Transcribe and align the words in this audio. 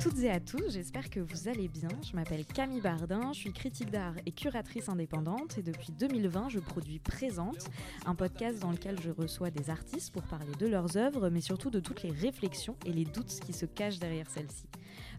toutes 0.00 0.20
et 0.20 0.30
à 0.30 0.40
tous, 0.40 0.70
j'espère 0.70 1.10
que 1.10 1.20
vous 1.20 1.48
allez 1.48 1.68
bien. 1.68 1.90
Je 2.02 2.16
m'appelle 2.16 2.46
Camille 2.46 2.80
Bardin, 2.80 3.34
je 3.34 3.40
suis 3.40 3.52
critique 3.52 3.90
d'art 3.90 4.14
et 4.24 4.32
curatrice 4.32 4.88
indépendante 4.88 5.58
et 5.58 5.62
depuis 5.62 5.92
2020, 5.92 6.48
je 6.48 6.58
produis 6.58 6.98
Présente, 6.98 7.68
un 8.06 8.14
podcast 8.14 8.60
dans 8.60 8.70
lequel 8.70 8.96
je 9.02 9.10
reçois 9.10 9.50
des 9.50 9.68
artistes 9.68 10.10
pour 10.10 10.22
parler 10.22 10.52
de 10.58 10.66
leurs 10.66 10.96
œuvres, 10.96 11.28
mais 11.28 11.42
surtout 11.42 11.68
de 11.68 11.80
toutes 11.80 12.02
les 12.02 12.12
réflexions 12.12 12.76
et 12.86 12.92
les 12.94 13.04
doutes 13.04 13.40
qui 13.44 13.52
se 13.52 13.66
cachent 13.66 13.98
derrière 13.98 14.30
celles-ci. 14.30 14.64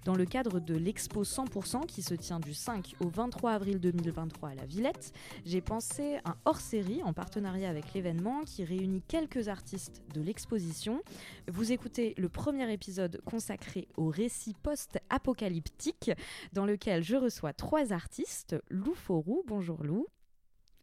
Dans 0.03 0.15
le 0.15 0.25
cadre 0.25 0.59
de 0.59 0.75
l'Expo 0.75 1.23
100% 1.23 1.85
qui 1.85 2.01
se 2.01 2.15
tient 2.15 2.39
du 2.39 2.55
5 2.55 2.95
au 3.01 3.07
23 3.07 3.51
avril 3.51 3.79
2023 3.79 4.49
à 4.49 4.55
la 4.55 4.65
Villette, 4.65 5.13
j'ai 5.45 5.61
pensé 5.61 6.17
un 6.25 6.35
hors-série 6.45 7.03
en 7.03 7.13
partenariat 7.13 7.69
avec 7.69 7.93
l'événement 7.93 8.41
qui 8.43 8.63
réunit 8.63 9.03
quelques 9.07 9.47
artistes 9.47 10.01
de 10.15 10.21
l'exposition. 10.21 11.03
Vous 11.51 11.71
écoutez 11.71 12.15
le 12.17 12.29
premier 12.29 12.71
épisode 12.73 13.21
consacré 13.25 13.87
au 13.95 14.07
récit 14.07 14.55
post-apocalyptique 14.63 16.11
dans 16.53 16.65
lequel 16.65 17.03
je 17.03 17.15
reçois 17.15 17.53
trois 17.53 17.93
artistes. 17.93 18.55
Lou 18.69 18.95
Forou, 18.95 19.43
bonjour 19.45 19.83
Lou. 19.83 20.07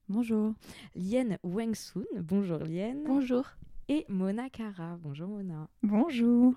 Bonjour. 0.08 0.54
Lien 0.94 1.36
Wengsun, 1.42 2.04
bonjour 2.20 2.58
Lien. 2.60 2.94
Bonjour 3.04 3.44
et 3.88 4.04
Mona 4.08 4.50
Cara. 4.50 4.98
Bonjour 5.02 5.28
Mona. 5.28 5.68
Bonjour. 5.82 6.54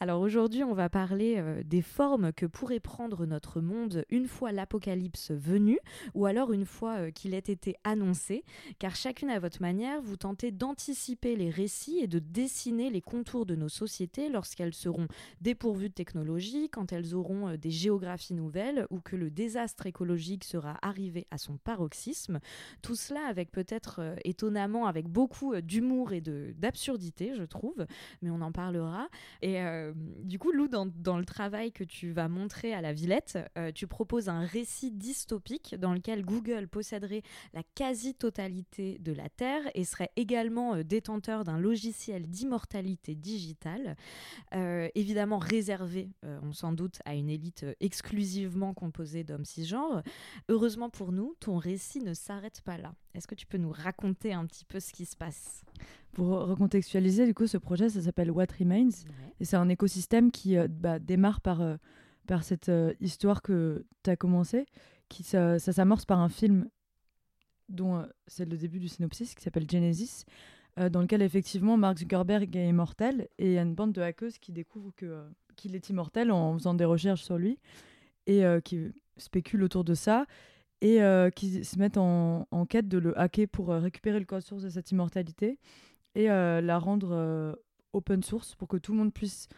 Alors 0.00 0.20
aujourd'hui, 0.20 0.64
on 0.64 0.74
va 0.74 0.90
parler 0.90 1.36
euh, 1.38 1.62
des 1.64 1.80
formes 1.80 2.30
que 2.32 2.44
pourrait 2.44 2.80
prendre 2.80 3.24
notre 3.24 3.62
monde 3.62 4.04
une 4.10 4.26
fois 4.26 4.52
l'apocalypse 4.52 5.30
venu 5.30 5.78
ou 6.14 6.26
alors 6.26 6.52
une 6.52 6.66
fois 6.66 6.96
euh, 6.96 7.10
qu'il 7.10 7.32
ait 7.32 7.38
été 7.38 7.76
annoncé, 7.84 8.44
car 8.78 8.96
chacune 8.96 9.30
à 9.30 9.38
votre 9.38 9.62
manière, 9.62 10.02
vous 10.02 10.16
tentez 10.16 10.50
d'anticiper 10.50 11.36
les 11.36 11.48
récits 11.48 12.00
et 12.00 12.06
de 12.06 12.18
dessiner 12.18 12.90
les 12.90 13.00
contours 13.00 13.46
de 13.46 13.56
nos 13.56 13.70
sociétés 13.70 14.28
lorsqu'elles 14.28 14.74
seront 14.74 15.08
dépourvues 15.40 15.88
de 15.88 15.94
technologie, 15.94 16.68
quand 16.68 16.92
elles 16.92 17.14
auront 17.14 17.48
euh, 17.48 17.56
des 17.56 17.70
géographies 17.70 18.34
nouvelles 18.34 18.86
ou 18.90 19.00
que 19.00 19.16
le 19.16 19.30
désastre 19.30 19.86
écologique 19.86 20.44
sera 20.44 20.76
arrivé 20.82 21.26
à 21.30 21.38
son 21.38 21.56
paroxysme. 21.56 22.40
Tout 22.82 22.94
cela 22.94 23.26
avec 23.26 23.50
peut-être 23.50 24.16
étonnamment 24.24 24.86
avec 24.86 25.08
beaucoup 25.08 25.58
d'humour 25.62 26.12
et 26.12 26.20
de 26.20 26.54
absurdité, 26.74 27.34
je 27.36 27.44
trouve, 27.44 27.86
mais 28.20 28.30
on 28.30 28.40
en 28.40 28.50
parlera. 28.50 29.08
Et 29.42 29.60
euh, 29.60 29.92
du 30.24 30.40
coup, 30.40 30.50
Lou, 30.50 30.66
dans, 30.66 31.18
le 31.18 31.24
travail 31.24 31.70
que 31.70 31.84
tu 31.84 32.10
vas 32.10 32.26
montrer 32.26 32.74
à 32.74 32.80
la 32.80 32.92
Villette, 32.92 33.38
euh, 33.56 33.70
tu 33.72 33.86
proposes 33.86 34.28
un 34.28 34.40
récit 34.40 34.90
dystopique 34.90 35.76
dans 35.78 35.92
lequel 35.92 36.24
Google 36.24 36.66
posséderait 36.66 37.22
la 37.52 37.62
quasi-totalité 37.76 38.98
de 38.98 39.12
la 39.12 39.28
Terre 39.28 39.62
et 39.74 39.84
serait 39.84 40.10
également 40.16 40.74
euh, 40.74 40.82
détenteur 40.82 41.44
d'un 41.44 41.58
logiciel 41.58 42.28
d'immortalité 42.28 43.14
digitale, 43.14 43.96
évidemment 44.94 45.38
réservé, 45.38 46.10
on 46.22 46.52
s'en 46.52 46.72
doute, 46.72 46.98
à 47.04 47.14
une 47.14 47.28
élite 47.28 47.66
exclusivement 47.80 48.74
composée 48.74 49.22
d'hommes 49.22 49.44
cisgenres. 49.44 50.02
Heureusement 50.48 50.90
pour 50.90 51.12
nous, 51.12 51.34
ton 51.40 51.56
récit 51.56 52.00
ne 52.00 52.14
s'arrête 52.14 52.62
pas 52.62 52.78
là. 52.78 52.94
Est-ce 53.14 53.28
que 53.28 53.34
tu 53.34 53.46
peux 53.46 53.58
nous 53.58 53.72
raconter 53.72 54.32
un 54.32 54.46
petit 54.46 54.64
peu 54.64 54.80
ce 54.80 54.92
qui 54.92 55.04
se 55.04 55.16
passe? 55.16 55.64
Pour 56.14 56.28
recontextualiser, 56.28 57.26
du 57.26 57.34
coup, 57.34 57.48
ce 57.48 57.58
projet, 57.58 57.88
ça 57.88 58.00
s'appelle 58.00 58.30
What 58.30 58.46
Remains. 58.58 58.90
Et 59.40 59.44
c'est 59.44 59.56
un 59.56 59.68
écosystème 59.68 60.30
qui 60.30 60.56
euh, 60.56 60.68
bah, 60.70 61.00
démarre 61.00 61.40
par, 61.40 61.60
euh, 61.60 61.76
par 62.28 62.44
cette 62.44 62.68
euh, 62.68 62.94
histoire 63.00 63.42
que 63.42 63.84
tu 64.04 64.10
as 64.10 64.16
commencé. 64.16 64.66
Qui, 65.08 65.24
ça, 65.24 65.58
ça 65.58 65.72
s'amorce 65.72 66.04
par 66.04 66.20
un 66.20 66.28
film 66.28 66.68
dont 67.68 68.06
c'est 68.28 68.48
le 68.48 68.56
début 68.56 68.78
du 68.78 68.88
synopsis, 68.88 69.34
qui 69.34 69.42
s'appelle 69.42 69.68
Genesis, 69.68 70.24
dans 70.76 71.00
lequel 71.00 71.22
effectivement 71.22 71.76
Mark 71.76 71.98
Zuckerberg 71.98 72.54
est 72.56 72.68
immortel 72.68 73.28
et 73.38 73.46
il 73.46 73.52
y 73.52 73.58
a 73.58 73.62
une 73.62 73.74
bande 73.74 73.92
de 73.92 74.02
hackers 74.02 74.32
qui 74.40 74.52
découvrent 74.52 74.92
que, 74.96 75.24
qu'il 75.56 75.74
est 75.74 75.88
immortel 75.88 76.30
en 76.30 76.58
faisant 76.58 76.74
des 76.74 76.84
recherches 76.84 77.22
sur 77.22 77.38
lui 77.38 77.58
et 78.26 78.42
qui 78.64 78.92
spéculent 79.16 79.62
autour 79.62 79.84
de 79.84 79.94
ça 79.94 80.26
et 80.82 81.00
qui 81.34 81.64
se 81.64 81.78
mettent 81.78 81.96
en, 81.96 82.66
quête 82.68 82.88
de 82.88 82.98
le 82.98 83.18
hacker 83.18 83.48
pour 83.48 83.68
récupérer 83.68 84.18
le 84.18 84.26
code 84.26 84.42
source 84.42 84.62
de 84.62 84.68
cette 84.68 84.90
immortalité 84.90 85.58
et 86.14 86.30
euh, 86.30 86.60
la 86.60 86.78
rendre 86.78 87.58
open 87.92 88.22
source 88.22 88.54
pour 88.54 88.68
que 88.68 88.76
tout 88.76 88.92
le 88.92 88.98
monde 88.98 89.12
puisse 89.12 89.48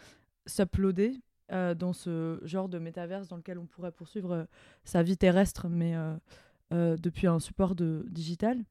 s'uploader 0.46 1.12
dans 1.50 1.92
ce 1.92 2.40
genre 2.42 2.68
de 2.68 2.78
métaverse 2.80 3.28
dans 3.28 3.36
lequel 3.36 3.58
on 3.58 3.66
pourrait 3.66 3.92
poursuivre 3.92 4.48
sa 4.84 5.04
vie 5.04 5.16
terrestre, 5.16 5.68
mais 5.68 5.94
depuis 6.72 7.28
un 7.28 7.38
support 7.38 7.76
de, 7.76 8.04
digital. 8.10 8.64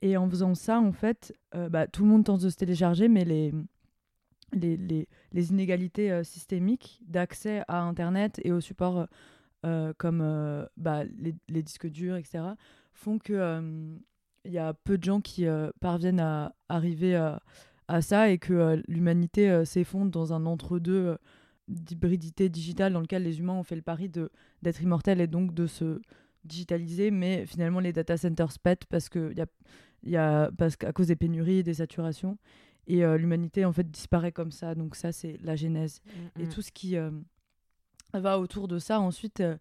Et 0.00 0.16
en 0.16 0.28
faisant 0.28 0.54
ça, 0.54 0.80
en 0.80 0.92
fait, 0.92 1.34
bah, 1.52 1.86
tout 1.86 2.04
le 2.04 2.08
monde 2.08 2.24
tente 2.24 2.40
de 2.40 2.48
se 2.48 2.56
télécharger, 2.56 3.08
mais 3.08 3.26
les, 3.26 3.52
les, 4.52 5.06
les, 5.32 5.50
inégalités 5.50 6.24
systémiques 6.24 6.98
d'accès 7.06 7.62
à 7.68 7.82
Internet 7.82 8.40
et 8.42 8.52
au 8.52 8.60
support 8.60 9.06
euh, 9.66 9.92
comme 9.98 10.20
euh, 10.22 10.66
bah, 10.76 11.02
les, 11.48 11.62
disques 11.62 11.88
durs, 11.88 12.14
etc., 12.14 12.44
font 12.92 13.18
que 13.18 13.32
euh, 13.32 13.96
il 14.44 14.52
y 14.52 14.58
a 14.58 14.74
peu 14.74 14.98
de 14.98 15.04
gens 15.04 15.20
qui 15.20 15.46
parviennent 15.80 16.20
à 16.20 16.54
arriver 16.68 17.16
à, 17.16 18.02
ça 18.02 18.30
et 18.30 18.38
que 18.38 18.82
l'humanité 18.86 19.64
s'effondre 19.64 20.10
dans 20.10 20.32
un 20.32 20.46
entre-deux 20.46 21.16
d'hybridité 21.68 22.48
digitale 22.48 22.92
dans 22.92 23.00
lequel 23.00 23.22
les 23.22 23.40
humains 23.40 23.54
ont 23.54 23.62
fait 23.62 23.76
le 23.76 23.82
pari 23.82 24.10
d'être 24.62 24.82
immortels 24.82 25.20
et 25.20 25.26
donc 25.26 25.54
de 25.54 25.66
se 25.66 26.00
digitaliser, 26.44 27.10
mais 27.10 27.44
finalement 27.46 27.80
les 27.80 27.92
data 27.92 28.16
centers 28.16 28.58
pètent 28.62 28.86
parce 28.86 29.08
que 29.08 29.34
y 29.34 29.40
a, 29.40 29.46
y 30.02 30.16
a, 30.16 30.50
parce 30.56 30.76
qu'à 30.76 30.92
cause 30.92 31.08
des 31.08 31.16
pénuries, 31.16 31.62
des 31.62 31.74
saturations, 31.74 32.38
et 32.86 33.02
l'humanité 33.18 33.64
en 33.64 33.72
fait 33.72 33.90
disparaît 33.90 34.32
comme 34.32 34.52
ça. 34.52 34.74
Donc 34.74 34.96
ça 34.96 35.12
c'est 35.12 35.36
la 35.42 35.56
genèse. 35.56 36.00
Mmh, 36.04 36.40
et 36.40 36.44
mmh. 36.44 36.48
tout 36.48 36.62
ce 36.62 36.72
qui 36.72 36.96
va 38.14 38.38
autour 38.38 38.68
de 38.68 38.78
ça 38.78 39.00
ensuite 39.00 39.40
euh, 39.40 39.56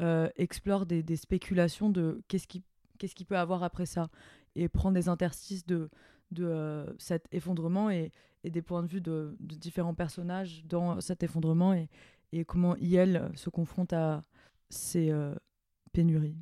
euh, 0.00 0.28
explore 0.36 0.86
des, 0.86 1.02
des, 1.02 1.16
spéculations 1.16 1.90
de 1.90 2.22
qu'est-ce 2.28 2.48
qui 2.48 2.62
qu'est-ce 2.98 3.14
qu'il 3.14 3.26
peut 3.26 3.38
avoir 3.38 3.62
après 3.62 3.86
ça 3.86 4.08
et 4.54 4.68
prend 4.68 4.92
des 4.92 5.08
interstices 5.08 5.66
de, 5.66 5.90
de 6.30 6.44
euh, 6.44 6.86
cet 6.98 7.26
effondrement 7.32 7.90
et, 7.90 8.12
et, 8.44 8.50
des 8.50 8.62
points 8.62 8.82
de 8.82 8.88
vue 8.88 9.00
de, 9.00 9.36
de, 9.40 9.54
différents 9.54 9.94
personnages 9.94 10.64
dans 10.66 11.00
cet 11.00 11.22
effondrement 11.22 11.74
et, 11.74 11.88
et 12.32 12.44
comment 12.44 12.76
IL 12.76 13.30
se 13.34 13.50
confronte 13.50 13.92
à 13.92 14.24
ces 14.68 15.12
pénuries. 15.92 16.36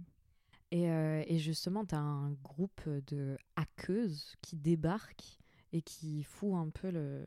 Et, 0.70 0.84
et 0.84 1.38
justement, 1.38 1.84
tu 1.84 1.96
as 1.96 1.98
un 1.98 2.30
groupe 2.44 2.88
de 3.08 3.36
hackeuses 3.56 4.36
qui 4.40 4.56
débarquent 4.56 5.38
et 5.72 5.82
qui 5.82 6.22
fout 6.22 6.54
un 6.54 6.70
peu 6.70 6.90
le, 6.90 7.24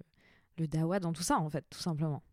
le 0.58 0.68
dawa 0.68 1.00
dans 1.00 1.14
tout 1.14 1.24
ça, 1.24 1.40
en 1.40 1.50
fait, 1.50 1.66
tout 1.70 1.80
simplement. 1.80 2.24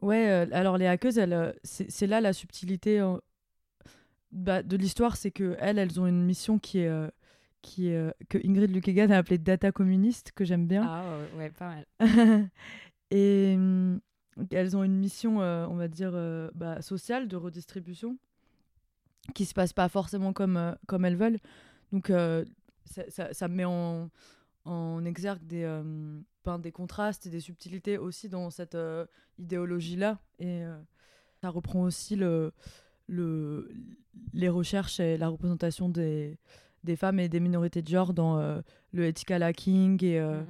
Ouais, 0.00 0.28
euh, 0.30 0.46
alors 0.52 0.78
les 0.78 0.86
hackeuses, 0.86 1.18
euh, 1.18 1.52
c'est 1.64 2.06
là 2.06 2.20
la 2.20 2.32
subtilité 2.32 3.00
bah, 4.32 4.62
de 4.62 4.76
l'histoire, 4.76 5.16
c'est 5.16 5.30
que 5.30 5.56
elles, 5.58 5.78
elles 5.78 6.00
ont 6.00 6.06
une 6.06 6.24
mission 6.24 6.58
qui 6.58 6.80
est, 6.80 6.88
euh, 6.88 7.08
qui 7.62 7.88
est 7.88 8.12
que 8.28 8.38
Ingrid 8.38 8.70
Lukegan 8.70 9.10
a 9.10 9.18
appelée 9.18 9.38
data 9.38 9.72
communiste, 9.72 10.32
que 10.32 10.44
j'aime 10.44 10.66
bien. 10.66 10.86
Ah 10.86 11.04
ouais, 11.36 11.50
pas 11.50 11.84
mal. 12.00 12.50
Et 13.10 13.56
mm, 13.56 14.00
elles 14.50 14.76
ont 14.76 14.84
une 14.84 14.98
mission, 14.98 15.38
on 15.38 15.76
va 15.76 15.88
dire, 15.88 16.12
bah, 16.54 16.82
sociale 16.82 17.28
de 17.28 17.36
redistribution, 17.36 18.18
qui 19.34 19.44
se 19.44 19.54
passe 19.54 19.72
pas 19.72 19.88
forcément 19.88 20.32
comme, 20.32 20.76
comme 20.86 21.04
elles 21.04 21.16
veulent. 21.16 21.40
Donc 21.92 22.08
ça, 22.08 23.02
ça, 23.08 23.32
ça, 23.32 23.48
met 23.48 23.64
en, 23.64 24.10
en 24.64 25.04
exergue 25.04 25.44
des 25.46 25.66
des 26.56 26.72
contrastes 26.72 27.26
et 27.26 27.30
des 27.30 27.40
subtilités 27.40 27.98
aussi 27.98 28.30
dans 28.30 28.48
cette 28.48 28.74
euh, 28.74 29.04
idéologie-là. 29.36 30.18
Et 30.38 30.62
euh, 30.64 30.80
ça 31.42 31.50
reprend 31.50 31.82
aussi 31.82 32.16
le, 32.16 32.54
le, 33.08 33.70
les 34.32 34.48
recherches 34.48 35.00
et 35.00 35.16
la 35.16 35.28
représentation 35.28 35.88
des, 35.88 36.38
des 36.84 36.96
femmes 36.96 37.18
et 37.18 37.28
des 37.28 37.40
minorités 37.40 37.82
de 37.82 37.88
genre 37.88 38.14
dans 38.14 38.38
euh, 38.38 38.60
le 38.92 39.06
ethical 39.06 39.42
hacking 39.42 40.02
et 40.04 40.20
mmh, 40.20 40.46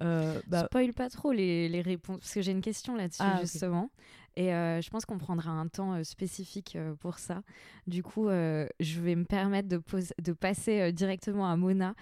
mmh, 0.00 0.04
mmh, 0.04 0.40
bah... 0.48 0.66
spoil 0.66 0.92
pas 0.92 1.10
trop 1.10 1.32
les, 1.32 1.68
les 1.68 1.82
réponses 1.82 2.20
parce 2.20 2.34
que 2.34 2.42
j'ai 2.42 2.52
une 2.52 2.62
question 2.62 2.96
là-dessus 2.96 3.22
ah, 3.22 3.40
justement 3.40 3.90
et 4.36 4.52
euh, 4.52 4.82
je 4.82 4.90
pense 4.90 5.06
qu'on 5.06 5.16
prendra 5.16 5.50
un 5.50 5.66
temps 5.66 5.94
euh, 5.94 6.04
spécifique 6.04 6.76
euh, 6.76 6.94
pour 6.94 7.18
ça. 7.18 7.42
Du 7.86 8.02
coup, 8.02 8.28
je 8.28 9.00
vais 9.00 9.14
me 9.14 9.24
permettre 9.24 9.68
de, 9.68 10.32
passer 10.32 10.92
directement 10.92 11.48
à 11.48 11.56
Mona 11.56 11.94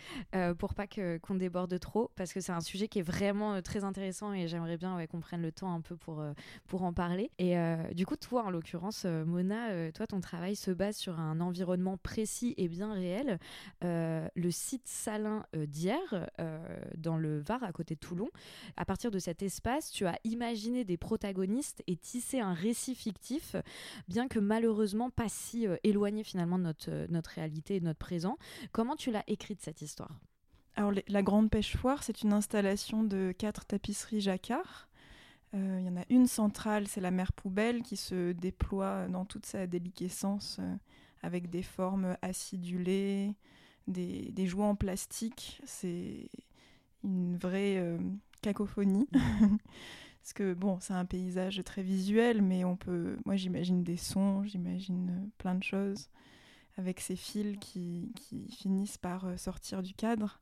pour 0.56 0.72
pas 0.72 0.86
qu'on 0.86 1.34
déborde 1.34 1.78
trop, 1.78 2.10
parce 2.16 2.32
que 2.32 2.40
c'est 2.40 2.52
un 2.52 2.62
sujet 2.62 2.88
qui 2.88 3.00
est 3.00 3.02
vraiment 3.02 3.60
très 3.60 3.84
intéressant 3.84 4.32
et 4.32 4.48
j'aimerais 4.48 4.78
bien 4.78 5.06
qu'on 5.06 5.20
prenne 5.20 5.42
le 5.42 5.52
temps 5.52 5.74
un 5.74 5.82
peu 5.82 5.94
pour, 5.94 6.24
pour 6.66 6.84
en 6.84 6.94
parler. 6.94 7.30
Et 7.38 7.54
du 7.92 8.06
coup, 8.06 8.16
toi, 8.16 8.44
en 8.44 8.50
l'occurrence, 8.50 9.04
Mona, 9.04 9.92
toi, 9.92 10.06
ton 10.06 10.20
travail 10.20 10.56
se 10.56 10.70
base 10.70 10.96
sur 10.96 11.20
un 11.20 11.38
environnement 11.40 11.98
précis 11.98 12.54
et 12.56 12.68
bien 12.68 12.94
réel. 12.94 13.38
le 13.82 14.50
site 14.50 14.88
salin 14.88 15.44
d'hier, 15.54 16.30
dans 16.96 17.18
le 17.18 17.40
Var, 17.40 17.62
à 17.62 17.72
côté 17.72 17.94
de 17.94 18.00
Toulon. 18.00 18.30
À 18.78 18.86
partir 18.86 19.10
de 19.10 19.18
cet 19.18 19.42
espace, 19.42 19.90
tu 19.90 20.06
as 20.06 20.18
imaginé 20.24 20.84
des 20.84 20.96
protagonistes 20.96 21.82
et 21.86 21.96
tissé 21.96 22.23
c'est 22.24 22.40
un 22.40 22.54
récit 22.54 22.94
fictif, 22.94 23.54
bien 24.08 24.28
que 24.28 24.38
malheureusement 24.38 25.10
pas 25.10 25.28
si 25.28 25.66
euh, 25.66 25.76
éloigné 25.84 26.24
finalement 26.24 26.58
de 26.58 26.64
notre, 26.64 26.90
euh, 26.90 27.06
notre 27.10 27.30
réalité 27.30 27.76
et 27.76 27.80
de 27.80 27.84
notre 27.84 27.98
présent. 27.98 28.38
Comment 28.72 28.96
tu 28.96 29.10
l'as 29.10 29.24
écrite 29.26 29.60
cette 29.60 29.82
histoire? 29.82 30.20
Alors, 30.76 30.92
La 31.06 31.22
Grande 31.22 31.50
Pêche 31.50 31.76
Foire, 31.76 32.02
c'est 32.02 32.22
une 32.22 32.32
installation 32.32 33.04
de 33.04 33.32
quatre 33.36 33.64
tapisseries 33.64 34.20
jacquard. 34.20 34.88
Il 35.52 35.82
y 35.82 35.88
en 35.88 35.96
a 35.96 36.04
une 36.10 36.26
centrale, 36.26 36.88
c'est 36.88 37.00
la 37.00 37.12
mer 37.12 37.32
poubelle 37.32 37.82
qui 37.82 37.96
se 37.96 38.32
déploie 38.32 39.06
dans 39.06 39.24
toute 39.24 39.46
sa 39.46 39.68
déliquescence 39.68 40.58
avec 41.22 41.48
des 41.48 41.62
formes 41.62 42.16
acidulées, 42.22 43.36
des, 43.86 44.32
des 44.32 44.46
jouets 44.48 44.64
en 44.64 44.74
plastique. 44.74 45.60
C'est 45.64 46.28
une 47.04 47.36
vraie 47.36 47.96
cacophonie. 48.42 49.08
Parce 50.24 50.32
que 50.32 50.54
bon, 50.54 50.78
c'est 50.80 50.94
un 50.94 51.04
paysage 51.04 51.62
très 51.66 51.82
visuel, 51.82 52.40
mais 52.40 52.64
on 52.64 52.76
peut. 52.76 53.18
Moi, 53.26 53.36
j'imagine 53.36 53.84
des 53.84 53.98
sons, 53.98 54.42
j'imagine 54.44 55.10
euh, 55.10 55.28
plein 55.36 55.54
de 55.54 55.62
choses 55.62 56.08
avec 56.78 57.00
ces 57.00 57.14
fils 57.14 57.58
qui, 57.60 58.10
finissent 58.48 58.96
par 58.96 59.26
euh, 59.26 59.36
sortir 59.36 59.82
du 59.82 59.92
cadre. 59.92 60.40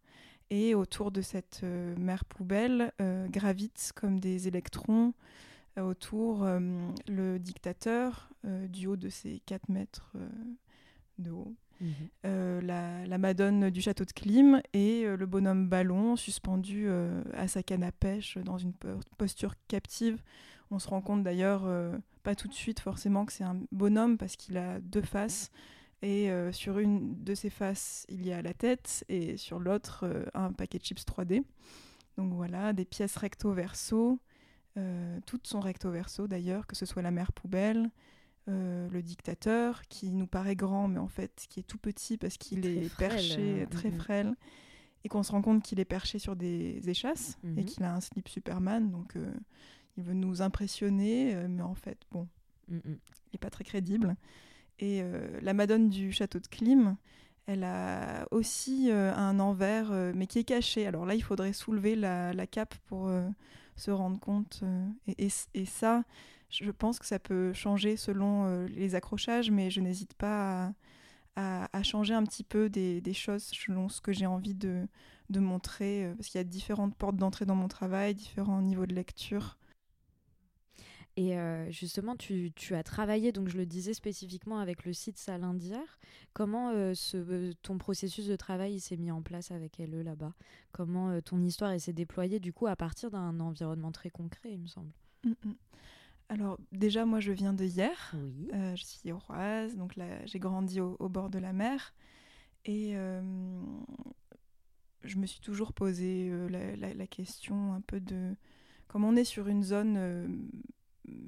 Et 0.50 0.76
autour 0.76 1.10
de 1.10 1.20
cette 1.20 1.62
euh, 1.64 1.96
mer 1.96 2.24
poubelle 2.24 2.92
gravitent 3.30 3.90
comme 3.96 4.20
des 4.20 4.46
électrons 4.46 5.14
autour 5.76 6.46
le 7.08 7.38
dictateur 7.38 8.28
du 8.44 8.86
haut 8.86 8.96
de 8.96 9.08
ses 9.08 9.40
4 9.46 9.68
mètres 9.70 10.12
de 11.18 11.30
haut. 11.30 11.54
Mhm. 11.82 12.60
la, 12.62 13.18
Madone 13.18 13.70
du 13.70 13.80
château 13.80 14.04
de 14.04 14.12
Clim 14.12 14.62
et 14.72 15.04
le 15.04 15.26
bonhomme 15.26 15.68
ballon 15.68 16.16
suspendu 16.16 16.88
à 17.34 17.48
sa 17.48 17.62
canne 17.62 17.82
à 17.82 17.92
pêche 17.92 18.38
dans 18.38 18.58
une 18.58 18.72
posture 19.18 19.54
captive. 19.68 20.22
On 20.70 20.78
se 20.78 20.88
rend 20.88 21.02
compte 21.02 21.22
d'ailleurs, 21.22 21.68
pas 22.22 22.34
tout 22.34 22.48
de 22.48 22.54
suite 22.54 22.80
forcément, 22.80 23.26
que 23.26 23.32
c'est 23.32 23.44
un 23.44 23.60
bonhomme 23.72 24.16
parce 24.16 24.36
qu'il 24.36 24.56
a 24.56 24.80
deux 24.80 25.02
faces. 25.02 25.50
Et 26.02 26.30
sur 26.52 26.78
une 26.78 27.22
de 27.22 27.34
ses 27.34 27.50
faces, 27.50 28.06
il 28.08 28.26
y 28.26 28.32
a 28.32 28.42
la 28.42 28.54
tête 28.54 29.04
et 29.08 29.36
sur 29.36 29.58
l'autre, 29.58 30.30
un 30.34 30.52
paquet 30.52 30.78
de 30.78 30.84
chips 30.84 31.04
3D. 31.04 31.44
Donc 32.16 32.32
voilà, 32.32 32.72
des 32.72 32.84
pièces 32.84 33.16
recto-verso. 33.16 34.18
toutes 35.26 35.46
sont 35.46 35.60
recto-verso 35.60 36.26
d'ailleurs, 36.26 36.66
que 36.66 36.76
ce 36.76 36.86
soit 36.86 37.02
la 37.02 37.10
mer 37.10 37.32
poubelle, 37.32 37.90
euh, 38.48 38.88
le 38.90 39.02
dictateur, 39.02 39.82
qui 39.88 40.10
nous 40.10 40.26
paraît 40.26 40.56
grand, 40.56 40.88
mais 40.88 40.98
en 40.98 41.06
fait 41.06 41.46
qui 41.48 41.60
est 41.60 41.62
tout 41.62 41.78
petit 41.78 42.16
parce 42.16 42.38
qu'il 42.38 42.66
est 42.66 42.92
perché, 42.96 43.62
euh, 43.62 43.66
très 43.66 43.90
mm-hmm. 43.90 43.96
frêle, 43.96 44.34
et 45.04 45.08
qu'on 45.08 45.22
se 45.22 45.30
rend 45.30 45.42
compte 45.42 45.62
qu'il 45.62 45.78
est 45.78 45.84
perché 45.84 46.18
sur 46.18 46.34
des 46.34 46.80
échasses 46.90 47.38
et 47.44 47.46
mm-hmm. 47.46 47.64
qu'il 47.64 47.84
a 47.84 47.94
un 47.94 48.00
slip 48.00 48.28
Superman, 48.28 48.90
donc 48.90 49.14
euh, 49.14 49.32
il 49.96 50.02
veut 50.02 50.14
nous 50.14 50.42
impressionner, 50.42 51.36
mais 51.48 51.62
en 51.62 51.76
fait, 51.76 51.98
bon, 52.10 52.26
il 52.68 52.80
n'est 53.32 53.38
pas 53.38 53.50
très 53.50 53.62
crédible. 53.62 54.16
Et 54.80 55.02
la 55.42 55.52
Madone 55.52 55.90
du 55.90 56.10
château 56.10 56.40
de 56.40 56.46
Klim, 56.48 56.96
elle 57.46 57.62
a 57.62 58.26
aussi 58.30 58.90
un 58.90 59.38
envers, 59.38 59.92
mais 60.14 60.26
qui 60.26 60.38
est 60.38 60.44
caché. 60.44 60.86
Alors 60.86 61.04
là, 61.04 61.14
il 61.14 61.22
faudrait 61.22 61.52
soulever 61.52 61.94
la, 61.94 62.46
cape 62.46 62.74
pour 62.86 63.12
se 63.76 63.90
rendre 63.90 64.18
compte. 64.18 64.64
et, 65.18 65.28
ça, 65.66 66.04
je 66.52 66.70
pense 66.70 66.98
que 66.98 67.06
ça 67.06 67.18
peut 67.18 67.52
changer 67.52 67.96
selon 67.96 68.44
euh, 68.44 68.66
les 68.68 68.94
accrochages, 68.94 69.50
mais 69.50 69.70
je 69.70 69.80
n'hésite 69.80 70.14
pas 70.14 70.72
à, 71.36 71.82
changer 71.82 72.12
un 72.12 72.24
petit 72.24 72.44
peu 72.44 72.68
des, 72.68 73.14
choses 73.14 73.44
selon 73.44 73.88
ce 73.88 74.00
que 74.00 74.12
j'ai 74.12 74.26
envie 74.26 74.54
de, 74.54 74.86
montrer, 75.30 76.04
euh, 76.04 76.14
parce 76.14 76.28
qu'il 76.28 76.38
y 76.38 76.42
a 76.42 76.44
différentes 76.44 76.94
portes 76.94 77.16
d'entrée 77.16 77.46
dans 77.46 77.54
mon 77.54 77.68
travail, 77.68 78.14
différents 78.14 78.60
niveaux 78.60 78.86
de 78.86 78.94
lecture. 78.94 79.56
Et 81.16 81.38
euh, 81.38 81.70
justement, 81.70 82.16
tu, 82.16 82.52
as 82.70 82.82
travaillé, 82.82 83.32
donc 83.32 83.48
je 83.48 83.56
le 83.56 83.66
disais 83.66 83.92
spécifiquement 83.92 84.58
avec 84.58 84.84
le 84.84 84.92
site 84.92 85.18
Salindière. 85.18 85.98
Comment 86.32 86.72
ce, 86.94 87.52
ton 87.62 87.78
processus 87.78 88.26
de 88.26 88.36
travail 88.36 88.80
s'est 88.80 88.96
mis 88.96 89.10
en 89.10 89.22
place 89.22 89.50
avec 89.50 89.78
LE 89.78 90.02
là-bas? 90.02 90.34
Comment 90.72 91.20
ton 91.20 91.42
histoire 91.42 91.78
s'est 91.80 91.92
déployée 91.92 92.40
du 92.40 92.52
coup 92.52 92.66
à 92.66 92.76
partir 92.76 93.10
d'un 93.10 93.40
environnement 93.40 93.92
très 93.92 94.10
concret, 94.10 94.52
il 94.52 94.60
me 94.60 94.66
semble? 94.66 94.92
Mmh, 95.24 95.32
mmh. 95.44 95.52
Alors 96.32 96.58
déjà, 96.72 97.04
moi, 97.04 97.20
je 97.20 97.30
viens 97.30 97.52
de 97.52 97.62
hier. 97.62 98.14
Euh, 98.54 98.74
je 98.74 98.82
suis 98.82 99.12
Roise, 99.12 99.76
donc 99.76 99.96
là, 99.96 100.24
j'ai 100.24 100.38
grandi 100.38 100.80
au, 100.80 101.08
bord 101.10 101.28
de 101.28 101.38
la 101.38 101.52
mer. 101.52 101.92
Et 102.64 102.92
euh, 102.96 103.20
je 105.04 105.18
me 105.18 105.26
suis 105.26 105.40
toujours 105.40 105.74
posé 105.74 106.30
euh, 106.30 106.48
la, 106.78 107.06
question 107.06 107.74
un 107.74 107.82
peu 107.82 108.00
de... 108.00 108.34
Comme 108.88 109.04
on 109.04 109.14
est 109.14 109.24
sur 109.24 109.46
une 109.46 109.62
zone 109.62 110.48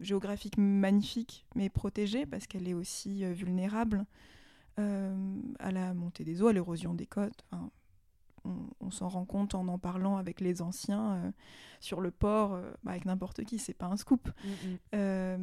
géographique 0.00 0.56
magnifique, 0.56 1.44
mais 1.54 1.68
protégée, 1.68 2.24
parce 2.24 2.46
qu'elle 2.46 2.66
est 2.66 2.74
aussi 2.74 3.26
vulnérable 3.34 4.06
à 4.78 5.70
la 5.70 5.92
montée 5.92 6.24
des 6.24 6.40
eaux, 6.40 6.48
à 6.48 6.52
l'érosion 6.54 6.94
des 6.94 7.06
côtes 7.06 7.44
on, 8.80 8.90
s'en 8.90 9.08
rend 9.08 9.24
compte 9.24 9.54
en 9.54 9.66
en 9.68 9.78
parlant 9.78 10.16
avec 10.16 10.40
les 10.40 10.62
anciens 10.62 11.14
euh, 11.14 11.30
sur 11.80 12.00
le 12.00 12.10
port, 12.10 12.54
euh, 12.54 12.70
bah, 12.82 12.92
avec 12.92 13.04
n'importe 13.04 13.44
qui, 13.44 13.58
c'est 13.58 13.74
pas 13.74 13.86
un 13.86 13.96
scoop. 13.96 14.28
Mm, 14.28 14.48
mm. 14.48 14.78
Euh, 14.94 15.36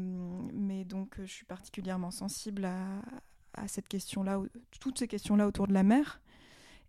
mais 0.54 0.86
donc, 0.86 1.16
je 1.20 1.32
suis 1.32 1.46
particulièrement 1.46 2.12
sensible 2.12 2.66
à, 2.66 3.68
cette 3.68 3.88
question-là, 3.88 4.42
toutes 4.80 4.98
ces 4.98 5.08
questions-là 5.08 5.48
autour 5.48 5.68
de 5.68 5.74
la 5.74 5.84
mer. 5.84 6.22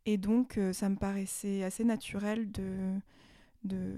Et 0.06 0.16
donc, 0.16 0.58
ça 0.72 0.88
me 0.88 0.96
paraissait 0.96 1.64
assez 1.64 1.84
naturel 1.84 2.50
de, 2.52 2.94
de, 3.64 3.96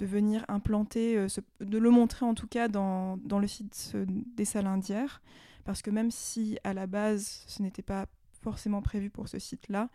venir 0.00 0.44
implanter, 0.48 1.26
de 1.60 1.78
le 1.78 1.90
montrer 1.90 2.24
en 2.24 2.34
tout 2.34 2.46
cas 2.46 2.68
dans, 2.68 3.18
dans 3.18 3.38
le 3.38 3.46
site 3.46 3.94
des 4.34 4.44
salles 4.46 4.66
indières. 4.66 5.22
Parce 5.64 5.82
que 5.82 5.90
même 5.90 6.10
si 6.10 6.58
à 6.64 6.72
la 6.72 6.86
base, 6.86 7.44
ce 7.46 7.62
n'était 7.62 7.82
pas 7.82 8.06
forcément 8.40 8.80
prévu 8.80 9.10
pour 9.10 9.28
ce 9.28 9.38
site-là, 9.38 9.90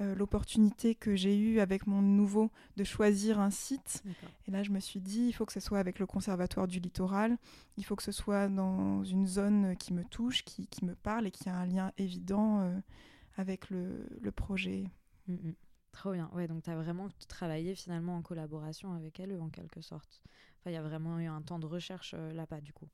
euh, 0.00 0.14
l'opportunité 0.14 0.94
que 0.94 1.16
j'ai 1.16 1.36
eue 1.36 1.60
avec 1.60 1.86
mon 1.86 2.02
nouveau 2.02 2.50
de 2.76 2.84
choisir 2.84 3.40
un 3.40 3.50
site. 3.50 4.02
Et 4.46 4.50
là, 4.50 4.62
je 4.62 4.70
me 4.70 4.80
suis 4.80 5.00
dit, 5.00 5.26
il 5.26 5.32
faut 5.32 5.44
que 5.44 5.52
ce 5.52 5.60
soit 5.60 5.78
avec 5.78 5.98
le 5.98 6.06
Conservatoire 6.06 6.68
du 6.68 6.78
Littoral, 6.78 7.36
il 7.76 7.84
faut 7.84 7.96
que 7.96 8.02
ce 8.02 8.12
soit 8.12 8.48
dans 8.48 9.04
une 9.04 9.26
zone 9.26 9.76
qui 9.76 9.92
me 9.92 10.04
touche, 10.04 10.44
qui, 10.44 10.66
qui 10.66 10.84
me 10.84 10.94
parle 10.94 11.26
et 11.26 11.30
qui 11.30 11.48
a 11.48 11.56
un 11.56 11.66
lien 11.66 11.92
évident 11.98 12.60
euh, 12.60 12.78
avec 13.36 13.70
le, 13.70 14.06
le 14.20 14.32
projet. 14.32 14.84
Mm, 15.26 15.34
mm. 15.34 15.54
Trop 15.92 16.12
bien. 16.12 16.30
Ouais, 16.32 16.46
donc 16.46 16.62
tu 16.62 16.70
as 16.70 16.76
vraiment 16.76 17.08
travaillé 17.28 17.74
finalement 17.74 18.16
en 18.16 18.22
collaboration 18.22 18.92
avec 18.92 19.18
elle, 19.18 19.38
en 19.40 19.48
quelque 19.48 19.80
sorte. 19.80 20.22
Enfin, 20.60 20.70
il 20.70 20.74
y 20.74 20.76
a 20.76 20.82
vraiment 20.82 21.18
eu 21.18 21.26
un 21.26 21.42
temps 21.42 21.58
de 21.58 21.66
recherche 21.66 22.14
euh, 22.16 22.32
là-bas, 22.32 22.60
du 22.60 22.72
coup. 22.72 22.88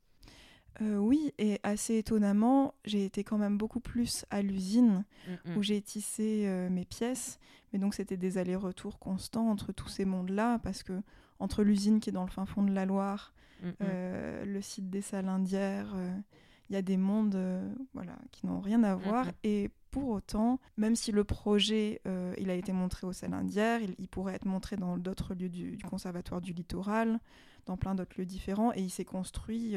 Euh, 0.83 0.97
oui, 0.97 1.33
et 1.39 1.61
assez 1.63 1.99
étonnamment, 1.99 2.75
j'ai 2.85 3.05
été 3.05 3.23
quand 3.23 3.39
même 3.39 3.57
beaucoup 3.57 3.81
plus 3.81 4.25
à 4.31 4.43
l'usine 4.43 5.05
mm, 5.29 5.53
mm. 5.53 5.57
où 5.57 5.63
j'ai 5.63 5.81
tissé 5.81 6.45
euh, 6.47 6.69
mes 6.69 6.85
pièces. 6.85 7.39
Mais 7.73 7.79
donc 7.79 7.95
c'était 7.95 8.17
des 8.17 8.39
allers-retours 8.39 8.99
constants 8.99 9.49
entre 9.51 9.73
tous 9.73 9.89
ces 9.89 10.05
mondes-là, 10.05 10.59
parce 10.61 10.83
que 10.83 11.01
entre 11.39 11.63
l'usine 11.63 12.01
qui 12.01 12.11
est 12.11 12.13
dans 12.13 12.25
le 12.25 12.31
fin 12.31 12.47
fond 12.47 12.63
de 12.63 12.73
la 12.73 12.87
Loire, 12.87 13.35
mm, 13.63 13.69
euh, 13.83 14.45
le 14.45 14.61
site 14.61 14.91
des 14.91 15.03
salles 15.03 15.29
indières, 15.29 15.95
il 16.71 16.75
y 16.75 16.77
a 16.77 16.83
des 16.83 16.97
mondes 16.97 17.39
voilà, 17.93 18.17
qui 18.33 18.47
n'ont 18.47 18.61
rien 18.61 18.83
à 18.85 18.95
voir. 18.95 19.27
Et 19.43 19.71
pour 19.91 20.09
autant, 20.09 20.59
même 20.77 20.97
si 20.97 21.13
le 21.13 21.25
projet 21.25 22.01
il 22.39 22.51
a 22.51 22.55
été 22.55 22.73
montré 22.73 23.07
aux 23.07 23.13
salles 23.13 23.35
indières, 23.35 23.81
il, 23.83 24.09
pourrait 24.09 24.35
être 24.35 24.47
montré 24.47 24.77
dans 24.77 24.97
d'autres 24.97 25.35
lieux 25.35 25.49
du, 25.51 25.77
du, 25.77 25.85
conservatoire 25.85 26.41
du 26.41 26.53
littoral, 26.53 27.21
dans 27.67 27.77
plein 27.77 27.95
d'autres 27.95 28.19
lieux 28.19 28.27
différents, 28.27 28.73
et 28.73 28.81
il 28.81 28.91
s'est 28.91 29.05
construit 29.05 29.77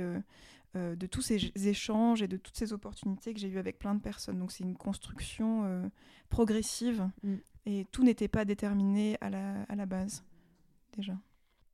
euh, 0.78 0.96
de 0.96 1.08
tous 1.08 1.22
ces 1.22 1.52
échanges 1.68 2.22
et 2.22 2.28
de 2.28 2.36
toutes 2.36 2.58
ces 2.58 2.74
opportunités 2.74 3.34
que 3.34 3.40
j'ai 3.40 3.48
eues 3.48 3.58
avec 3.58 3.80
plein 3.80 3.96
de 3.96 4.02
personnes. 4.02 4.38
Donc 4.38 4.52
c'est 4.52 4.64
une 4.64 4.76
construction 4.76 5.64
euh, 5.64 5.88
progressive 6.30 7.10
mm. 7.24 7.36
et 7.66 7.86
tout 7.92 8.04
n'était 8.04 8.28
pas 8.28 8.44
déterminé 8.44 9.18
à 9.22 9.30
la, 9.30 9.64
à 9.64 9.76
la 9.76 9.86
base 9.86 10.24
déjà. 10.96 11.14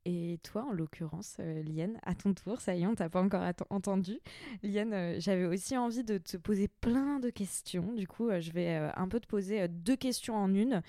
Et 0.06 0.38
toi, 0.42 0.66
en 0.68 0.72
l'occurrence, 0.72 1.36
euh, 1.40 1.62
Liane, 1.62 1.98
à 2.02 2.14
ton 2.14 2.34
tour, 2.34 2.60
ça 2.60 2.74
y 2.74 2.82
est, 2.82 2.86
on 2.86 2.94
t'a 2.94 3.08
pas 3.08 3.22
encore 3.22 3.42
entendu. 3.70 4.18
Liane, 4.62 5.18
j'avais 5.18 5.46
aussi 5.46 5.76
envie 5.76 6.04
de 6.04 6.18
te 6.18 6.36
poser 6.36 6.68
plein 6.68 7.20
de 7.20 7.30
questions. 7.30 7.92
Du 7.94 8.06
coup, 8.06 8.28
je 8.38 8.52
vais 8.52 8.76
un 8.96 9.08
peu 9.08 9.18
te 9.20 9.26
poser 9.26 9.66
deux 9.68 9.96
questions 9.96 10.36
en 10.36 10.52
une. 10.54 10.82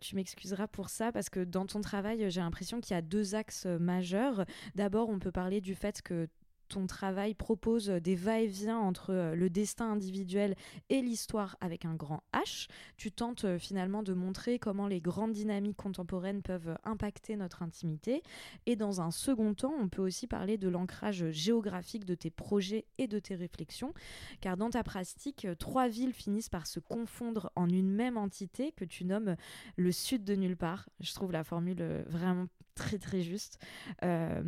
tu 0.00 0.16
m'excuseras 0.16 0.66
pour 0.66 0.88
ça 0.88 1.12
parce 1.12 1.28
que 1.28 1.40
dans 1.40 1.66
ton 1.66 1.80
travail, 1.80 2.30
j'ai 2.30 2.40
l'impression 2.40 2.80
qu'il 2.80 2.94
y 2.94 2.98
a 2.98 3.02
deux 3.02 3.34
axes 3.34 3.66
majeurs. 3.66 4.44
D'abord, 4.74 5.10
on 5.10 5.18
peut 5.18 5.32
parler 5.32 5.60
du 5.60 5.74
fait 5.74 6.00
que 6.00 6.28
ton 6.68 6.86
travail 6.86 7.34
propose 7.34 7.88
des 7.88 8.14
va-et-vient 8.14 8.78
entre 8.78 9.12
euh, 9.12 9.34
le 9.34 9.50
destin 9.50 9.92
individuel 9.92 10.56
et 10.88 11.02
l'histoire 11.02 11.56
avec 11.60 11.84
un 11.84 11.94
grand 11.94 12.22
H. 12.32 12.68
Tu 12.96 13.12
tentes 13.12 13.44
euh, 13.44 13.58
finalement 13.58 14.02
de 14.02 14.14
montrer 14.14 14.58
comment 14.58 14.86
les 14.86 15.00
grandes 15.00 15.32
dynamiques 15.32 15.76
contemporaines 15.76 16.42
peuvent 16.42 16.76
impacter 16.84 17.36
notre 17.36 17.62
intimité. 17.62 18.22
Et 18.66 18.76
dans 18.76 19.00
un 19.00 19.10
second 19.10 19.54
temps, 19.54 19.74
on 19.78 19.88
peut 19.88 20.02
aussi 20.02 20.26
parler 20.26 20.58
de 20.58 20.68
l'ancrage 20.68 21.30
géographique 21.30 22.04
de 22.04 22.14
tes 22.14 22.30
projets 22.30 22.86
et 22.98 23.06
de 23.06 23.18
tes 23.18 23.34
réflexions, 23.34 23.92
car 24.40 24.56
dans 24.56 24.70
ta 24.70 24.82
pratique, 24.82 25.46
trois 25.58 25.88
villes 25.88 26.12
finissent 26.12 26.48
par 26.48 26.66
se 26.66 26.80
confondre 26.80 27.50
en 27.56 27.68
une 27.68 27.90
même 27.90 28.16
entité 28.16 28.72
que 28.72 28.84
tu 28.84 29.04
nommes 29.04 29.36
le 29.76 29.92
sud 29.92 30.24
de 30.24 30.34
nulle 30.34 30.56
part. 30.56 30.88
Je 31.00 31.12
trouve 31.12 31.32
la 31.32 31.44
formule 31.44 31.78
euh, 31.80 32.02
vraiment 32.06 32.46
très 32.74 32.98
très 32.98 33.22
juste. 33.22 33.58
Euh, 34.02 34.42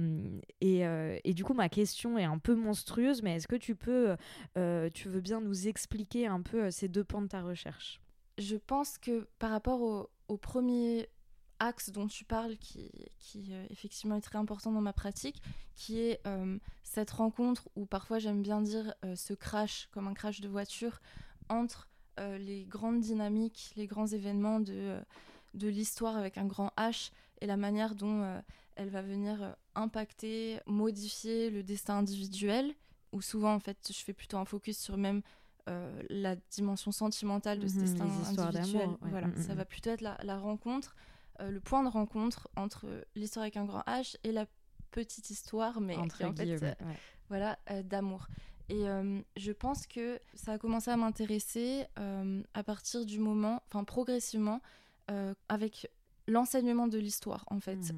euh, 0.63 1.19
et, 1.25 1.35
du 1.35 1.45
coup, 1.45 1.55
ma 1.55 1.69
question 1.69 2.19
est 2.19 2.25
un 2.25 2.39
peu 2.39 2.55
monstrueuse, 2.55 3.23
mais 3.23 3.37
est-ce 3.37 3.49
que 3.49 3.57
tu 3.57 3.75
peux, 3.75 4.17
euh, 4.57 4.91
tu 4.93 5.09
veux 5.09 5.21
bien 5.21 5.41
nous 5.41 5.69
expliquer 5.69 6.27
un 6.27 6.43
peu 6.43 6.71
ces 6.71 6.89
deux 6.89 7.05
pans 7.05 7.23
de 7.23 7.29
ta 7.29 7.43
recherche? 7.43 8.01
Je 8.39 8.57
pense 8.57 8.99
que 8.99 9.29
par 9.39 9.51
rapport 9.51 10.11
au, 10.29 10.37
premier 10.37 11.09
axe 11.59 11.91
dont 11.91 12.07
tu 12.07 12.25
parles 12.25 12.57
qui, 12.59 12.91
qui 13.19 13.53
effectivement 13.71 14.17
est 14.17 14.21
très 14.21 14.37
important 14.37 14.73
dans 14.73 14.83
ma 14.83 14.93
pratique, 14.93 15.41
qui 15.75 16.01
est 16.01 16.21
cette 16.83 17.11
rencontre 17.11 17.71
où 17.77 17.87
parfois 17.87 18.19
j'aime 18.19 18.43
bien 18.43 18.61
dire 18.61 18.95
ce 19.15 19.33
crash 19.33 19.89
comme 19.93 20.07
un 20.07 20.13
crash 20.13 20.43
de 20.43 20.49
voiture 20.49 21.01
entre 21.49 21.89
les 22.19 22.67
grandes 22.67 23.01
dynamiques, 23.01 23.73
les 23.77 23.87
grands 23.87 24.07
événements 24.07 24.61
de, 24.61 25.01
de 25.55 25.69
l'histoire 25.69 26.17
avec 26.17 26.37
un 26.37 26.47
grand 26.47 26.73
H 26.77 27.11
et 27.41 27.47
la 27.47 27.57
manière 27.57 27.95
dont 27.95 28.43
elle 28.77 28.91
va 28.91 29.03
venir 29.03 29.57
impacter, 29.75 30.61
modifier 30.67 31.51
le 31.51 31.63
destin 31.63 31.99
individuel, 31.99 32.75
où 33.13 33.23
souvent 33.23 33.55
en 33.55 33.61
fait 33.61 33.79
je 33.89 34.05
fais 34.05 34.13
plutôt 34.13 34.37
un 34.37 34.45
focus 34.45 34.79
sur 34.79 34.97
même 34.97 35.23
euh, 35.69 36.01
la 36.11 36.37
dimension 36.37 36.93
sentimentale 36.93 37.59
de 37.59 37.67
ce 37.67 37.75
mhm, 37.75 37.81
destin 37.81 38.05
individuel. 38.05 38.89
Voilà, 39.01 39.27
mm, 39.27 39.37
ça 39.37 39.53
mm, 39.53 39.57
va 39.57 39.63
mm. 39.65 39.67
plutôt 39.67 39.91
être 39.91 40.01
la, 40.01 40.39
rencontre, 40.39 40.95
euh, 41.41 41.51
le 41.51 41.59
point 41.59 41.83
de 41.83 41.89
rencontre 41.89 42.49
entre 42.55 42.87
l'histoire 43.17 43.43
avec 43.43 43.57
un 43.57 43.65
grand 43.65 43.81
H 43.81 44.15
et 44.23 44.31
la 44.31 44.47
petite 44.93 45.29
histoire, 45.31 45.81
mais 45.81 45.97
en 45.97 46.09
fait, 46.09 46.63
euh, 46.63 46.75
voilà, 47.29 47.59
d'amour. 47.83 48.29
Et 48.69 48.85
je 49.37 49.53
pense 49.53 49.87
que 49.87 50.21
ça 50.35 50.53
a 50.53 50.59
commencé 50.59 50.91
à 50.91 50.97
m'intéresser 50.97 51.85
à 51.97 52.63
partir 52.63 53.05
du 53.05 53.19
moment, 53.19 53.63
enfin 53.67 53.83
progressivement, 53.83 54.61
avec 55.49 55.91
l'enseignement 56.27 56.89
de 56.89 56.99
l'histoire, 56.99 57.45
en 57.49 57.61
fait, 57.61 57.95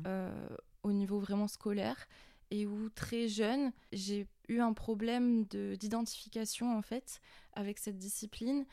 au 0.83 0.93
niveau 0.93 1.19
vraiment 1.19 1.49
scolaire 1.49 2.09
et 2.51 2.67
où 2.67 2.89
très 2.91 3.29
jeune, 3.29 3.73
j'ai 3.93 4.27
eu 4.49 4.61
un 4.61 4.73
problème 4.73 5.45
d'identification 5.45 6.77
en 6.77 6.83
fait 6.83 7.21
avec 7.53 7.79
cette 7.79 7.99
discipline 7.99 8.65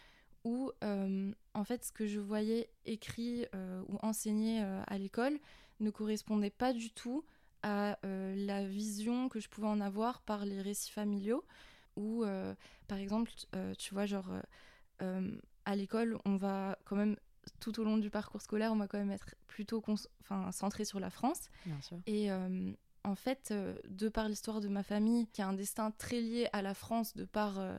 où 0.44 0.72
euh, 0.84 1.32
en 1.54 1.64
fait 1.64 1.84
ce 1.84 1.92
que 1.92 2.06
je 2.06 2.20
voyais 2.20 2.70
écrit 2.86 3.46
euh, 3.54 3.82
ou 3.90 3.98
enseigné 4.02 4.64
euh, 4.64 4.82
à 4.88 4.98
l'école 4.98 5.38
ne 5.80 5.90
correspondait 5.90 6.52
pas 6.52 6.72
du 6.72 6.92
tout 6.92 7.26
à 7.64 7.98
la 8.04 8.64
vision 8.64 9.28
que 9.28 9.40
je 9.40 9.50
pouvais 9.50 9.68
en 9.68 9.82
avoir 9.82 10.22
par 10.22 10.46
les 10.46 10.62
récits 10.62 10.92
familiaux 10.92 11.44
où 11.96 12.24
par 12.88 13.00
exemple 13.00 13.32
tu 13.80 13.94
vois 13.96 14.06
genre 14.06 14.30
à 15.00 15.76
l'école 15.76 16.20
on 16.26 16.36
va 16.36 16.78
quand 16.86 16.96
même 16.96 17.18
tout 17.60 17.80
au 17.80 17.84
long 17.84 17.98
du 17.98 18.10
parcours 18.10 18.42
scolaire 18.42 18.72
on 18.72 18.78
va 18.78 18.88
quand 18.88 18.98
même 18.98 19.12
être 19.12 19.36
plutôt 19.48 19.84
centré 20.52 20.86
sur 20.86 21.00
la 21.00 21.10
France 21.10 21.50
Bien 21.66 21.82
sûr. 21.82 21.98
et 22.06 22.30
en 23.06 23.16
fait, 23.16 23.50
euh, 23.52 23.76
de 23.88 24.10
par 24.10 24.28
l'histoire 24.28 24.62
de 24.62 24.68
ma 24.68 24.84
famille, 24.84 25.28
qui 25.28 25.42
a 25.42 25.48
un 25.48 25.54
destin 25.54 25.92
très 25.92 26.20
lié 26.20 26.48
à 26.54 26.62
la 26.62 26.74
France, 26.74 27.16
de 27.16 27.24
par 27.24 27.60
euh, 27.60 27.78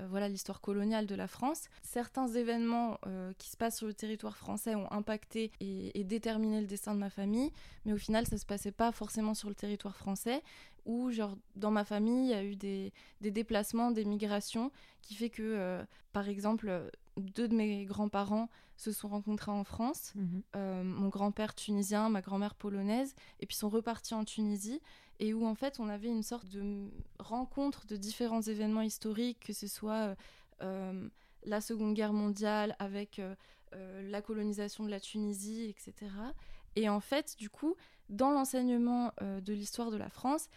euh, 0.00 0.06
voilà 0.08 0.28
l'histoire 0.28 0.60
coloniale 0.60 1.06
de 1.06 1.16
la 1.16 1.26
France, 1.26 1.64
certains 1.82 2.28
événements 2.28 2.98
qui 3.38 3.50
se 3.50 3.56
passent 3.56 3.78
sur 3.78 3.88
le 3.88 3.94
territoire 3.94 4.36
français 4.36 4.76
ont 4.76 4.90
impacté 4.92 5.50
et, 5.60 6.04
déterminé 6.04 6.60
le 6.60 6.68
destin 6.68 6.94
de 6.94 7.00
ma 7.00 7.10
famille, 7.10 7.50
mais 7.84 7.92
au 7.92 7.98
final, 7.98 8.26
ça 8.26 8.38
se 8.38 8.46
passait 8.46 8.70
pas 8.70 8.92
forcément 8.92 9.34
sur 9.34 9.48
le 9.48 9.56
territoire 9.56 9.96
français, 9.96 10.42
où 10.86 11.10
genre 11.10 11.36
dans 11.56 11.72
ma 11.72 11.84
famille, 11.84 12.28
il 12.28 12.30
y 12.30 12.34
a 12.34 12.44
eu 12.44 12.54
des, 12.54 12.92
des 13.20 13.32
déplacements, 13.32 13.90
des 13.90 14.04
migrations, 14.04 14.70
qui 15.02 15.16
fait 15.16 15.30
que, 15.30 15.84
par 16.12 16.28
exemple, 16.28 16.88
deux 17.20 17.48
de 17.48 17.54
mes 17.54 17.84
grands-parents 17.84 18.48
se 18.76 18.92
sont 18.92 19.08
rencontrés 19.08 19.50
en 19.50 19.64
France, 19.64 20.12
mhm. 20.14 20.42
euh, 20.56 20.84
mon 20.84 21.08
grand-père 21.08 21.54
tunisien, 21.54 22.08
ma 22.08 22.20
grand-mère 22.20 22.54
polonaise, 22.54 23.14
et 23.40 23.46
puis 23.46 23.56
sont 23.56 23.68
repartis 23.68 24.14
en 24.14 24.24
Tunisie, 24.24 24.80
et 25.18 25.34
où 25.34 25.44
en 25.44 25.54
fait 25.54 25.80
on 25.80 25.88
avait 25.88 26.08
une 26.08 26.22
sorte 26.22 26.48
de 26.48 26.88
rencontre 27.18 27.86
de 27.86 27.96
différents 27.96 28.42
événements 28.42 28.82
historiques, 28.82 29.40
que 29.40 29.52
ce 29.52 29.66
soit 29.66 30.14
euh, 30.62 31.08
la 31.44 31.60
Seconde 31.60 31.94
Guerre 31.94 32.12
mondiale 32.12 32.76
avec 32.78 33.18
euh, 33.18 33.34
la 34.08 34.22
colonisation 34.22 34.84
de 34.84 34.90
la 34.90 35.00
Tunisie, 35.00 35.64
etc. 35.68 36.10
Et 36.76 36.88
en 36.88 37.00
fait, 37.00 37.36
du 37.36 37.50
coup, 37.50 37.74
dans 38.08 38.30
l'enseignement 38.30 39.12
de 39.20 39.52
l'histoire 39.52 39.90
de 39.90 39.96
la 39.96 40.08
France, 40.08 40.48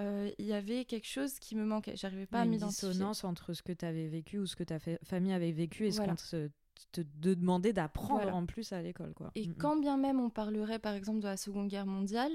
il 0.00 0.46
y 0.46 0.52
avait 0.52 0.84
quelque 0.84 1.06
chose 1.06 1.38
qui 1.38 1.54
me 1.56 1.64
manquait. 1.64 1.96
J'arrivais 1.96 2.26
pas 2.26 2.40
à 2.40 2.44
m'identifier. 2.44 2.88
Une 2.88 2.92
dissonance 2.92 3.24
entre 3.24 3.52
ce 3.52 3.62
que 3.62 3.72
tu 3.72 3.84
avais 3.84 4.08
vécu 4.08 4.38
ou 4.38 4.46
ce 4.46 4.56
que 4.56 4.64
ta 4.64 4.78
famille 5.02 5.32
avait 5.32 5.52
vécu 5.52 5.86
et 5.86 5.92
ce 5.92 6.00
qu'on 6.00 6.14
te 6.14 6.50
te 6.92 7.00
de 7.00 7.34
demander 7.34 7.72
d'apprendre 7.72 8.34
en 8.34 8.46
plus 8.46 8.72
à 8.72 8.82
l'école. 8.82 9.14
quoi. 9.14 9.30
Et 9.34 9.46
mm, 9.46 9.50
mm. 9.50 9.54
quand 9.56 9.76
bien 9.76 9.96
même 9.96 10.20
on 10.20 10.30
parlerait 10.30 10.78
par 10.78 10.94
exemple 10.94 11.20
de 11.20 11.28
la 11.28 11.36
Seconde 11.36 11.68
Guerre 11.68 11.86
mondiale, 11.86 12.32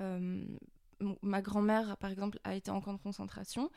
euh, 0.00 0.44
ma 1.22 1.42
grand-mère 1.42 1.96
par 1.98 2.10
exemple 2.10 2.38
a 2.44 2.54
été 2.54 2.70
en 2.70 2.80
camp 2.80 2.94
de 2.94 3.02
concentration, 3.02 3.70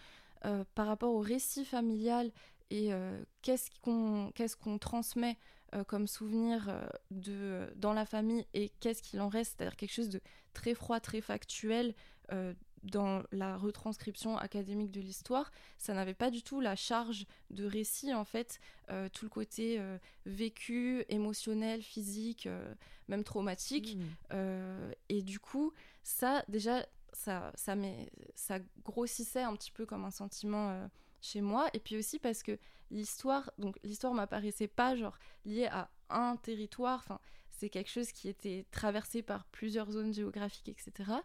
euh, 0.45 0.63
par 0.75 0.87
rapport 0.87 1.13
au 1.13 1.19
récit 1.19 1.65
familial 1.65 2.31
et 2.69 2.93
euh, 2.93 3.23
qu'est-ce 3.41 3.69
qu'on 3.81 4.31
qu'est-ce 4.35 4.57
qu'on 4.57 4.77
transmet 4.77 5.37
comme 5.87 6.07
souvenir 6.07 6.73
de, 7.11 7.69
dans 7.75 7.91
la 7.91 8.05
famille 8.05 8.47
et 8.53 8.71
qu'est-ce 8.79 9.03
qu'il 9.03 9.19
en 9.19 9.27
reste, 9.27 9.57
c'est-à-dire 9.57 9.75
quelque 9.75 9.91
chose 9.91 10.07
de 10.07 10.21
très 10.53 10.73
froid, 10.73 11.01
très 11.01 11.19
factuel 11.19 11.93
dans 12.83 13.23
la 13.31 13.57
retranscription 13.57 14.37
académique 14.37 14.91
de 14.91 15.01
l'histoire, 15.01 15.51
ça 15.77 15.93
n'avait 15.93 16.13
pas 16.13 16.31
du 16.31 16.43
tout 16.43 16.61
la 16.61 16.75
charge 16.75 17.25
de 17.49 17.65
récit, 17.65 18.13
en 18.13 18.25
fait, 18.25 18.59
euh, 18.89 19.09
tout 19.09 19.25
le 19.25 19.29
côté 19.29 19.79
euh, 19.79 19.97
vécu, 20.25 21.03
émotionnel, 21.09 21.81
physique, 21.81 22.47
euh, 22.47 22.73
même 23.07 23.23
traumatique. 23.23 23.97
Mmh. 23.97 24.91
et 25.09 25.21
du 25.21 25.39
coup, 25.39 25.73
ça, 26.03 26.43
déjà, 26.47 26.85
ça, 27.13 27.51
ça, 27.55 27.75
ça 28.35 28.59
grossissait 28.83 29.43
un 29.43 29.55
petit 29.55 29.71
peu 29.71 29.85
comme 29.85 30.05
un 30.05 30.11
sentiment 30.11 30.89
chez 31.21 31.41
moi. 31.41 31.69
Et 31.73 31.79
puis 31.79 31.97
aussi 31.97 32.19
parce 32.19 32.43
que 32.43 32.57
l'histoire, 32.91 33.51
donc 33.57 33.77
l'histoire 33.83 34.13
m'apparaissait 34.13 34.67
pas 34.67 34.95
genre 34.95 35.17
liée 35.45 35.67
à 35.67 35.89
un 36.09 36.35
territoire, 36.35 36.99
enfin, 36.99 37.19
c'est 37.49 37.69
quelque 37.69 37.89
chose 37.89 38.11
qui 38.11 38.27
était 38.27 38.65
traversé 38.71 39.21
par 39.21 39.45
plusieurs 39.45 39.89
zones 39.91 40.13
géographiques, 40.13 40.69
etc 40.69 41.21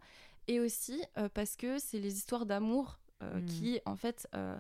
et 0.49 0.61
aussi 0.61 1.03
euh, 1.19 1.29
parce 1.33 1.57
que 1.57 1.79
c'est 1.79 1.99
les 1.99 2.17
histoires 2.17 2.47
d'amour 2.47 2.99
euh, 3.23 3.39
hmm. 3.39 3.47
qui, 3.47 3.81
en 3.87 3.97
fait, 3.97 4.29
euh, 4.35 4.59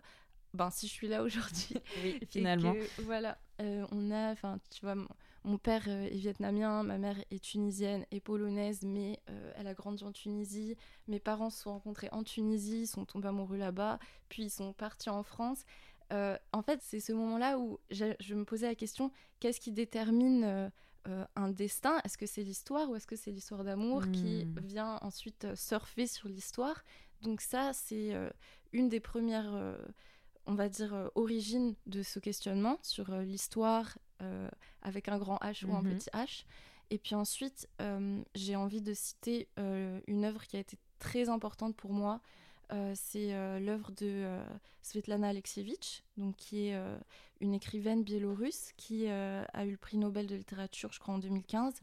ben, 0.54 0.70
si 0.70 0.86
je 0.86 0.92
suis 0.92 1.08
là 1.08 1.22
aujourd'hui, 1.22 1.76
finalement, 2.28 2.74
voilà, 2.98 3.38
on 3.58 4.10
a, 4.10 4.32
enfin, 4.32 4.58
tu 4.70 4.80
vois, 4.84 4.96
mon, 5.44 5.58
père 5.58 5.86
est 5.86 6.16
vietnamien, 6.16 6.82
ma 6.82 6.98
mère 6.98 7.16
est 7.30 7.42
tunisienne 7.42 8.04
et 8.10 8.20
polonaise, 8.20 8.82
mais 8.82 9.20
elle 9.54 9.68
a 9.68 9.74
grandi 9.74 10.02
en 10.02 10.10
Tunisie. 10.10 10.76
Mes 11.06 11.20
parents 11.20 11.48
se 11.48 11.62
sont 11.62 11.72
rencontrés 11.74 12.08
en 12.10 12.24
Tunisie, 12.24 12.88
sont 12.88 13.04
tombés 13.04 13.28
amoureux 13.28 13.56
là-bas, 13.56 14.00
puis 14.28 14.44
ils 14.44 14.50
sont 14.50 14.72
partis 14.72 15.10
en 15.10 15.22
France. 15.22 15.64
en 16.10 16.62
fait, 16.62 16.80
c'est 16.82 16.98
ce 16.98 17.12
moment-là 17.12 17.60
où 17.60 17.78
je, 17.90 18.34
me 18.34 18.44
posais 18.44 18.66
la 18.66 18.74
question 18.74 19.12
qu'est-ce 19.38 19.60
qui 19.60 19.70
détermine 19.70 20.72
euh, 21.08 21.24
un 21.34 21.48
destin? 21.48 22.00
Est-ce 22.04 22.16
que 22.16 22.26
c'est 22.26 22.44
l'histoire 22.44 22.88
ou 22.88 22.94
est-ce 22.94 23.08
que 23.08 23.16
c'est 23.16 23.32
l'histoire 23.32 23.64
d'amour 23.64 24.02
qui 24.12 24.44
hmm. 24.44 24.60
vient 24.60 24.98
ensuite 25.02 25.44
euh, 25.44 25.56
surfer 25.56 26.06
sur 26.06 26.28
l'histoire? 26.28 26.84
Donc 27.22 27.40
ça, 27.40 27.72
c'est 27.72 28.14
euh, 28.14 28.30
une 28.72 28.88
des 28.88 29.00
premières, 29.00 29.52
on 30.46 30.54
va 30.54 30.68
dire, 30.68 31.10
origines 31.14 31.74
de 31.86 32.02
ce 32.02 32.18
questionnement 32.18 32.78
sur 32.82 33.12
l'histoire 33.16 33.98
avec 34.82 35.08
un 35.08 35.18
grand 35.18 35.36
H 35.38 35.66
ou 35.66 35.74
un 35.74 35.82
mhm. 35.82 35.98
petit 35.98 36.10
H. 36.10 36.44
Et 36.90 36.98
puis 36.98 37.14
ensuite, 37.14 37.68
j'ai 38.34 38.56
envie 38.56 38.80
de 38.80 38.94
citer 38.94 39.48
une 39.56 40.24
œuvre 40.24 40.44
qui 40.46 40.56
a 40.56 40.60
été 40.60 40.78
très 40.98 41.28
importante 41.28 41.76
pour 41.76 41.92
moi, 41.92 42.20
c'est 42.94 43.60
l'œuvre 43.60 43.92
de 43.92 44.40
Svetlana 44.80 45.28
Alexievitch, 45.28 46.02
donc, 46.16 46.34
qui 46.36 46.68
est 46.68 46.80
une 47.42 47.54
écrivaine 47.54 48.02
biélorusse 48.02 48.72
qui 48.76 49.08
a 49.08 49.66
eu 49.66 49.70
le 49.72 49.76
prix 49.76 49.98
Nobel 49.98 50.26
de 50.26 50.34
littérature, 50.34 50.92
je 50.92 51.00
crois, 51.00 51.14
en 51.14 51.18
2015, 51.18 51.74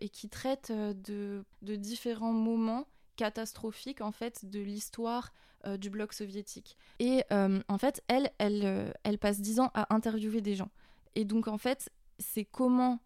et 0.00 0.08
qui 0.08 0.28
traite 0.28 0.72
de, 0.72 1.44
de, 1.62 1.76
différents 1.76 2.32
moments 2.32 2.86
catastrophiques 3.16 4.00
en 4.00 4.12
fait 4.12 4.44
de 4.48 4.60
l'histoire 4.60 5.32
du 5.78 5.90
bloc 5.90 6.12
soviétique. 6.12 6.76
Et 6.98 7.22
en 7.30 7.78
fait, 7.78 8.02
elle, 8.08 8.32
elle, 8.38 8.94
elle 9.04 9.18
passe 9.18 9.40
dix 9.40 9.60
ans 9.60 9.70
à 9.74 9.94
interviewer 9.94 10.40
des 10.40 10.54
gens. 10.54 10.70
Et 11.14 11.24
donc 11.24 11.48
en 11.48 11.58
fait, 11.58 11.90
c'est 12.18 12.44
comment 12.44 12.98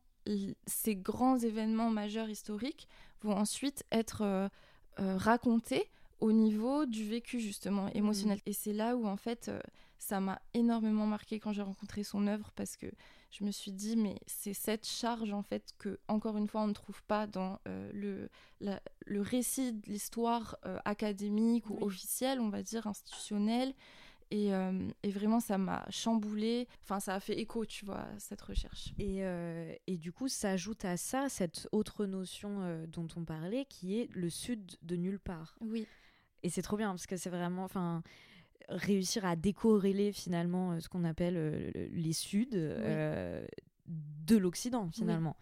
ces 0.67 0.95
grands 0.97 1.39
événements 1.39 1.91
majeurs 1.91 2.31
historiques 2.31 2.89
vont 3.23 3.37
ensuite 3.37 3.85
être 3.91 4.51
racontés 4.97 5.91
au 6.23 6.31
niveau 6.31 6.87
du 6.87 7.05
vécu 7.05 7.41
justement 7.41 7.89
émotionnel. 7.89 8.39
Mm. 8.39 8.51
Et 8.51 8.53
c'est 8.53 8.73
là 8.73 8.97
où 8.97 9.07
en 9.07 9.17
fait 9.17 9.49
euh, 9.49 9.61
ça 10.03 10.19
m'a 10.21 10.43
énormément 10.53 11.07
marqué 11.07 11.39
quand 11.39 11.53
j'ai 11.53 11.63
rencontré 11.63 12.03
son 12.03 12.27
œuvre 12.27 12.51
parce 12.57 12.77
que 12.77 12.87
je 13.31 13.45
me 13.45 13.53
suis 13.53 13.71
dit 13.71 13.97
mais 13.97 14.17
c'est 14.27 14.53
cette 14.53 14.85
charge 14.85 15.33
en 15.33 15.43
fait 15.43 15.73
que 15.79 16.01
encore 16.09 16.37
une 16.37 16.49
fois 16.49 16.63
on 16.63 16.67
ne 16.67 16.73
trouve 16.73 17.03
pas 17.05 17.29
dans 17.29 17.61
euh, 17.69 17.89
le, 17.95 18.29
le 19.07 19.21
récit 19.21 19.73
de 19.73 19.87
l'histoire 19.87 20.57
euh, 20.67 20.79
académique 20.85 21.71
ou 21.71 21.79
officielle 21.81 22.41
on 22.41 22.49
va 22.49 22.63
dire 22.63 22.87
institutionnelle. 22.87 23.75
Et, 24.35 24.49
et, 25.03 25.11
vraiment, 25.11 25.41
ça 25.41 25.59
m'a 25.59 25.85
chamboulé. 25.91 26.67
Enfin, 26.85 27.01
ça 27.01 27.15
a 27.15 27.21
fait 27.21 27.39
écho, 27.39 27.67
tu 27.67 27.85
vois, 27.85 28.07
cette 28.17 28.41
recherche. 28.41 28.95
Et, 28.99 29.21
et 29.87 29.99
du 29.99 30.11
coup, 30.11 30.27
s'ajoute 30.27 30.87
à 30.87 30.97
ça 30.97 31.29
cette 31.29 31.69
autre 31.71 32.07
notion 32.07 32.83
dont 32.89 33.09
on 33.17 33.27
parlait, 33.27 33.67
qui 33.67 33.99
est 33.99 34.09
le 34.15 34.31
sud 34.31 34.79
de 34.81 34.97
nulle 34.97 35.21
part. 35.21 35.59
Oui. 35.61 35.87
Et 36.43 36.49
c'est 36.49 36.63
trop 36.63 36.79
bien 36.79 36.89
parce 36.89 37.07
que 37.07 37.19
c'est 37.19 37.29
vraiment, 37.29 37.65
enfin, 37.65 38.03
réussir 38.69 39.25
à 39.25 39.37
décorréler 39.37 40.13
finalement 40.13 40.73
euh, 40.73 40.81
ce 40.81 40.89
qu'on 40.89 41.05
appelle 41.05 41.37
euh, 41.37 41.71
les 41.93 42.13
Suds 42.13 42.49
euh, 42.55 43.45
de 43.87 44.37
l'Occident 44.37 44.91
finalement. 44.91 45.37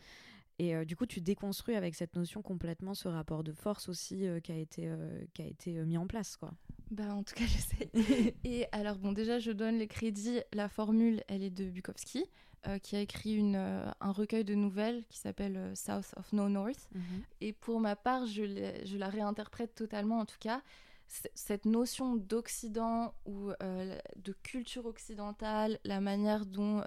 Et 0.59 0.85
du 0.85 0.95
coup, 0.95 1.07
tu 1.07 1.23
déconstruis 1.23 1.75
avec 1.75 1.95
cette 1.95 2.15
notion 2.17 2.43
complètement 2.43 2.93
ce 2.93 3.09
rapport 3.09 3.43
de 3.43 3.53
force 3.53 3.89
aussi 3.89 4.27
qui 4.45 4.53
a 4.53 4.59
été, 4.59 4.93
qui 5.33 5.41
a 5.41 5.47
été 5.47 5.73
mis 5.87 5.97
en 5.97 6.07
place. 6.07 6.37
Quoi. 6.37 6.53
Bah, 6.91 7.15
en 7.15 7.23
tout 7.23 7.33
cas, 7.33 7.47
j'essaie. 7.47 7.91
et 8.45 8.67
alors, 8.71 8.99
bon, 8.99 9.13
déjà, 9.13 9.39
je 9.39 9.53
donne 9.53 9.79
les 9.79 9.87
crédits. 9.87 10.41
La 10.53 10.69
formule, 10.69 11.25
elle 11.29 11.43
est 11.43 11.49
de 11.49 11.65
Bukowski. 11.65 12.27
Qui 12.83 12.97
a 12.97 13.01
écrit 13.01 13.37
une, 13.37 13.57
un 13.57 14.13
recueil 14.13 14.45
de 14.45 14.55
nouvelles 14.55 15.03
qui 15.09 15.17
s'appelle 15.17 15.73
South 15.75 16.13
of 16.19 16.31
No 16.35 16.51
North. 16.51 16.91
Mhm. 16.95 17.23
Et 17.41 17.55
pour 17.55 17.81
ma 17.81 17.97
part, 17.97 18.27
je, 18.27 18.45
je, 18.85 18.99
la 18.99 19.09
réinterprète 19.09 19.75
totalement, 19.75 20.19
en 20.19 20.27
tout 20.27 20.37
cas. 20.39 20.61
Cette 21.35 21.65
notion 21.65 22.15
d'Occident 22.15 23.15
ou 23.27 23.51
de 24.17 24.33
culture 24.45 24.87
occidentale, 24.87 25.81
la 25.85 26.01
manière 26.01 26.47
dont, 26.47 26.85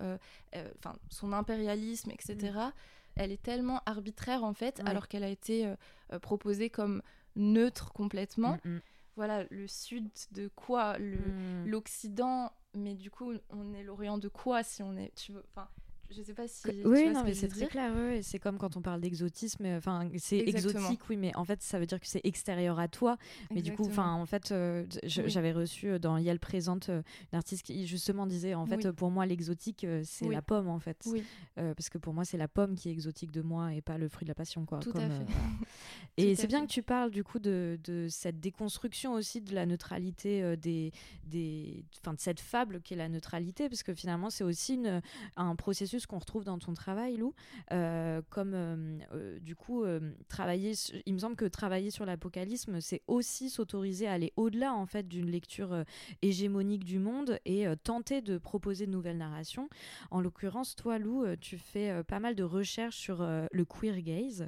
enfin, 0.53 0.96
son 1.10 1.34
impérialisme, 1.34 2.10
etc., 2.12 2.36
mhm. 2.53 2.72
elle 3.15 3.32
est 3.32 3.42
tellement 3.42 3.82
arbitraire 3.86 4.46
en 4.46 4.53
fait, 4.53 4.82
alors 4.86 5.10
qu'elle 5.10 5.25
a 5.25 5.30
été 5.30 5.74
proposée 6.22 6.70
comme 6.70 7.01
neutre 7.36 7.92
complètement. 7.92 8.58
Mm, 8.63 8.70
mm. 8.70 8.82
Voilà, 9.15 9.44
le 9.50 9.68
sud 9.68 10.10
de 10.32 10.48
quoi? 10.56 10.98
Mm. 10.98 11.65
L'Occident 11.65 12.51
mais 12.75 12.96
du 12.96 13.12
coup, 13.12 13.34
on 13.50 13.74
est 13.74 13.84
l'Orient 13.84 14.18
de 14.18 14.27
quoi 14.27 14.63
si 14.63 14.82
on 14.84 14.98
est. 14.98 15.13
Tu 15.15 15.32
veux, 15.32 15.44
enfin, 15.51 15.68
je 16.12 16.22
sais 16.22 16.33
pas 16.33 16.48
si. 16.48 16.67
Oui, 16.86 17.10
non, 17.10 17.24
mais 17.24 17.33
c'est 17.33 17.48
très 17.48 17.67
clair. 17.67 17.91
c'est 18.22 18.39
comme 18.39 18.57
quand 18.57 18.77
on 18.77 18.81
parle 18.81 19.01
d'exotisme. 19.01 19.65
Enfin, 19.65 20.10
c'est 20.17 20.38
exotique, 20.38 21.01
oui, 21.10 21.17
mais 21.17 21.36
en 21.36 21.45
fait, 21.45 21.62
ça 21.62 21.79
veut 21.79 21.86
dire 21.86 22.00
que 22.00 22.07
c'est 22.07 22.22
extérieur 22.24 22.79
à 22.79 22.88
toi. 22.88 23.17
Mais 23.51 23.62
du 23.62 23.74
coup, 23.74 23.86
enfin, 23.86 24.13
en 24.13 24.25
fait, 24.25 24.51
euh, 24.51 24.86
j'avais 25.05 25.51
reçu 25.51 25.88
euh, 25.88 26.00
dans 26.00 26.17
Yale 26.17 26.39
présente 26.39 26.89
euh, 26.89 27.01
une 27.31 27.38
artiste 27.38 27.63
qui 27.65 27.88
justement 27.88 28.25
disait, 28.25 28.53
en 28.53 28.65
fait, 28.65 28.91
pour 28.91 29.12
moi, 29.12 29.25
l'exotique, 29.25 29.86
c'est 30.03 30.27
la 30.27 30.41
pomme, 30.41 30.69
en 30.69 30.79
fait. 30.79 31.07
parce 31.55 31.89
que 31.89 31.98
pour 31.98 32.13
moi, 32.13 32.25
c'est 32.25 32.38
la 32.38 32.48
pomme 32.48 32.75
qui 32.75 32.89
est 32.89 32.91
exotique 32.91 33.31
de 33.31 33.41
moi 33.41 33.74
et 33.74 33.81
pas 33.81 33.98
le 33.98 34.07
fruit 34.07 34.25
de 34.25 34.29
la 34.29 34.36
passion, 34.36 34.65
quoi. 34.65 34.79
Tout 34.79 34.93
à 34.95 35.10
fait. 35.10 35.25
et 36.17 36.36
c'est 36.36 36.48
bien 36.48 36.65
que 36.65 36.72
tu 36.72 36.83
parles 36.83 37.12
du 37.12 37.24
coup 37.24 37.39
de, 37.39 37.79
de, 37.83 38.07
cette 38.10 38.39
déconstruction 38.39 39.13
aussi 39.13 39.41
de 39.41 39.53
la 39.53 39.65
neutralité 39.65 40.55
des, 40.57 40.91
des, 41.25 41.86
enfin, 42.01 42.13
de 42.13 42.19
cette 42.19 42.39
fable 42.39 42.81
qui 42.81 42.93
est 42.93 42.98
la 42.98 43.10
neutralité, 43.10 43.69
parce 43.69 43.83
que 43.83 43.93
finalement, 43.93 44.29
c'est 44.29 44.43
aussi 44.43 44.75
une, 44.75 45.01
un 45.38 45.55
processus 45.55 45.93
qu'on 46.08 46.20
retrouve 46.20 46.44
dans 46.44 46.58
ton 46.60 46.74
travail, 46.74 47.18
Lou, 47.18 47.34
euh, 47.72 48.22
comme 48.30 48.54
euh, 48.54 49.00
euh, 49.14 49.40
du 49.40 49.56
coup, 49.56 49.84
travailler, 50.28 50.74
il 51.06 51.14
me 51.14 51.20
semble 51.20 51.36
que 51.36 51.46
travailler 51.46 51.92
sur 51.92 52.06
l'apocalypse, 52.06 52.68
c'est 52.80 53.02
aussi 53.08 53.50
s'autoriser 53.50 54.08
à 54.08 54.14
aller 54.14 54.34
au-delà 54.36 54.74
en 54.74 54.86
fait 54.86 55.08
d'une 55.08 55.30
lecture 55.30 55.84
hégémonique 56.22 56.84
du 56.84 57.00
monde 57.00 57.40
et 57.46 57.66
tenter 57.84 58.22
de 58.22 58.38
proposer 58.38 58.86
de 58.86 58.92
nouvelles 58.92 59.18
narrations. 59.18 59.70
En 60.12 60.22
l'occurrence, 60.22 60.76
toi, 60.76 60.98
Lou, 60.98 61.26
tu 61.38 61.58
fais 61.58 62.04
pas 62.04 62.20
mal 62.20 62.36
de 62.36 62.44
recherches 62.44 62.98
sur 62.98 63.22
le 63.22 63.66
queer 63.66 64.02
gaze. 64.02 64.48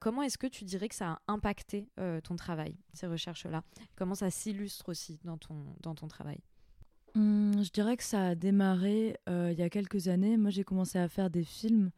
comment 0.00 0.22
est-ce 0.22 0.38
que 0.38 0.46
tu 0.46 0.64
dirais 0.64 0.88
que 0.88 0.94
ça 0.94 1.12
a 1.12 1.32
impacté 1.32 1.88
ton 2.24 2.36
travail, 2.36 2.76
ces 2.92 3.06
recherches-là? 3.06 3.62
Comment 3.96 4.14
ça 4.14 4.30
s'illustre 4.30 4.88
aussi 4.88 5.18
dans 5.24 5.38
ton, 5.38 5.74
dans 5.80 5.94
ton 5.94 6.08
travail? 6.08 6.40
Mmh, 7.14 7.62
je 7.62 7.70
dirais 7.70 7.96
que 7.96 8.04
ça 8.04 8.28
a 8.28 8.34
démarré 8.34 9.16
euh, 9.28 9.50
il 9.52 9.58
y 9.58 9.62
a 9.62 9.70
quelques 9.70 10.08
années. 10.08 10.36
Moi, 10.36 10.50
j'ai 10.50 10.64
commencé 10.64 10.98
à 10.98 11.08
faire 11.08 11.30
des 11.30 11.44
films 11.44 11.90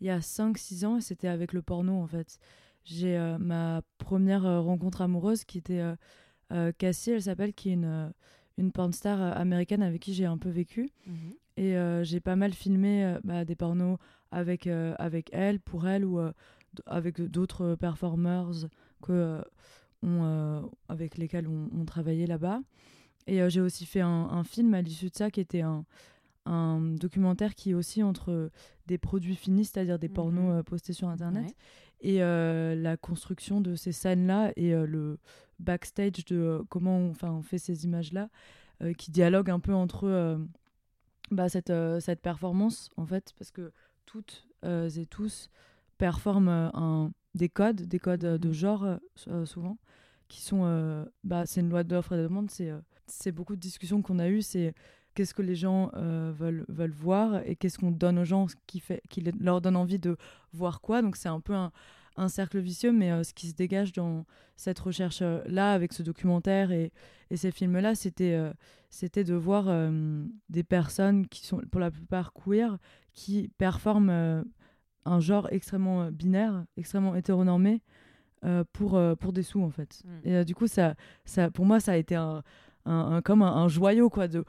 il 0.00 0.06
y 0.06 0.10
a 0.10 0.20
5-6 0.20 0.86
ans 0.86 0.96
et 0.98 1.00
c'était 1.00 1.28
avec 1.28 1.52
le 1.52 1.62
porno 1.62 1.94
en 1.94 2.06
fait. 2.06 2.38
J'ai 2.84 3.16
euh, 3.16 3.38
ma 3.38 3.82
première 3.98 4.46
euh, 4.46 4.60
rencontre 4.60 5.02
amoureuse 5.02 5.44
qui 5.44 5.58
était 5.58 5.82
Cassie, 6.78 7.10
elle 7.10 7.22
s'appelle, 7.22 7.52
qui 7.52 7.70
est 7.70 7.74
une, 7.74 8.12
une 8.56 8.72
porn 8.72 8.92
star 8.92 9.20
américaine 9.36 9.82
avec 9.82 10.00
qui 10.00 10.14
j'ai 10.14 10.24
un 10.24 10.38
peu 10.38 10.50
vécu. 10.50 10.90
Mmh 11.06 11.12
et 11.60 11.74
j'ai 12.04 12.20
pas 12.20 12.36
mal 12.36 12.52
filmé 12.52 13.16
bah, 13.24 13.44
des 13.44 13.56
pornos 13.56 13.98
avec, 14.30 14.68
avec 14.68 15.28
elle, 15.32 15.58
pour 15.58 15.88
elle 15.88 16.04
ou 16.04 16.20
avec 16.86 17.20
d'autres 17.20 17.74
performers 17.74 18.68
que, 19.02 19.42
on, 20.04 20.70
avec 20.88 21.18
lesquels 21.18 21.48
on, 21.48 21.68
on 21.76 21.84
travaillait 21.84 22.28
là-bas. 22.28 22.60
Et 23.28 23.42
euh, 23.42 23.48
j'ai 23.50 23.60
aussi 23.60 23.84
fait 23.84 24.00
un, 24.00 24.42
film 24.42 24.74
à 24.74 24.80
l'issue 24.80 25.10
de 25.10 25.14
ça 25.14 25.30
qui 25.30 25.40
était 25.40 25.60
un, 25.60 25.84
un, 26.46 26.80
documentaire 26.80 27.54
qui 27.54 27.70
est 27.70 27.74
aussi 27.74 28.02
entre 28.02 28.50
des 28.86 28.96
produits 28.96 29.36
finis, 29.36 29.66
c'est-à-dire 29.66 29.98
des 29.98 30.08
pornos 30.08 30.44
mhm. 30.44 30.58
euh, 30.58 30.62
postés 30.62 30.94
sur 30.94 31.08
Internet, 31.08 31.54
et 32.00 32.22
euh, 32.22 32.74
la 32.74 32.96
construction 32.96 33.60
de 33.60 33.74
ces 33.74 33.92
scènes-là 33.92 34.52
et 34.56 34.72
le 34.72 35.18
backstage 35.58 36.24
de 36.24 36.64
comment 36.70 36.96
on, 36.96 37.26
on 37.28 37.42
fait 37.42 37.58
ces 37.58 37.84
images-là, 37.84 38.30
qui 38.96 39.10
dialoguent 39.10 39.50
un 39.50 39.58
peu 39.58 39.74
entre 39.74 40.38
bah, 41.32 41.48
cette, 41.48 41.72
cette 41.98 42.22
performance, 42.22 42.90
en 42.96 43.04
fait, 43.06 43.34
parce 43.36 43.50
que 43.50 43.72
toutes 44.06 44.46
et 44.64 45.06
tous 45.06 45.50
performent 45.98 46.70
un, 46.72 47.12
des 47.34 47.48
codes, 47.48 47.82
des 47.82 47.98
codes 47.98 48.20
de 48.20 48.48
mhm. 48.48 48.54
genre, 48.54 48.86
souvent, 49.44 49.76
qui 50.28 50.40
sont... 50.40 51.04
bah, 51.24 51.44
c'est 51.44 51.60
une 51.60 51.70
loi 51.70 51.82
d'offre 51.82 52.12
et 52.12 52.16
de 52.16 52.22
demande, 52.22 52.50
c'est 52.52 52.72
c'est 53.10 53.32
beaucoup 53.32 53.56
de 53.56 53.60
discussions 53.60 54.02
qu'on 54.02 54.18
a 54.18 54.28
eues, 54.28 54.42
c'est 54.42 54.74
qu'est-ce 55.18 55.34
que 55.34 55.42
les 55.42 55.56
gens 55.56 55.90
euh, 55.94 56.32
veulent, 56.32 56.64
veulent 56.68 56.92
voir 56.92 57.40
et 57.44 57.56
qu'est-ce 57.56 57.76
qu'on 57.76 57.90
donne 57.90 58.20
aux 58.20 58.24
gens 58.24 58.46
qui, 58.68 58.78
fait, 58.78 59.02
qui 59.10 59.20
leur 59.40 59.60
donne 59.60 59.74
envie 59.74 59.98
de 59.98 60.16
voir 60.52 60.80
quoi. 60.80 61.02
Donc 61.02 61.16
c'est 61.16 61.28
un 61.28 61.40
peu 61.40 61.54
un, 61.54 61.72
un, 62.16 62.28
cercle 62.28 62.60
vicieux, 62.60 62.92
mais 62.92 63.10
euh, 63.10 63.24
ce 63.24 63.34
qui 63.34 63.48
se 63.48 63.54
dégage 63.54 63.92
dans 63.92 64.24
cette 64.54 64.78
recherche-là, 64.78 65.72
avec 65.72 65.92
ce 65.92 66.04
documentaire 66.04 66.70
et, 66.70 66.92
et 67.30 67.36
ces 67.36 67.50
films-là, 67.50 67.96
c'était 67.96 68.34
euh, 68.34 68.52
c'était 68.90 69.24
de 69.24 69.34
voir 69.34 69.66
des 70.48 70.62
personnes 70.62 71.26
qui 71.26 71.44
sont 71.44 71.60
pour 71.70 71.80
la 71.80 71.90
plupart 71.90 72.32
queer, 72.32 72.78
qui 73.12 73.50
performent 73.58 74.44
un 75.04 75.20
genre 75.20 75.48
extrêmement 75.50 76.12
binaire, 76.12 76.64
extrêmement 76.76 77.14
hétéronormé. 77.14 77.82
pour, 78.72 78.98
pour 79.20 79.32
des 79.32 79.42
sous 79.42 79.62
en 79.62 79.68
fait. 79.68 80.00
Mm. 80.04 80.28
Et 80.28 80.44
du 80.44 80.54
coup, 80.54 80.68
ça, 80.68 80.94
ça, 81.26 81.50
pour 81.50 81.66
moi, 81.66 81.80
ça 81.80 81.92
a 81.92 81.96
été 81.96 82.14
un, 82.14 82.42
un, 82.88 83.20
comme 83.22 83.42
un, 83.42 83.68
joyau 83.68 84.08
quoi 84.08 84.28
de 84.28 84.44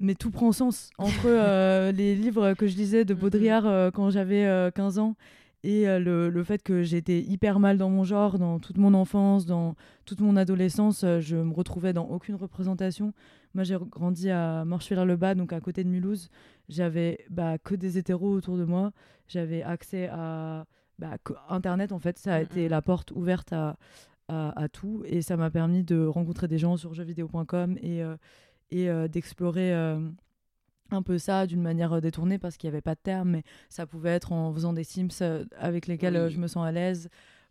mais 0.00 0.14
tout 0.14 0.30
prend 0.30 0.50
sens 0.50 0.90
entre 0.98 1.26
euh, 1.26 1.92
les 1.92 2.14
livres 2.14 2.54
que 2.54 2.66
je 2.66 2.76
lisais 2.76 3.04
de. 3.04 3.14
Baudrillard 3.14 3.66
euh, 3.66 3.90
quand 3.90 4.10
j'avais 4.10 4.70
15 4.74 4.98
euh, 4.98 5.02
ans 5.02 5.14
et 5.62 5.84
le, 5.84 6.30
le, 6.30 6.44
fait 6.44 6.62
que 6.62 6.82
j'étais 6.82 7.20
hyper 7.20 7.60
mal 7.60 7.76
dans 7.76 7.90
mon 7.90 8.02
genre, 8.02 8.38
dans 8.38 8.58
toute 8.58 8.78
mon 8.78 8.94
enfance, 8.94 9.44
dans 9.44 9.74
toute 10.06 10.20
mon 10.20 10.34
adolescence, 10.36 11.04
je 11.20 11.36
me 11.36 11.52
retrouvais 11.52 11.92
dans 11.92 12.06
aucune 12.06 12.34
représentation. 12.34 13.12
Moi, 13.54 13.64
j'ai 13.64 13.76
grandi 13.78 14.30
à 14.30 14.64
Morcheviller-le-Bas, 14.64 15.34
donc 15.34 15.52
à 15.52 15.60
côté 15.60 15.84
de 15.84 15.90
Mulhouse. 15.90 16.30
J'avais 16.70 17.18
bah, 17.28 17.58
que 17.58 17.74
des 17.74 17.98
hétéros 17.98 18.32
autour 18.32 18.56
de 18.56 18.64
moi. 18.64 18.92
J'avais 19.28 19.62
accès 19.62 20.08
à 20.10 20.64
bah, 20.98 21.18
Internet, 21.48 21.92
en 21.92 21.98
fait. 21.98 22.16
Ça 22.18 22.36
a 22.36 22.40
mm, 22.40 22.42
été 22.42 22.68
la 22.68 22.80
porte 22.80 23.10
ouverte 23.10 23.52
à, 23.52 23.76
à, 24.30 24.68
tout. 24.68 25.02
Et 25.06 25.22
ça 25.22 25.36
m'a 25.36 25.50
permis 25.50 25.82
de 25.82 26.04
rencontrer 26.06 26.48
des 26.48 26.58
gens 26.58 26.76
sur 26.76 26.94
jeuxvideo.com 26.94 27.76
et, 27.82 28.02
euh, 28.02 28.16
et 28.70 28.88
euh, 28.88 29.08
d'explorer 29.08 29.74
euh, 29.74 29.98
un 30.90 31.02
peu 31.02 31.18
ça 31.18 31.46
d'une 31.46 31.62
manière 31.62 32.00
détournée 32.00 32.38
parce 32.38 32.56
qu'il 32.56 32.68
n'y 32.68 32.74
avait 32.74 32.82
pas 32.82 32.94
de 32.94 33.00
terme, 33.02 33.30
mais 33.30 33.42
ça 33.68 33.86
pouvait 33.86 34.10
être 34.10 34.32
en 34.32 34.52
faisant 34.52 34.72
des 34.72 34.84
Sims 34.84 35.22
avec 35.58 35.86
lesquels 35.86 36.28
je 36.28 36.38
me 36.38 36.46
sens 36.46 36.66
à 36.66 36.72
l'aise 36.72 37.08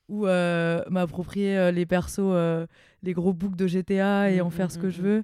ou 0.07 0.25
m'approprier 0.25 1.71
les 1.71 1.85
persos, 1.85 2.67
les 3.03 3.13
gros 3.13 3.33
books 3.33 3.55
de 3.55 3.67
GTA 3.67 4.31
et 4.31 4.41
mmh, 4.41 4.45
en 4.45 4.49
faire 4.49 4.67
mmh, 4.67 4.69
ce 4.71 4.77
que 4.79 4.87
mmh, 4.87 4.91
je 4.91 5.01
veux. 5.01 5.23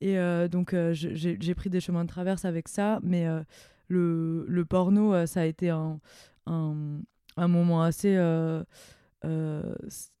Et 0.00 0.48
donc 0.48 0.74
j'ai 0.92 1.54
pris 1.54 1.70
des 1.70 1.80
chemins 1.80 2.04
de 2.04 2.08
traverse 2.08 2.44
avec 2.44 2.68
ça, 2.68 2.98
mais 3.02 3.26
le, 3.88 4.44
le, 4.48 4.64
porno, 4.64 5.24
ça 5.24 5.42
a 5.42 5.44
été 5.44 5.70
un, 5.70 6.00
un, 6.46 6.74
un 7.36 7.48
moment 7.48 7.82
assez 7.82 8.14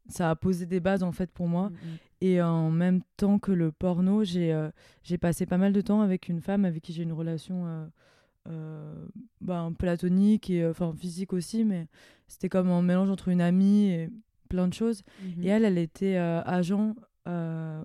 ça 0.08 0.30
a 0.30 0.36
posé 0.36 0.66
des 0.66 0.80
bases 0.80 1.02
en 1.02 1.12
fait 1.12 1.30
pour 1.30 1.48
moi. 1.48 1.70
Mm, 1.70 1.72
mm. 1.72 1.98
Et 2.20 2.42
en 2.42 2.70
même 2.70 3.02
temps 3.16 3.38
que 3.38 3.52
le 3.52 3.72
porno, 3.72 4.24
j'ai 4.24 4.52
euh, 4.52 4.70
j'ai 5.02 5.18
passé 5.18 5.46
pas 5.46 5.58
mal 5.58 5.72
de 5.72 5.80
temps 5.80 6.00
avec 6.00 6.28
une 6.28 6.40
femme 6.40 6.64
avec 6.64 6.82
qui 6.82 6.92
j'ai 6.92 7.02
une 7.02 7.12
relation 7.12 7.66
euh, 7.66 7.86
euh 8.48 9.06
bah, 9.40 9.70
platonique 9.78 10.50
et 10.50 10.66
enfin 10.66 10.94
physique 10.96 11.32
aussi, 11.32 11.64
mais 11.64 11.86
c'était 12.26 12.48
comme 12.48 12.70
un 12.70 12.82
mélange 12.82 13.10
entre 13.10 13.28
une 13.28 13.40
amie 13.40 13.88
et 13.90 14.10
plein 14.48 14.68
de 14.68 14.74
choses. 14.74 15.02
Mm-hmm. 15.02 15.44
Et 15.44 15.48
elle, 15.48 15.64
elle 15.64 15.78
était 15.78 16.16
euh, 16.16 16.42
agent 16.44 16.94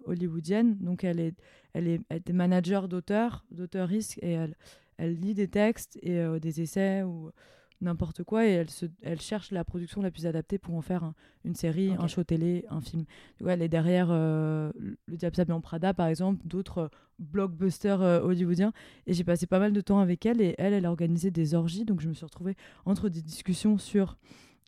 hollywoodienne, 0.05 0.77
donc 0.79 1.05
elle 1.05 1.21
est, 1.21 1.33
elle 1.71 1.87
est, 1.87 2.01
elle 2.09 2.17
était 2.17 2.33
manager 2.33 2.89
d'auteur, 2.89 3.45
d'auteur 3.51 3.87
risque, 3.87 4.19
et 4.21 4.31
elle, 4.31 4.57
elle 4.97 5.17
lit 5.17 5.33
des 5.33 5.47
textes 5.47 5.97
et 6.01 6.21
des 6.41 6.59
essais 6.59 7.03
ou 7.03 7.31
n'importe 7.81 8.23
quoi 8.23 8.45
et 8.45 8.51
elle, 8.51 8.69
se, 8.69 8.85
elle 9.01 9.21
cherche 9.21 9.51
la 9.51 9.63
production 9.63 10.01
la 10.01 10.11
plus 10.11 10.25
adaptée 10.25 10.57
pour 10.57 10.75
en 10.75 10.81
faire 10.81 11.13
une 11.45 11.55
série, 11.55 11.93
un 11.97 12.07
show 12.07 12.23
télé, 12.23 12.65
un 12.69 12.81
film. 12.81 13.05
elle 13.47 13.61
est 13.61 13.69
derrière 13.69 14.07
euh, 14.11 14.71
Le 15.05 15.17
Diable 15.17 15.35
s'habille 15.35 15.53
en 15.53 15.61
Prada, 15.61 15.93
par 15.93 16.07
exemple, 16.07 16.41
d'autres 16.45 16.77
euh, 16.77 16.87
blockbusters 17.19 18.01
euh, 18.01 18.21
hollywoodiens. 18.21 18.73
Et 19.07 19.13
j'ai 19.13 19.23
passé 19.23 19.47
pas 19.47 19.59
mal 19.59 19.73
de 19.73 19.81
temps 19.81 19.99
avec 19.99 20.25
elle 20.25 20.41
et 20.41 20.55
elle, 20.57 20.73
elle 20.73 20.85
a 20.85 20.89
organisé 20.89 21.31
des 21.31 21.55
orgies. 21.55 21.85
Donc 21.85 22.01
je 22.01 22.09
me 22.09 22.13
suis 22.13 22.25
retrouvée 22.25 22.55
entre 22.85 23.09
des 23.09 23.21
discussions 23.21 23.77
sur 23.77 24.17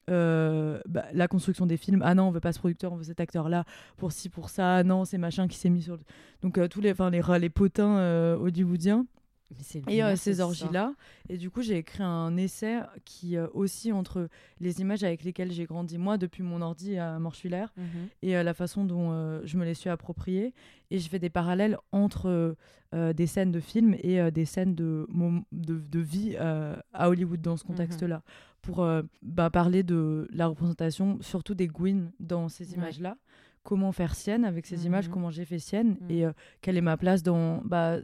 bah, 0.07 1.05
la 1.13 1.27
construction 1.29 1.65
des 1.65 1.77
films. 1.77 2.01
Ah 2.03 2.15
non, 2.15 2.23
on 2.25 2.31
veut 2.31 2.41
pas 2.41 2.51
ce 2.51 2.59
producteur, 2.59 2.91
on 2.91 2.97
veut 2.97 3.05
cet 3.05 3.21
acteur-là 3.21 3.63
pour 3.95 4.11
ci, 4.11 4.27
pour 4.27 4.49
ça. 4.49 4.83
non, 4.83 5.05
c'est 5.05 5.17
machin 5.17 5.47
qui 5.47 5.57
s'est 5.57 5.69
mis 5.69 5.81
sur. 5.81 5.97
Donc 6.41 6.59
tous 6.69 6.81
les, 6.81 6.93
les, 6.93 7.39
les 7.39 7.49
potins 7.49 8.35
hollywoodiens 8.35 9.05
et 9.87 10.15
ces 10.15 10.39
orgies-là. 10.39 10.93
Et 11.29 11.37
du 11.37 11.49
coup, 11.49 11.61
j'ai 11.61 11.77
écrit 11.77 12.03
un 12.03 12.35
essai 12.37 12.79
qui 13.05 13.37
aussi 13.53 13.91
entre 13.91 14.29
les 14.59 14.81
images 14.81 15.03
avec 15.03 15.23
lesquelles 15.23 15.51
j'ai 15.51 15.65
grandi, 15.65 15.97
moi, 15.97 16.17
depuis 16.17 16.43
mon 16.43 16.61
ordi 16.61 16.97
à 16.97 17.19
Morchullaire, 17.19 17.73
mhm. 17.77 18.07
et 18.21 18.31
la 18.43 18.53
façon 18.53 18.83
dont 18.85 19.41
je 19.43 19.57
me 19.57 19.65
les 19.65 19.73
suis 19.73 19.89
appropriées. 19.89 20.53
Et 20.89 20.99
je 20.99 21.07
fais 21.07 21.19
des 21.19 21.29
parallèles 21.29 21.77
entre 21.91 22.55
des 22.93 23.27
scènes 23.27 23.51
de 23.51 23.59
films 23.59 23.95
et 24.01 24.31
des 24.31 24.45
scènes 24.45 24.75
de, 24.75 25.07
de, 25.51 25.99
vie 25.99 26.35
à 26.37 27.09
Hollywood 27.09 27.41
dans 27.41 27.57
ce 27.57 27.63
mhm. 27.63 27.67
contexte-là. 27.67 28.23
Pour 28.61 28.85
bah, 29.23 29.49
parler 29.49 29.83
de 29.83 30.27
la 30.31 30.47
représentation, 30.47 31.17
surtout 31.21 31.55
des 31.55 31.67
Gwyn 31.67 32.11
dans 32.19 32.49
ces 32.49 32.73
images-là 32.73 33.17
comment 33.63 33.91
faire 33.91 34.15
sienne 34.15 34.43
avec 34.43 34.65
ces 34.65 34.87
images, 34.87 35.07
mhm. 35.07 35.13
comment 35.13 35.29
j'ai 35.29 35.45
fait 35.45 35.59
sienne 35.59 35.97
et 36.09 36.23
quelle 36.61 36.77
est 36.77 36.81
ma 36.81 36.97
place 36.97 37.21
dans 37.21 37.61
bah, 37.63 37.97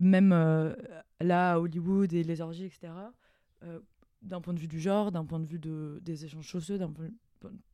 même 0.00 0.32
euh, 0.32 0.74
là 1.20 1.52
à 1.52 1.58
Hollywood 1.58 2.12
et 2.12 2.22
les 2.22 2.40
orgies, 2.40 2.64
etc., 2.64 2.92
euh, 3.64 3.78
d'un 4.22 4.40
point 4.40 4.54
de 4.54 4.60
vue 4.60 4.68
du 4.68 4.80
genre, 4.80 5.12
d'un 5.12 5.24
point 5.24 5.40
de 5.40 5.46
vue 5.46 5.58
de, 5.58 6.00
des 6.02 6.24
échanges 6.24 6.46
chausseux, 6.46 6.78
d'un 6.78 6.92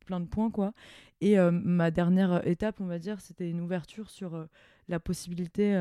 plein 0.05 0.19
de 0.19 0.25
points 0.25 0.49
quoi. 0.49 0.73
Et 1.21 1.37
euh, 1.37 1.51
ma 1.51 1.91
dernière 1.91 2.45
étape, 2.47 2.81
on 2.81 2.85
va 2.85 2.99
dire, 2.99 3.21
c'était 3.21 3.49
une 3.49 3.61
ouverture 3.61 4.09
sur 4.09 4.47
la 4.87 4.99
possibilité 4.99 5.75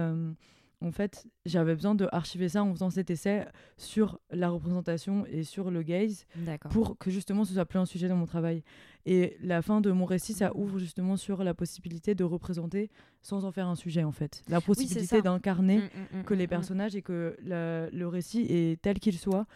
en 0.80 0.92
fait, 0.92 1.26
j'avais 1.44 1.74
besoin 1.74 1.94
de 1.94 2.08
archiver 2.12 2.48
ça 2.48 2.62
en 2.62 2.72
faisant 2.72 2.90
cet 2.90 3.10
essai 3.10 3.46
sur 3.76 4.20
la 4.30 4.48
représentation 4.48 5.26
et 5.26 5.42
sur 5.42 5.70
le 5.70 5.82
gaze 5.82 6.24
pour 6.70 6.96
que 6.98 7.10
justement 7.10 7.44
ce 7.44 7.54
soit 7.54 7.64
plus 7.64 7.78
un 7.80 7.86
sujet 7.86 8.08
dans 8.08 8.16
mon 8.16 8.26
travail. 8.26 8.62
Et 9.04 9.36
la 9.40 9.60
fin 9.60 9.80
de 9.80 9.90
mon 9.90 10.04
récit, 10.04 10.34
ça 10.34 10.54
ouvre 10.54 10.78
justement 10.78 11.16
sur 11.16 11.42
la 11.42 11.54
possibilité 11.54 12.14
de 12.14 12.22
représenter 12.22 12.90
sans 13.22 13.44
en 13.44 13.50
faire 13.50 13.66
un 13.66 13.74
sujet 13.74 14.04
en 14.04 14.12
fait. 14.12 14.44
La 14.48 14.60
possibilité 14.60 15.20
d'incarner 15.20 15.78
mm, 15.78 15.82
mm, 15.82 16.20
mm, 16.20 16.24
que 16.24 16.34
les 16.34 16.46
personnages 16.46 16.94
et 16.94 17.02
que 17.02 17.36
le 17.42 18.06
récit 18.06 18.46
est 18.48 18.80
tel 18.80 19.00
qu'il 19.00 19.18
soit, 19.18 19.46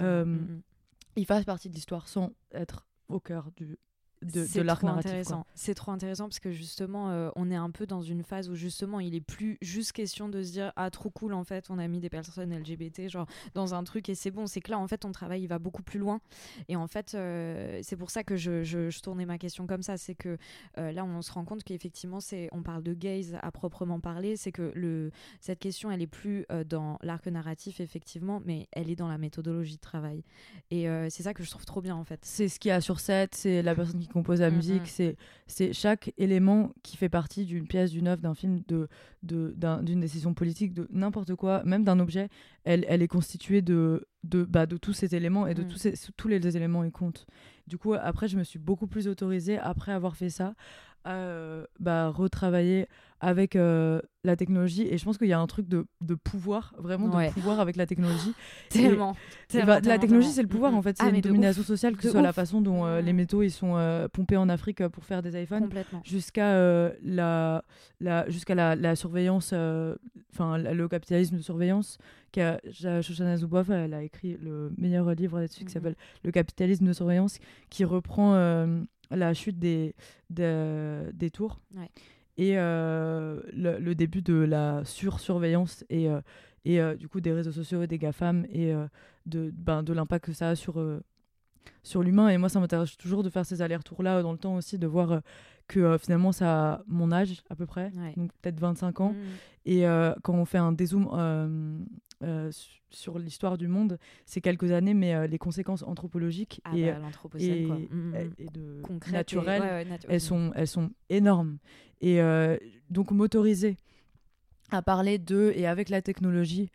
euh, 0.00 0.38
il 1.14 1.26
fasse 1.26 1.44
partie 1.44 1.68
de 1.68 1.74
l'histoire 1.74 2.08
sans 2.08 2.32
être 2.52 2.88
au 3.08 3.20
cœur 3.20 3.50
du, 3.56 3.78
de, 4.22 4.60
l'arc 4.60 4.82
narratif. 4.82 5.12
C'est 5.54 5.74
trop 5.74 5.92
intéressant 5.92 6.24
parce 6.24 6.40
que 6.40 6.50
justement, 6.50 7.10
euh, 7.10 7.30
on 7.36 7.50
est 7.50 7.56
un 7.56 7.70
peu 7.70 7.86
dans 7.86 8.02
une 8.02 8.22
phase 8.22 8.48
où 8.48 8.54
justement, 8.54 9.00
il 9.00 9.14
est 9.14 9.20
plus 9.20 9.58
juste 9.60 9.92
question 9.92 10.28
de 10.28 10.42
se 10.42 10.52
dire 10.52 10.72
ah 10.76 10.90
trop 10.90 11.10
cool 11.10 11.34
en 11.34 11.44
fait, 11.44 11.70
on 11.70 11.78
a 11.78 11.88
mis 11.88 12.00
des 12.00 12.10
personnes 12.10 12.54
LGBT 12.54 13.08
genre 13.08 13.26
dans 13.54 13.74
un 13.74 13.84
truc 13.84 14.08
et 14.08 14.14
c'est 14.14 14.30
bon. 14.30 14.46
C'est 14.46 14.60
que 14.60 14.70
là 14.70 14.78
en 14.78 14.86
fait, 14.86 14.98
ton 14.98 15.12
travail 15.12 15.42
il 15.42 15.48
va 15.48 15.58
beaucoup 15.58 15.82
plus 15.82 15.98
loin. 15.98 16.20
Et 16.68 16.76
en 16.76 16.86
fait, 16.86 17.14
euh, 17.14 17.80
c'est 17.82 17.96
pour 17.96 18.10
ça 18.10 18.24
que 18.24 18.36
je, 18.36 18.62
je, 18.62 19.00
tournais 19.02 19.26
ma 19.26 19.38
question 19.38 19.66
comme 19.66 19.82
ça, 19.82 19.96
c'est 19.96 20.14
que 20.14 20.36
euh, 20.78 20.92
là 20.92 21.04
on 21.04 21.22
se 21.22 21.32
rend 21.32 21.44
compte 21.44 21.64
qu'effectivement 21.64 22.20
c'est, 22.20 22.48
on 22.52 22.62
parle 22.62 22.82
de 22.82 22.94
gaze 22.94 23.36
à 23.42 23.50
proprement 23.50 23.98
parler, 23.98 24.36
c'est 24.36 24.52
que 24.52 24.70
le 24.74 25.10
cette 25.40 25.58
question 25.58 25.90
elle 25.90 26.02
est 26.02 26.06
plus 26.06 26.46
dans 26.66 26.98
l'arc 27.02 27.26
narratif 27.26 27.80
effectivement, 27.80 28.40
mais 28.44 28.68
elle 28.72 28.90
est 28.90 28.96
dans 28.96 29.08
la 29.08 29.18
méthodologie 29.18 29.76
de 29.76 29.80
travail. 29.80 30.22
Et 30.70 30.86
c'est 31.10 31.24
ça 31.24 31.34
que 31.34 31.42
je 31.42 31.50
trouve 31.50 31.64
trop 31.64 31.80
bien 31.80 31.96
en 31.96 32.04
fait. 32.04 32.20
C'est 32.22 32.48
ce 32.48 32.60
qu'il 32.60 32.68
y 32.68 32.72
a 32.72 32.80
sur 32.80 33.00
set, 33.00 33.34
c'est 33.34 33.62
la 33.62 33.74
personne 33.74 34.00
qui 34.00 34.08
compose 34.12 34.40
la 34.40 34.50
mm, 34.50 34.54
musique, 34.54 34.98
mm. 34.98 35.14
c'est 35.46 35.72
chaque 35.72 36.12
élément 36.18 36.72
qui 36.82 36.96
fait 36.96 37.08
partie 37.08 37.44
d'une 37.44 37.66
pièce, 37.66 37.90
d'une 37.90 38.08
œuvre, 38.08 38.22
d'un 38.22 38.34
film, 38.34 38.62
d'une 38.68 38.86
de, 39.22 39.54
d'une 39.82 40.00
décision 40.00 40.34
politique, 40.34 40.74
de 40.74 40.88
n'importe 40.90 41.34
quoi, 41.34 41.62
même 41.64 41.84
d'un 41.84 41.98
objet, 42.00 42.28
elle, 42.64 42.84
elle 42.88 43.02
est 43.02 43.08
constituée 43.08 43.62
de, 43.62 44.06
de, 44.24 44.44
bah, 44.44 44.66
de 44.66 44.76
tous 44.76 44.92
ces 44.92 45.14
éléments 45.14 45.46
et 45.46 45.54
de 45.54 45.62
mm. 45.62 45.68
tous, 45.68 45.78
ces, 45.78 45.94
tous 46.16 46.28
les 46.28 46.56
éléments 46.56 46.84
ils 46.84 46.92
comptent. 46.92 47.26
Du 47.66 47.78
coup, 47.78 47.94
après, 47.94 48.28
je 48.28 48.36
me 48.36 48.44
suis 48.44 48.58
beaucoup 48.58 48.86
plus 48.86 49.08
autorisée, 49.08 49.58
après 49.58 49.92
avoir 49.92 50.16
fait 50.16 50.30
ça, 50.30 50.54
à 51.04 51.14
euh, 51.14 51.64
bah, 51.80 52.08
retravailler 52.08 52.86
avec 53.20 53.54
euh, 53.54 54.00
la 54.24 54.34
technologie. 54.34 54.86
Et 54.90 54.98
je 54.98 55.04
pense 55.04 55.16
qu'il 55.16 55.28
y 55.28 55.32
a 55.32 55.38
un 55.38 55.46
truc 55.46 55.68
de, 55.68 55.86
de 56.00 56.14
pouvoir 56.16 56.74
vraiment 56.76 57.06
de 57.06 57.32
pouvoir 57.32 57.60
avec 57.60 57.76
la 57.76 57.86
technologie. 57.86 58.34
Tellement, 58.68 59.14
bah, 59.54 59.80
la 59.80 59.98
technologie 59.98 60.30
c'est 60.30 60.42
le 60.42 60.48
pouvoir 60.48 60.74
en 60.74 60.82
fait. 60.82 60.96
C'est 60.98 61.04
ah, 61.04 61.10
une 61.10 61.20
domination 61.20 61.62
sociale 61.62 61.96
que 61.96 62.02
ce 62.02 62.10
soit 62.10 62.22
la 62.22 62.32
façon 62.32 62.60
dont 62.60 62.84
euh, 62.84 63.00
les 63.00 63.12
métaux 63.12 63.42
ils 63.42 63.52
sont 63.52 64.08
pompés 64.12 64.36
en 64.36 64.48
Afrique 64.48 64.86
pour 64.88 65.04
faire 65.04 65.22
des 65.22 65.40
iPhones 65.40 65.68
jusqu'à 66.04 66.92
la, 67.02 67.64
la 68.00 68.28
jusqu'à 68.28 68.56
la, 68.56 68.74
la, 68.74 68.96
surveillance 68.96 69.54
enfin 70.32 70.58
le 70.58 70.88
capitalisme 70.88 71.36
de 71.36 71.42
surveillance 71.42 71.98
Shoshana 72.34 73.36
Zuboff 73.36 73.70
elle 73.70 73.94
a 73.94 74.02
écrit 74.02 74.36
le 74.42 74.72
meilleur 74.76 75.14
livre 75.14 75.38
là-dessus 75.38 75.60
qui 75.60 75.66
mhm. 75.66 75.70
s'appelle 75.70 75.96
le 76.24 76.32
capitalisme 76.32 76.86
de 76.86 76.92
surveillance 76.92 77.38
qui 77.70 77.84
reprend 77.84 78.34
la 79.14 79.34
chute 79.34 79.58
des, 79.58 79.94
des, 80.30 81.30
tours 81.32 81.60
et 82.36 82.54
euh, 82.56 83.40
le, 83.52 83.94
début 83.94 84.22
de 84.22 84.34
la 84.34 84.84
sursurveillance 84.84 85.84
et, 85.90 86.08
euh, 86.08 86.20
et 86.64 86.80
euh, 86.80 86.94
du 86.96 87.08
coup 87.08 87.20
des 87.20 87.32
réseaux 87.32 87.52
sociaux, 87.52 87.86
des 87.86 87.98
GAFAM 87.98 88.46
et 88.50 88.72
de, 89.26 89.52
ben, 89.54 89.82
de 89.82 89.92
l'impact 89.92 90.26
que 90.26 90.32
ça 90.32 90.50
a 90.50 90.56
sur, 90.56 90.82
sur 91.82 92.02
l'humain. 92.02 92.28
Et 92.28 92.38
moi, 92.38 92.48
ça 92.48 92.60
m'intéresse 92.60 92.96
toujours 92.96 93.22
de 93.22 93.30
faire 93.30 93.44
ces 93.44 93.62
allers-retours-là 93.62 94.22
dans 94.22 94.32
le 94.32 94.38
temps 94.38 94.56
aussi, 94.56 94.78
de 94.78 94.86
voir 94.86 95.20
que 95.68 95.96
finalement 95.98 96.32
ça 96.32 96.74
a 96.74 96.82
mon 96.86 97.12
âge 97.12 97.42
à 97.48 97.54
peu 97.54 97.66
près, 97.66 97.90
donc 98.16 98.30
peut-être 98.40 98.60
25 98.60 99.00
ans. 99.00 99.12
Mmh. 99.12 99.16
Et 99.66 99.84
quand 100.22 100.34
on 100.34 100.44
fait 100.44 100.58
un 100.58 100.72
dézoom 100.72 101.86
euh, 102.22 102.50
sur 102.90 103.18
l'histoire 103.18 103.58
du 103.58 103.68
monde, 103.68 103.98
c'est 104.26 104.40
quelques 104.40 104.70
années, 104.70 104.94
mais 104.94 105.14
euh, 105.14 105.26
les 105.26 105.38
conséquences 105.38 105.82
anthropologiques 105.82 106.60
ah 106.64 106.76
et, 106.76 106.92
bah, 106.92 106.98
et, 107.38 107.66
mm, 107.66 107.88
mm, 107.90 108.14
et, 108.38 108.46
de 108.52 108.82
naturelles, 109.10 109.98
elles, 110.08 110.20
sont, 110.20 110.52
elles 110.54 110.68
sont 110.68 110.90
énormes. 111.08 111.58
Et 112.00 112.20
euh, 112.20 112.56
donc 112.90 113.10
m'autoriser 113.10 113.76
à 114.70 114.82
parler 114.82 115.18
de 115.18 115.52
et 115.56 115.66
avec 115.66 115.88
la 115.88 116.02
technologie, 116.02 116.70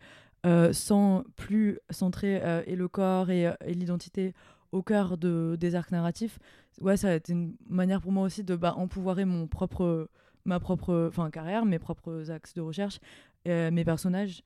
sans 0.72 1.24
plus 1.36 1.78
centrer 1.90 2.40
et 2.66 2.74
le 2.74 2.88
corps 2.88 3.30
et, 3.30 3.52
l'identité 3.66 4.34
au 4.72 4.82
cœur 4.82 5.18
de, 5.18 5.56
des 5.60 5.74
arcs 5.74 5.92
narratifs, 5.92 6.38
ouais, 6.80 6.96
ça 6.96 7.10
a 7.10 7.14
été 7.14 7.32
une 7.32 7.54
manière 7.68 8.00
pour 8.00 8.12
moi 8.12 8.24
aussi 8.24 8.44
de 8.44 8.56
bah, 8.56 8.74
empouvoirer 8.76 9.24
mon 9.24 9.46
propre, 9.46 10.08
ma 10.44 10.58
propre 10.58 11.10
carrière, 11.32 11.64
mes 11.64 11.78
propres 11.78 12.30
axes 12.30 12.54
de 12.54 12.60
recherche, 12.60 12.98
mes 13.46 13.84
personnages 13.84 14.42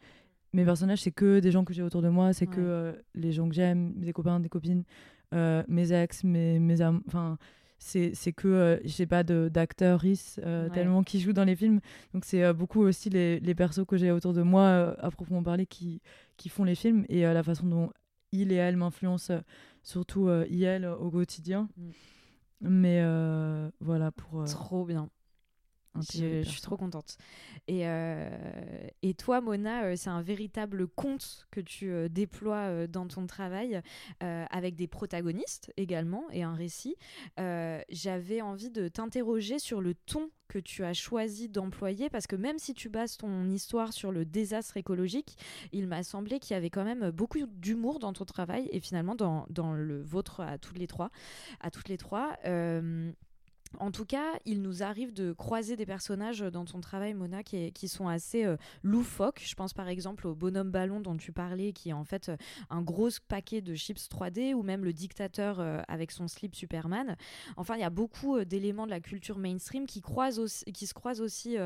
mes 0.53 0.65
personnages, 0.65 1.03
c'est 1.03 1.13
que 1.13 1.41
des 1.41 1.51
gens 1.51 1.65
que 1.65 1.73
j'ai 1.73 1.83
autour 1.83 2.03
de 2.03 2.09
moi, 2.09 2.33
c'est 2.33 2.47
que 2.47 2.61
euh, 2.61 2.93
les 3.15 3.33
gens 3.33 3.49
que 3.49 3.55
j'aime, 3.55 3.95
des 3.97 4.13
copains, 4.13 4.41
des 4.41 4.49
copines, 4.49 4.85
euh, 5.33 5.63
mes 5.69 5.93
ex, 5.93 6.25
mes, 6.25 6.59
mes 6.59 6.83
Enfin, 6.83 7.39
c'est, 7.79 8.13
que 8.33 8.49
euh, 8.49 8.79
j'ai 8.85 9.07
pas 9.07 9.25
d'acteurs 9.25 10.03
euh, 10.39 10.69
tellement 10.71 11.03
qui 11.03 11.21
jouent 11.21 11.33
dans 11.33 11.45
les 11.45 11.57
films. 11.57 11.81
Donc, 12.13 12.25
c'est 12.25 12.53
beaucoup 12.53 12.83
aussi 12.83 13.11
les, 13.11 13.41
les 13.41 13.55
persos 13.55 13.85
que 13.87 13.97
j'ai 13.97 14.13
autour 14.13 14.35
de 14.35 14.43
moi, 14.43 14.95
à 14.99 15.11
proprement 15.11 15.43
parler, 15.43 15.67
qui, 15.67 16.01
qui 16.37 16.49
font 16.49 16.65
les 16.65 16.75
films 16.75 17.05
et 17.09 17.23
la 17.23 17.43
façon 17.43 17.67
dont 17.67 17.91
il 18.31 18.53
et 18.53 18.57
elle 18.57 18.77
m'influencent, 18.77 19.41
surtout 19.83 20.29
il 20.49 20.87
au 20.87 21.11
quotidien. 21.11 21.69
Mm. 21.77 21.91
Mais 22.65 23.03
voilà 23.81 24.13
pour. 24.13 24.45
Trop 24.45 24.85
bien. 24.85 25.09
Je, 26.01 26.43
suis 26.43 26.63
trop 26.63 26.77
contente. 26.77 27.17
Et, 27.69 27.87
euh, 27.87 28.31
et 29.03 29.15
toi, 29.15 29.41
Mona, 29.41 29.85
euh, 29.85 29.97
c'est 29.97 30.11
un 30.11 30.23
véritable 30.23 30.89
conte 30.89 31.47
que 31.51 31.61
tu 31.61 31.91
euh, 31.91 32.09
déploies 32.09 32.87
dans 32.87 33.07
ton 33.07 33.27
travail, 33.27 33.81
avec 34.21 34.75
des 34.75 34.87
protagonistes 34.87 35.73
également 35.77 36.25
et 36.31 36.43
un 36.43 36.55
récit. 36.55 36.97
J'avais 37.37 38.41
envie 38.41 38.71
de 38.71 38.89
t'interroger 38.89 39.59
sur 39.59 39.81
le 39.81 39.95
ton 39.95 40.31
que 40.49 40.59
tu 40.59 40.85
as 40.85 40.93
choisi 40.93 41.49
d'employer, 41.49 42.11
parce 42.11 42.27
que 42.27 42.37
même 42.37 42.59
si 42.59 42.75
tu 42.75 42.91
bases 42.91 43.17
ton 43.17 43.49
histoire 43.49 43.93
sur 43.93 44.13
le 44.13 44.27
désastre 44.27 44.77
écologique, 44.77 45.39
il 45.73 45.87
m'a 45.87 46.03
semblé 46.03 46.41
qu'il 46.41 46.53
y 46.53 46.57
avait 46.57 46.69
quand 46.69 46.85
même 46.85 47.11
beaucoup 47.11 47.39
d'humour 47.47 47.99
dans 47.99 48.13
ton 48.13 48.27
travail, 48.27 48.69
et 48.71 48.81
finalement 48.81 49.15
dans, 49.15 49.47
dans 49.49 49.73
le 49.73 50.03
vôtre 50.03 50.41
à 50.41 50.59
toutes 50.59 50.79
les 50.79 50.87
trois. 50.87 51.11
À 51.61 51.71
toutes 51.71 51.89
les 51.89 51.97
trois. 51.97 52.37
En 53.83 53.91
tout 53.91 54.05
cas, 54.05 54.39
il 54.45 54.63
nous 54.63 54.85
arrive 54.85 55.13
de 55.13 55.33
croiser 55.33 55.75
des 55.75 55.87
personnages 55.87 56.39
dans 56.39 56.65
ton 56.65 56.81
travail, 56.81 57.15
Mona, 57.15 57.43
qui, 57.43 57.89
sont 57.89 58.07
assez 58.07 58.45
euh, 58.45 58.57
loufoques. 58.85 59.43
Je 59.45 59.57
pense 59.57 59.75
par 59.75 59.89
exemple 59.89 60.29
au 60.29 60.37
bonhomme 60.37 60.71
ballon 60.71 61.01
dont 61.01 61.17
tu 61.17 61.33
parlais, 61.33 61.73
qui 61.73 61.89
est 61.89 61.93
en 61.93 62.05
fait 62.05 62.29
euh, 62.29 62.37
un 62.71 62.81
gros 62.81 63.09
paquet 63.27 63.61
de 63.61 63.75
chips 63.75 64.09
3D, 64.09 64.55
ou 64.55 64.63
même 64.63 64.85
le 64.85 64.93
dictateur 64.93 65.59
euh, 65.59 65.81
avec 65.89 66.13
son 66.13 66.29
slip 66.29 66.55
Superman. 66.55 67.17
Enfin, 67.57 67.75
il 67.75 67.81
y 67.81 67.85
a 67.85 67.91
beaucoup 67.91 68.45
d'éléments 68.45 68.87
de 68.87 68.93
la 68.93 69.01
culture 69.01 69.37
mainstream 69.37 69.87
qui, 69.87 70.01
qui 70.01 70.87
se 70.87 70.95
croisent 70.95 71.21
aussi 71.21 71.57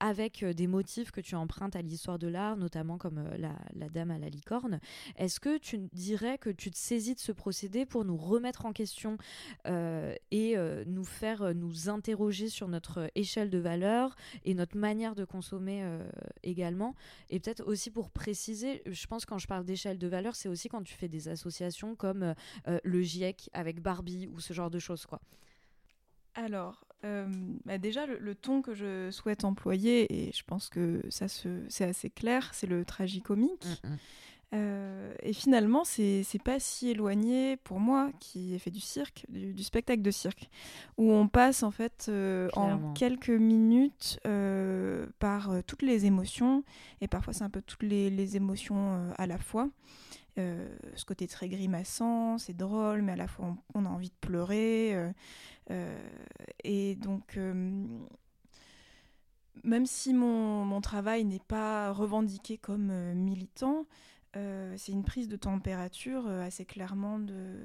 avec 0.00 0.42
des 0.42 0.66
motifs 0.66 1.10
que 1.10 1.20
tu 1.20 1.34
empruntes 1.34 1.76
à 1.76 1.82
l'histoire 1.82 2.18
de 2.18 2.28
l'art, 2.28 2.56
notamment 2.56 2.96
comme 2.96 3.22
la, 3.36 3.52
la, 3.74 3.88
dame 3.90 4.10
à 4.10 4.18
la 4.18 4.30
licorne. 4.30 4.80
Est-ce 5.16 5.38
que 5.38 5.58
tu 5.58 5.80
dirais 5.92 6.38
que 6.38 6.48
tu 6.48 6.70
te 6.70 6.78
saisis 6.78 7.14
de 7.14 7.20
ce 7.20 7.32
procédé 7.32 7.84
pour 7.84 8.06
nous 8.06 8.16
remettre 8.16 8.64
en 8.64 8.72
question 8.72 9.18
et 9.66 10.56
nous 10.93 10.93
faire 11.02 11.42
euh, 11.42 11.52
nous 11.52 11.88
interroger 11.88 12.48
sur 12.48 12.68
notre 12.68 12.98
euh, 12.98 13.08
échelle 13.16 13.50
de 13.50 13.58
valeur 13.58 14.14
et 14.44 14.54
notre 14.54 14.76
manière 14.76 15.16
de 15.16 15.24
consommer 15.24 15.82
euh, 15.82 16.06
également. 16.44 16.94
Et 17.30 17.40
peut-être 17.40 17.66
aussi 17.66 17.90
pour 17.90 18.10
préciser, 18.10 18.82
je 18.86 19.06
pense 19.06 19.26
quand 19.26 19.38
je 19.38 19.48
parle 19.48 19.64
d'échelle 19.64 19.98
de 19.98 20.06
valeur, 20.06 20.36
c'est 20.36 20.48
aussi 20.48 20.68
quand 20.68 20.82
tu 20.82 20.94
fais 20.94 21.08
des 21.08 21.28
associations 21.28 21.96
comme 21.96 22.34
le 22.66 23.02
GIEC 23.02 23.50
avec 23.52 23.80
Barbie 23.80 24.28
ou 24.28 24.40
ce 24.40 24.52
genre 24.52 24.70
de 24.70 24.78
choses. 24.78 25.06
quoi. 25.06 25.20
Alors, 26.34 26.84
bah 27.64 27.78
déjà, 27.78 28.06
le, 28.06 28.34
ton 28.34 28.62
que 28.62 28.74
je 28.74 29.10
souhaite 29.10 29.44
employer, 29.44 30.28
et 30.28 30.32
je 30.32 30.42
pense 30.44 30.68
que 30.68 31.02
ça 31.08 31.26
c'est 31.28 31.84
assez 31.84 32.10
clair, 32.10 32.52
c'est 32.54 32.66
le 32.66 32.84
tragicomique. 32.84 33.60
comique 33.60 33.84
mm, 33.84 33.88
mm. 33.88 33.98
Euh, 34.52 35.14
et 35.22 35.32
finalement, 35.32 35.84
c'est 35.84 36.24
pas 36.44 36.60
si 36.60 36.90
éloigné 36.90 37.56
pour 37.56 37.80
moi 37.80 38.10
qui 38.20 38.54
ai 38.54 38.58
fait 38.58 38.70
du 38.70 38.80
cirque, 38.80 39.26
du, 39.28 39.62
spectacle 39.62 40.02
de 40.02 40.10
cirque, 40.10 40.48
où 40.96 41.12
on 41.12 41.28
passe 41.28 41.62
en 41.62 41.70
fait 41.70 42.06
euh, 42.08 42.48
en 42.54 42.92
quelques 42.92 43.30
minutes 43.30 44.20
euh, 44.26 45.06
par 45.18 45.50
toutes 45.66 45.82
les 45.82 46.06
émotions, 46.06 46.62
et 47.00 47.08
parfois 47.08 47.32
c'est 47.32 47.44
un 47.44 47.50
peu 47.50 47.62
toutes 47.62 47.82
les, 47.82 48.36
émotions 48.36 49.12
à 49.16 49.26
la 49.26 49.38
fois. 49.38 49.68
ce 50.36 51.04
côté 51.04 51.26
très 51.26 51.48
grimaçant, 51.48 52.38
c'est 52.38 52.56
drôle, 52.56 53.02
mais 53.02 53.12
à 53.12 53.16
la 53.16 53.28
fois 53.28 53.56
on, 53.74 53.84
a 53.86 53.88
envie 53.88 54.10
de 54.10 54.14
pleurer. 54.20 54.96
et 56.64 56.94
donc 56.96 57.38
même 59.62 59.86
si 59.86 60.12
mon, 60.12 60.64
mon 60.64 60.80
travail 60.80 61.24
n'est 61.24 61.38
pas 61.38 61.92
revendiqué 61.92 62.58
comme 62.58 62.92
militant, 63.14 63.86
euh, 64.36 64.74
c'est 64.76 64.92
une 64.92 65.04
prise 65.04 65.28
de 65.28 65.36
température 65.36 66.26
euh, 66.26 66.42
assez 66.42 66.64
clairement 66.64 67.18
de, 67.18 67.56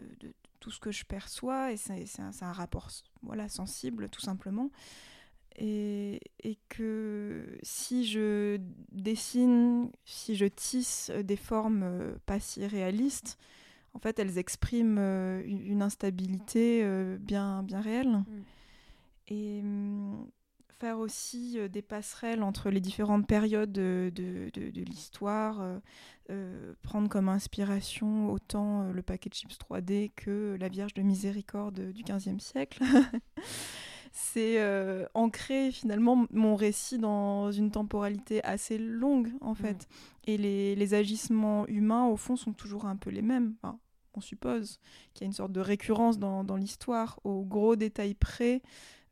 tout 0.59 0.71
ce 0.71 0.79
que 0.79 0.91
je 0.91 1.05
perçois 1.05 1.71
et 1.71 1.77
c'est 1.77 2.05
un, 2.19 2.51
rapport 2.51 2.89
voilà, 3.23 3.49
sensible 3.49 4.09
tout 4.09 4.21
simplement. 4.21 4.69
Et, 5.57 6.19
que 6.69 7.57
si 7.63 8.05
je 8.05 8.59
dessine, 8.91 9.91
si 10.05 10.35
je 10.35 10.45
tisse 10.45 11.11
des 11.23 11.35
formes 11.35 11.83
euh, 11.83 12.15
pas 12.25 12.39
si 12.39 12.65
réalistes, 12.65 13.37
en 13.93 13.99
fait 13.99 14.19
elles 14.19 14.37
expriment 14.37 14.99
une 15.45 15.81
instabilité 15.81 16.83
bien, 17.19 17.63
bien 17.63 17.81
réelle. 17.81 18.09
Mm. 18.09 18.43
Et 19.29 19.59
hum, 19.61 20.27
faire 20.79 20.99
aussi 20.99 21.59
euh, 21.59 21.67
des 21.67 21.81
passerelles 21.81 22.41
entre 22.41 22.69
les 22.69 22.79
différentes 22.79 23.27
périodes 23.27 23.71
de, 23.71 24.11
de, 24.15 24.81
l'histoire, 24.81 25.61
euh, 25.61 25.79
euh, 26.29 26.73
prendre 26.81 27.09
comme 27.09 27.27
inspiration 27.27 28.31
autant 28.31 28.91
le 28.91 29.01
paquet 29.01 29.29
de 29.29 29.35
chips 29.35 29.57
3D 29.57 30.11
que 30.15 30.55
la 30.59 30.69
Vierge 30.69 30.93
de 30.93 31.01
Miséricorde 31.01 31.91
du 31.91 32.03
XVe 32.03 32.39
siècle. 32.39 32.83
C'est 34.11 34.57
ancrer 35.13 35.71
finalement 35.71 36.25
mon 36.31 36.55
récit 36.55 36.97
dans 36.97 37.51
une 37.51 37.69
temporalité 37.69 38.43
assez 38.43 38.79
longue 38.79 39.31
en 39.39 39.51
mm. 39.51 39.55
fait. 39.55 39.87
Et 40.25 40.35
les, 40.37 40.75
les, 40.75 40.93
agissements 40.95 41.67
humains 41.67 42.07
au 42.07 42.17
fond 42.17 42.35
sont 42.35 42.53
toujours 42.53 42.85
un 42.85 42.95
peu 42.95 43.11
les 43.11 43.21
mêmes. 43.21 43.53
on 44.15 44.21
suppose 44.21 44.79
qu'il 45.13 45.21
y 45.21 45.25
a 45.25 45.27
une 45.27 45.33
sorte 45.33 45.51
de 45.51 45.59
récurrence 45.59 46.17
dans, 46.17 46.43
dans 46.43 46.55
l'histoire, 46.55 47.19
au 47.23 47.43
gros 47.45 47.75
détail 47.75 48.15
près. 48.15 48.63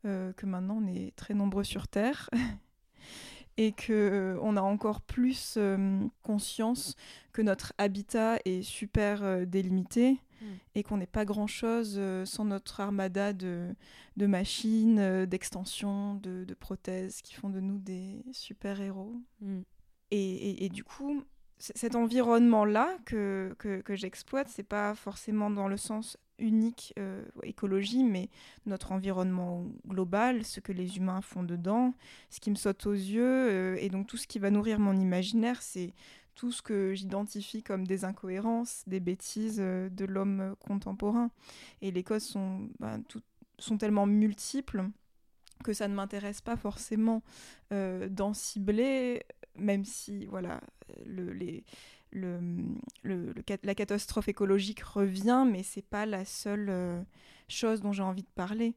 Euh, 0.08 0.32
que 0.32 0.46
maintenant 0.46 0.80
on 0.82 0.86
est 0.86 1.14
très 1.16 1.34
nombreux 1.34 1.64
sur 1.64 1.86
Terre 1.86 2.30
et 3.58 3.72
que 3.72 3.92
euh, 3.92 4.38
on 4.40 4.56
a 4.56 4.62
encore 4.62 5.02
plus 5.02 5.54
euh, 5.58 6.00
conscience 6.22 6.96
que 7.32 7.42
notre 7.42 7.74
habitat 7.76 8.38
est 8.46 8.62
super 8.62 9.46
délimité 9.46 10.18
mm. 10.40 10.46
et 10.76 10.82
qu'on 10.82 10.96
n'est 10.96 11.06
pas 11.06 11.26
grand 11.26 11.46
chose 11.46 12.00
sans 12.24 12.46
notre 12.46 12.80
armada 12.80 13.34
de, 13.34 13.74
de 14.16 14.26
machines, 14.26 15.26
d'extensions, 15.26 16.14
de, 16.14 16.44
de, 16.44 16.54
prothèses 16.54 17.20
qui 17.20 17.34
font 17.34 17.50
de 17.50 17.60
nous 17.60 17.78
des 17.78 18.24
super 18.32 18.80
héros. 18.80 19.20
Mm. 19.40 19.60
Et, 20.10 20.64
et, 20.64 20.68
du 20.70 20.84
coup, 20.84 21.22
cet 21.58 21.94
environnement-là 21.94 22.96
que, 23.04 23.54
que, 23.58 23.82
que 23.82 23.94
j'exploite, 23.94 24.48
c'est 24.48 24.62
pas 24.62 24.94
forcément 24.94 25.50
dans 25.50 25.68
le 25.68 25.76
sens 25.76 26.16
unique 26.38 26.94
euh, 26.98 27.24
écologie, 27.42 28.04
mais 28.04 28.28
notre 28.66 28.92
environnement 28.92 29.66
global, 29.86 30.44
ce 30.44 30.60
que 30.60 30.72
les 30.72 30.96
humains 30.96 31.20
font 31.20 31.42
dedans, 31.42 31.94
ce 32.30 32.40
qui 32.40 32.50
me 32.50 32.56
saute 32.56 32.86
aux 32.86 32.92
yeux, 32.92 33.50
euh, 33.50 33.76
et 33.80 33.88
donc 33.88 34.06
tout 34.06 34.16
ce 34.16 34.26
qui 34.26 34.38
va 34.38 34.50
nourrir 34.50 34.78
mon 34.78 34.96
imaginaire, 34.96 35.62
c'est 35.62 35.92
tout 36.34 36.52
ce 36.52 36.62
que 36.62 36.94
j'identifie 36.94 37.62
comme 37.62 37.86
des 37.86 38.04
incohérences, 38.04 38.84
des 38.86 39.00
bêtises 39.00 39.58
euh, 39.60 39.88
de 39.88 40.04
l'homme 40.04 40.54
contemporain. 40.60 41.30
Et 41.82 41.90
les 41.90 42.04
causes 42.04 42.24
sont, 42.24 42.68
ben, 42.78 43.02
sont 43.58 43.76
tellement 43.76 44.06
multiples 44.06 44.88
que 45.64 45.72
ça 45.72 45.88
ne 45.88 45.94
m'intéresse 45.94 46.40
pas 46.40 46.56
forcément 46.56 47.20
d'en 47.72 48.32
cibler, 48.32 49.24
même 49.56 49.84
si 49.84 50.24
voilà, 50.26 50.60
le, 51.04 51.32
les 51.32 51.64
le, 52.12 53.34
la 53.62 53.74
catastrophe 53.74 54.28
écologique 54.28 54.80
revient, 54.80 55.46
mais 55.50 55.62
c'est 55.62 55.82
pas 55.82 56.06
la 56.06 56.24
seule 56.24 56.68
euh, 56.70 57.02
chose 57.48 57.80
dont 57.80 57.92
j'ai 57.92 58.02
envie 58.02 58.22
de 58.22 58.30
parler. 58.34 58.74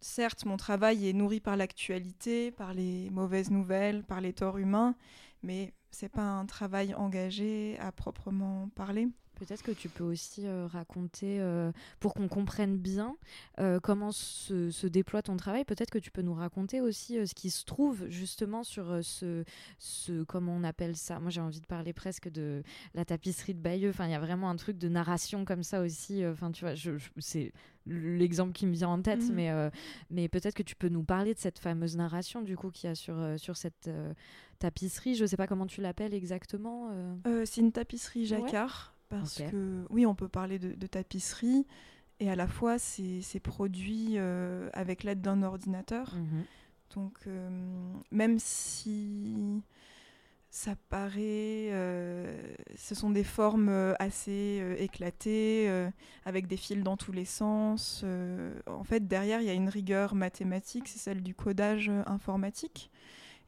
Certes, 0.00 0.46
mon 0.46 0.56
travail 0.56 1.08
est 1.08 1.12
nourri 1.12 1.40
par 1.40 1.56
l'actualité, 1.56 2.50
par 2.50 2.72
les 2.72 3.10
mauvaises 3.10 3.50
nouvelles, 3.50 4.02
par 4.02 4.20
les 4.20 4.32
torts 4.32 4.58
humains, 4.58 4.94
mais 5.42 5.74
c'est 5.90 6.08
pas 6.08 6.22
un 6.22 6.46
travail 6.46 6.94
engagé 6.94 7.76
à 7.80 7.92
proprement 7.92 8.70
parler. 8.74 9.08
Peut-être 9.40 9.62
que 9.62 9.72
tu 9.72 9.88
peux 9.88 10.04
aussi 10.04 10.46
euh, 10.46 10.66
raconter, 10.66 11.40
euh, 11.40 11.72
pour 11.98 12.12
qu'on 12.12 12.28
comprenne 12.28 12.76
bien 12.76 13.16
euh, 13.58 13.80
comment 13.80 14.12
se, 14.12 14.86
déploie 14.86 15.22
ton 15.22 15.38
travail, 15.38 15.64
peut-être 15.64 15.88
que 15.88 15.98
tu 15.98 16.10
peux 16.10 16.20
nous 16.20 16.34
raconter 16.34 16.82
aussi 16.82 17.26
ce 17.26 17.34
qui 17.34 17.48
se 17.48 17.64
trouve 17.64 18.06
justement 18.08 18.64
sur 18.64 19.02
ce, 19.02 19.44
ce, 19.78 20.24
comment 20.24 20.54
on 20.54 20.62
appelle 20.62 20.94
ça? 20.94 21.20
Moi 21.20 21.30
j'ai 21.30 21.40
envie 21.40 21.60
de 21.60 21.66
parler 21.66 21.94
presque 21.94 22.28
de 22.28 22.62
la 22.92 23.06
tapisserie 23.06 23.54
de 23.54 23.60
Bayeux, 23.60 23.88
enfin 23.88 24.04
il 24.04 24.10
y 24.10 24.14
a 24.14 24.20
vraiment 24.20 24.50
un 24.50 24.56
truc 24.56 24.76
de 24.76 24.90
narration 24.90 25.46
comme 25.46 25.62
ça 25.62 25.80
aussi, 25.80 26.26
enfin 26.26 26.50
tu 26.50 26.66
vois, 26.66 26.74
je, 26.74 26.90
c'est 27.16 27.54
l'exemple 27.86 28.52
qui 28.52 28.66
me 28.66 28.74
vient 28.74 28.90
en 28.90 29.00
tête, 29.00 29.22
mhm. 29.22 29.34
mais, 29.34 29.70
mais 30.10 30.28
peut-être 30.28 30.54
que 30.54 30.62
tu 30.62 30.76
peux 30.76 30.88
nous 30.88 31.04
parler 31.04 31.32
de 31.32 31.38
cette 31.38 31.58
fameuse 31.58 31.96
narration 31.96 32.42
du 32.42 32.58
coup 32.58 32.70
qu'il 32.70 32.88
y 32.88 32.90
a 32.90 32.94
sur, 32.94 33.16
sur 33.38 33.56
cette 33.56 33.88
tapisserie, 34.58 35.14
je 35.14 35.24
sais 35.24 35.38
pas 35.38 35.46
comment 35.46 35.66
tu 35.66 35.80
l'appelles 35.80 36.12
exactement. 36.12 36.90
c'est 37.46 37.62
une 37.62 37.72
tapisserie 37.72 38.26
jacquard 38.26 38.94
parce 39.10 39.42
que 39.42 39.84
oui, 39.90 40.06
on 40.06 40.14
peut 40.14 40.28
parler 40.28 40.58
de, 40.58 40.86
tapisserie 40.86 41.66
et 42.20 42.30
à 42.30 42.36
la 42.36 42.46
fois 42.46 42.78
c'est 42.78 43.40
produit 43.40 44.14
euh, 44.16 44.70
avec 44.72 45.02
l'aide 45.04 45.20
d'un 45.20 45.42
ordinateur. 45.42 46.14
Mhm. 46.14 46.44
Donc 46.94 47.18
euh, 47.26 47.50
même 48.10 48.38
si 48.38 49.62
ça 50.48 50.74
paraît, 50.88 51.70
euh, 51.70 52.40
ce 52.76 52.94
sont 52.94 53.10
des 53.10 53.24
formes 53.24 53.94
assez 53.98 54.64
éclatées, 54.78 55.68
avec 56.24 56.46
des 56.46 56.56
fils 56.56 56.82
dans 56.82 56.96
tous 56.96 57.12
les 57.12 57.24
sens. 57.24 58.04
en 58.66 58.84
fait, 58.84 59.06
derrière, 59.06 59.40
il 59.40 59.46
y 59.46 59.50
a 59.50 59.54
une 59.54 59.68
rigueur 59.68 60.14
mathématique, 60.14 60.88
c'est 60.88 60.98
celle 60.98 61.22
du 61.22 61.34
codage 61.34 61.90
informatique. 62.06 62.90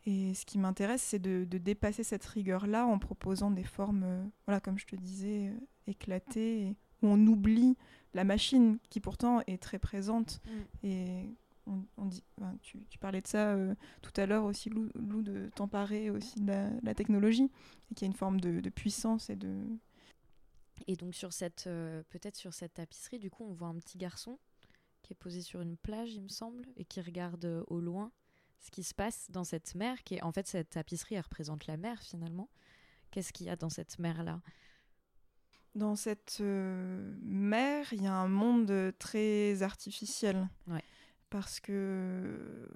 Et 0.04 0.34
ce 0.34 0.44
qui 0.44 0.58
m'intéresse, 0.58 1.02
c'est 1.02 1.20
de, 1.20 1.44
dépasser 1.44 2.02
cette 2.02 2.24
rigueur-là 2.24 2.86
en 2.86 2.98
proposant 2.98 3.50
des 3.50 3.64
formes, 3.64 4.02
euh, 4.04 4.24
voilà, 4.46 4.60
comme 4.60 4.78
je 4.78 4.86
te 4.86 4.96
disais, 4.96 5.48
euh, 5.48 5.66
éclatées, 5.86 6.76
où 7.02 7.08
on 7.08 7.26
oublie 7.26 7.76
la 8.14 8.24
machine 8.24 8.78
qui 8.90 9.00
pourtant 9.00 9.40
est 9.46 9.62
très 9.62 9.78
présente. 9.78 10.40
Mm. 10.44 10.86
Et 10.86 11.36
on, 11.96 12.06
dit, 12.06 12.24
tu, 12.62 12.98
parlais 12.98 13.20
de 13.20 13.26
ça 13.28 13.52
euh, 13.52 13.76
tout 14.02 14.12
à 14.16 14.26
l'heure 14.26 14.44
aussi, 14.44 14.68
Lou, 14.70 14.90
de 14.96 15.48
t'emparer 15.54 16.10
aussi 16.10 16.40
de 16.40 16.52
la, 16.82 16.94
technologie, 16.94 17.48
et 17.90 17.94
qu'il 17.94 18.04
y 18.04 18.08
a 18.08 18.10
une 18.10 18.16
forme 18.16 18.40
de, 18.40 18.68
puissance 18.70 19.30
et 19.30 19.36
de... 19.36 19.54
Et 20.88 20.96
donc 20.96 21.14
sur 21.14 21.32
cette, 21.32 21.70
peut-être 22.08 22.34
sur 22.34 22.52
cette 22.52 22.74
tapisserie, 22.74 23.20
du 23.20 23.30
coup, 23.30 23.44
on 23.48 23.52
voit 23.52 23.68
un 23.68 23.76
petit 23.76 23.98
garçon 23.98 24.40
qui 25.02 25.12
est 25.12 25.16
posé 25.16 25.40
sur 25.40 25.60
une 25.60 25.76
plage, 25.76 26.12
il 26.14 26.22
me 26.22 26.28
semble, 26.28 26.64
et 26.76 26.84
qui 26.84 27.00
regarde 27.00 27.64
au 27.68 27.78
loin 27.78 28.10
ce 28.62 28.70
qui 28.70 28.84
se 28.84 28.94
passe 28.94 29.30
dans 29.30 29.44
cette 29.44 29.74
mer, 29.74 30.02
qui 30.04 30.14
est 30.14 30.22
en 30.22 30.32
fait 30.32 30.46
cette 30.46 30.70
tapisserie, 30.70 31.16
elle 31.16 31.22
représente 31.22 31.66
la 31.66 31.76
mer 31.76 32.00
finalement. 32.00 32.48
Qu'est-ce 33.10 33.32
qu'il 33.32 33.46
y 33.46 33.50
a 33.50 33.56
dans 33.56 33.68
cette 33.68 33.98
mer-là? 33.98 34.40
Dans 35.74 35.96
cette 35.96 36.38
euh, 36.40 37.14
mer, 37.22 37.92
il 37.92 38.02
y 38.02 38.06
a 38.06 38.14
un 38.14 38.28
monde 38.28 38.94
très 38.98 39.62
artificiel. 39.62 40.48
Parce 41.28 41.60
que, 41.60 42.68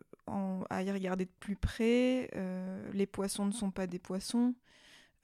à 0.71 0.83
y 0.83 0.91
regarder 0.91 1.27
de 1.27 1.31
plus 1.41 1.57
près, 1.57 2.31
euh, 2.35 2.91
les 2.93 3.07
poissons 3.07 3.45
ne 3.45 3.53
sont 3.53 3.71
pas 3.71 3.87
des 3.87 3.99
poissons. 3.99 4.55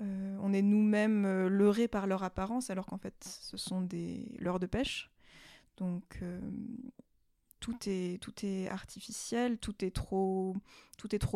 Euh, 0.02 0.36
on 0.42 0.52
est 0.52 0.62
nous-mêmes 0.62 1.46
leurrés 1.46 1.88
par 1.88 2.06
leur 2.06 2.22
apparence, 2.22 2.68
alors 2.68 2.86
qu'en 2.86 2.98
fait, 2.98 3.14
ce 3.24 3.56
sont 3.56 3.80
des 3.80 4.36
leurres 4.38 4.60
de 4.60 4.66
pêche. 4.66 5.10
Donc, 5.78 6.20
tout 7.62 7.76
est, 7.86 8.20
tout 8.20 8.34
artificiel, 8.68 9.56
tout 9.58 9.84
est 9.84 9.92
trop, 9.92 10.54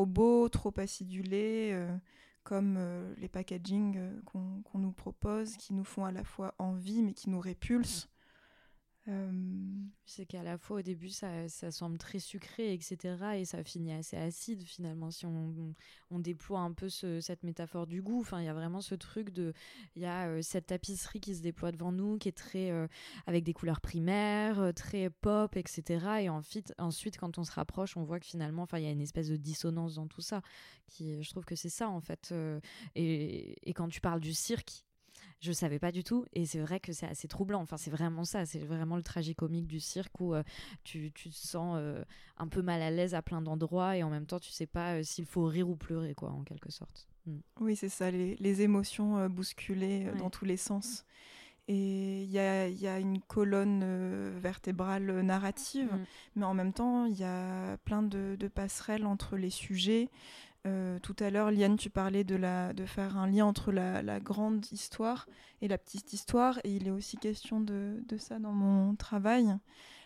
beau, 0.07 0.49
trop 0.49 0.73
acidulé, 0.77 1.71
euh, 1.73 1.97
comme 2.43 2.77
euh, 2.79 3.15
les 3.19 3.29
packaging 3.29 3.97
euh, 3.97 4.21
qu'on 4.25 4.79
nous 4.79 4.93
propose, 4.93 5.57
qui 5.57 5.73
nous 5.73 5.85
font 5.85 6.05
à 6.05 6.11
la 6.11 6.25
fois 6.25 6.55
envie 6.59 7.03
mais 7.03 7.15
qui 7.15 7.31
nous 7.31 7.41
répulsent. 7.41 8.09
C'est 10.05 10.27
qu'à 10.27 10.43
la 10.43 10.59
fois 10.59 10.79
au 10.79 10.83
début 10.83 11.11
ça, 11.11 11.49
ça, 11.49 11.71
semble 11.71 11.97
très 11.99 12.19
sucré, 12.19 12.73
etc. 12.73 13.17
Et 13.37 13.45
ça 13.45 13.63
finit 13.63 13.93
assez 13.93 14.17
acide 14.17 14.65
finalement 14.65 15.13
si 15.13 15.27
on, 15.27 16.19
déploie 16.19 16.61
un 16.61 16.73
peu 16.73 16.89
ce, 16.89 17.21
cette 17.21 17.45
métaphore 17.45 17.87
du 17.87 18.03
goût. 18.03 18.21
Enfin, 18.21 18.41
il 18.41 18.47
y 18.47 18.49
a 18.49 18.55
vraiment 18.55 18.81
ce 18.81 18.97
truc 18.97 19.31
de. 19.31 19.53
Il 19.95 20.03
y 20.03 20.07
a 20.07 20.43
cette 20.43 20.67
tapisserie 20.67 21.21
qui 21.21 21.37
se 21.37 21.43
déploie 21.43 21.71
devant 21.71 21.93
nous, 21.93 22.19
qui 22.19 22.29
est 22.29 22.37
très. 22.37 22.73
Avec 23.27 23.45
des 23.45 23.53
couleurs 23.53 23.81
primaires, 23.81 24.73
très 24.75 25.11
pop, 25.11 25.57
etc. 25.57 26.07
Et 26.23 26.29
ensuite, 26.29 27.19
quand 27.19 27.39
on 27.39 27.45
se 27.45 27.53
rapproche, 27.53 27.97
on 27.97 28.03
voit 28.03 28.19
que 28.19 28.27
finalement, 28.27 28.63
enfin, 28.63 28.79
il 28.79 28.85
y 28.85 28.89
a 28.89 28.93
une 28.93 29.01
espèce 29.01 29.29
de 29.29 29.37
dissonance 29.37 29.95
dans 29.95 30.09
tout 30.09 30.23
ça. 30.23 30.43
Qui, 30.89 31.23
je 31.23 31.31
trouve 31.31 31.45
que 31.45 31.57
c'est 31.57 31.69
ça 31.69 31.89
en 31.89 32.01
fait. 32.01 32.35
et 32.97 33.73
quand 33.75 33.89
tu 33.89 34.01
parles 34.01 34.21
du 34.21 34.35
cirque, 34.35 34.86
je 35.41 35.53
savais 35.53 35.79
pas 35.79 35.93
du 35.93 36.05
tout. 36.05 36.25
Et 36.33 36.47
c'est 36.47 36.61
vrai 36.61 36.81
que 36.81 36.93
c'est 36.93 37.07
assez 37.07 37.29
troublant. 37.29 37.61
Enfin 37.61 37.77
c'est 37.77 37.91
vraiment 37.91 38.25
ça. 38.25 38.47
C'est 38.47 38.59
vraiment 38.59 38.97
le 38.97 39.03
tragicomique 39.03 39.67
du 39.67 39.81
cirque 39.81 40.21
où 40.21 40.35
euh, 40.35 40.43
tu, 40.85 41.13
tu, 41.13 41.31
te 41.31 41.35
sens 41.35 41.77
euh, 41.79 42.03
un 42.39 42.49
peu 42.49 42.63
mal 42.63 42.83
à 42.83 42.91
l'aise 42.91 43.15
à 43.15 43.23
plein 43.23 43.43
d'endroits 43.43 43.97
et 43.97 44.03
en 44.03 44.11
même 44.11 44.27
temps 44.27 44.41
tu 44.41 44.51
sais 44.51 44.67
pas 44.67 44.95
euh, 44.95 45.03
s'il 45.03 45.27
faut 45.27 45.45
rire 45.45 45.69
ou 45.69 45.77
pleurer 45.77 46.15
quoi 46.15 46.31
en 46.31 46.43
quelque 46.43 46.71
sorte. 46.71 47.09
Mm. 47.27 47.39
oui 47.61 47.77
c'est 47.77 47.89
ça. 47.89 48.11
Les, 48.11 48.37
les 48.37 48.63
émotions 48.63 49.29
bousculées 49.29 50.11
dans 50.19 50.31
tous 50.31 50.45
les 50.45 50.57
sens. 50.57 51.05
Et 51.69 52.23
il 52.23 52.31
y 52.31 52.39
a, 52.39 52.69
y 52.69 52.87
a, 52.87 53.01
une 53.01 53.21
colonne 53.21 54.39
vertébrale 54.39 55.23
narrative, 55.23 55.93
mm. 55.93 56.05
mais 56.37 56.45
en 56.45 56.55
même 56.55 56.73
temps, 56.73 57.07
il 57.07 57.19
y 57.19 57.25
a 57.25 57.77
plein 57.79 58.05
de, 58.05 58.37
de, 58.39 58.47
passerelles 58.47 59.05
entre 59.05 59.37
les 59.37 59.51
sujets. 59.51 60.09
Euh, 60.67 60.99
tout 60.99 61.15
à 61.21 61.31
l'heure, 61.31 61.51
Liane, 61.51 61.77
tu 61.77 61.91
parlais 61.91 62.25
de, 62.25 62.37
faire 62.87 63.17
un 63.17 63.29
lien 63.29 63.47
entre 63.47 63.71
la, 63.71 64.21
grande 64.21 64.67
histoire 64.73 65.29
et 65.63 65.69
la 65.69 65.79
petite 65.79 66.13
histoire, 66.13 66.59
et 66.65 66.75
il 66.75 66.89
est 66.89 66.91
aussi 66.91 67.17
question 67.17 67.61
de, 67.61 68.03
ça 68.19 68.39
dans 68.39 68.53
mon 68.53 68.97
travail, 68.97 69.55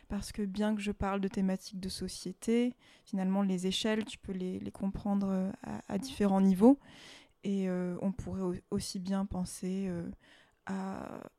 parce 0.08 0.32
que 0.32 0.42
bien 0.42 0.74
que 0.74 0.82
je 0.82 0.92
parle 0.92 1.20
de 1.20 1.28
thématiques 1.28 1.80
de 1.80 1.88
société, 1.88 2.74
finalement, 3.04 3.42
les 3.42 3.66
échelles, 3.66 4.04
tu 4.04 4.18
peux 4.18 4.32
les, 4.32 4.60
comprendre 4.70 5.28
euh, 5.30 5.50
à, 5.88 5.98
différents 5.98 6.42
niveaux, 6.42 6.78
et 7.42 7.70
euh, 7.70 7.96
on 8.02 8.12
pourrait 8.12 8.62
aussi 8.70 8.98
bien 8.98 9.24
penser 9.24 9.90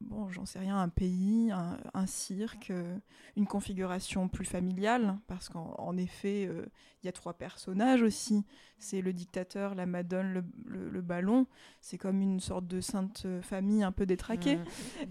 bon, 0.01 0.29
j'en 0.29 0.45
sais 0.45 0.59
rien, 0.59 0.77
un 0.79 0.89
pays, 0.89 1.51
un, 1.51 2.05
cirque, 2.05 2.71
euh, 2.71 2.97
une 3.35 3.45
configuration 3.45 4.27
plus 4.27 4.45
familiale, 4.45 5.17
parce 5.27 5.49
qu'en 5.49 5.97
effet, 5.97 6.47
euh, 6.47 6.65
il 7.01 7.05
y 7.05 7.09
a 7.09 7.11
trois 7.11 7.33
personnages 7.33 8.01
aussi. 8.01 8.45
C'est 8.77 9.01
le 9.01 9.13
dictateur, 9.13 9.75
la 9.75 9.85
madone, 9.85 10.43
le, 10.65 11.01
ballon. 11.01 11.47
C'est 11.81 11.97
comme 11.97 12.21
une 12.21 12.39
sorte 12.39 12.67
de 12.67 12.81
sainte 12.81 13.25
famille 13.41 13.83
un 13.83 13.91
peu 13.91 14.05
détraquée. 14.05 14.59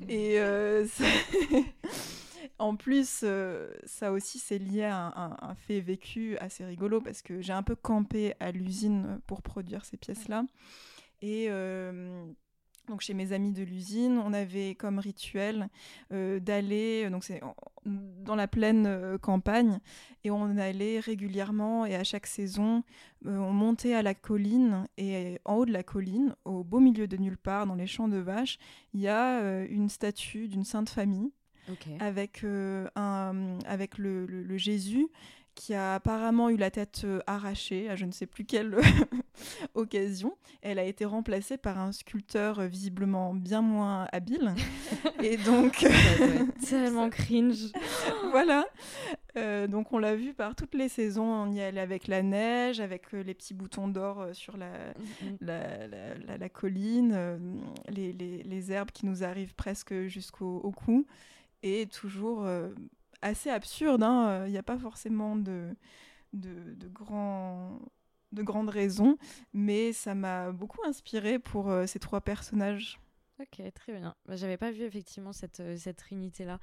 Et 0.08 0.40
euh, 0.40 0.86
en 2.58 2.76
plus, 2.76 3.24
ça 3.84 4.12
aussi, 4.12 4.38
c'est 4.38 4.58
lié 4.58 4.84
à 4.84 5.38
un, 5.40 5.54
fait 5.54 5.80
vécu 5.80 6.36
assez 6.38 6.64
rigolo, 6.64 7.00
parce 7.00 7.22
que 7.22 7.40
j'ai 7.40 7.52
un 7.52 7.62
peu 7.62 7.76
campé 7.76 8.34
à 8.40 8.50
l'usine 8.50 9.20
pour 9.26 9.42
produire 9.42 9.84
ces 9.84 9.96
pièces-là. 9.96 10.44
Et 11.22 11.48
donc 12.90 13.00
chez 13.00 13.14
mes 13.14 13.32
amis 13.32 13.52
de 13.52 13.62
l'usine, 13.62 14.20
on 14.22 14.34
avait 14.34 14.74
comme 14.74 14.98
rituel 14.98 15.68
euh, 16.12 16.40
d'aller, 16.40 17.04
euh, 17.06 17.10
donc 17.10 17.24
c'est 17.24 17.40
dans 17.86 18.34
la 18.34 18.48
pleine 18.48 18.84
euh, 18.86 19.16
campagne, 19.16 19.78
et 20.24 20.30
on 20.30 20.58
allait 20.58 21.00
régulièrement 21.00 21.86
et 21.86 21.94
à 21.94 22.04
chaque 22.04 22.26
saison, 22.26 22.82
on 23.24 23.52
montait 23.52 23.94
à 23.94 24.02
la 24.02 24.14
colline 24.14 24.86
et 24.98 25.38
en 25.46 25.54
haut 25.54 25.64
de 25.64 25.72
la 25.72 25.82
colline, 25.82 26.34
au 26.44 26.62
beau 26.64 26.80
milieu 26.80 27.06
de 27.06 27.16
nulle 27.16 27.38
part, 27.38 27.66
dans 27.66 27.76
les 27.76 27.86
champs 27.86 28.08
de 28.08 28.18
vaches, 28.18 28.58
il 28.92 29.00
y 29.00 29.08
a 29.08 29.62
une 29.64 29.88
statue 29.88 30.48
d'une 30.48 30.64
sainte 30.64 30.90
famille. 30.90 31.32
avec, 32.00 32.44
un, 32.96 33.58
avec 33.64 33.96
le 33.98 34.56
Jésus 34.56 35.06
qui 35.60 35.74
a 35.74 35.96
apparemment 35.96 36.48
eu 36.48 36.56
la 36.56 36.70
tête 36.70 37.02
euh, 37.04 37.20
arrachée 37.26 37.90
à 37.90 37.94
je 37.94 38.06
ne 38.06 38.12
sais 38.12 38.24
plus 38.24 38.46
quelle 38.46 38.78
occasion. 39.74 40.38
Elle 40.62 40.78
a 40.78 40.84
été 40.84 41.04
remplacée 41.04 41.58
par 41.58 41.78
un 41.78 41.92
sculpteur 41.92 42.60
euh, 42.60 42.66
visiblement 42.66 43.34
bien 43.34 43.60
moins 43.60 44.08
habile. 44.10 44.54
et 45.22 45.36
donc. 45.36 45.86
tellement 46.66 47.10
cringe. 47.10 47.72
voilà. 48.30 48.64
Euh, 49.36 49.66
donc 49.66 49.92
on 49.92 49.98
l'a 49.98 50.16
vu 50.16 50.32
par 50.32 50.54
toutes 50.54 50.74
les 50.74 50.88
saisons. 50.88 51.30
On 51.30 51.52
y 51.52 51.60
allait 51.60 51.82
avec 51.82 52.08
la 52.08 52.22
neige, 52.22 52.80
avec 52.80 53.12
les 53.12 53.34
petits 53.34 53.52
boutons 53.52 53.88
d'or 53.88 54.28
sur 54.32 54.56
la, 54.56 54.72
la, 55.42 55.86
la, 56.38 56.48
colline, 56.48 57.60
les, 57.90 58.14
les, 58.14 58.42
les, 58.44 58.72
herbes 58.72 58.92
qui 58.92 59.04
nous 59.04 59.24
arrivent 59.24 59.54
presque 59.54 60.06
jusqu'au 60.06 60.72
cou. 60.74 61.04
Et 61.62 61.86
toujours 61.86 62.46
assez 63.22 63.50
absurde. 63.50 64.02
Hein. 64.02 64.46
Il 64.46 64.52
n'y 64.52 64.58
a 64.58 64.62
pas 64.62 64.78
forcément 64.78 65.36
de, 65.36 65.74
de, 66.32 66.74
de, 66.74 66.88
de 68.32 68.42
grandes 68.42 68.70
raisons, 68.70 69.16
mais 69.52 69.92
ça 69.92 70.14
m'a 70.14 70.52
beaucoup 70.52 70.82
inspiré 70.84 71.38
pour 71.38 71.70
euh, 71.70 71.86
ces 71.86 71.98
trois 71.98 72.20
personnages. 72.20 73.00
Ok, 73.40 73.62
très 73.72 73.92
bien. 73.98 74.14
Bah, 74.26 74.36
J'avais 74.36 74.58
pas 74.58 74.70
vu 74.70 74.82
effectivement 74.82 75.32
cette, 75.32 75.60
euh, 75.60 75.76
cette 75.76 75.96
trinité-là. 75.96 76.60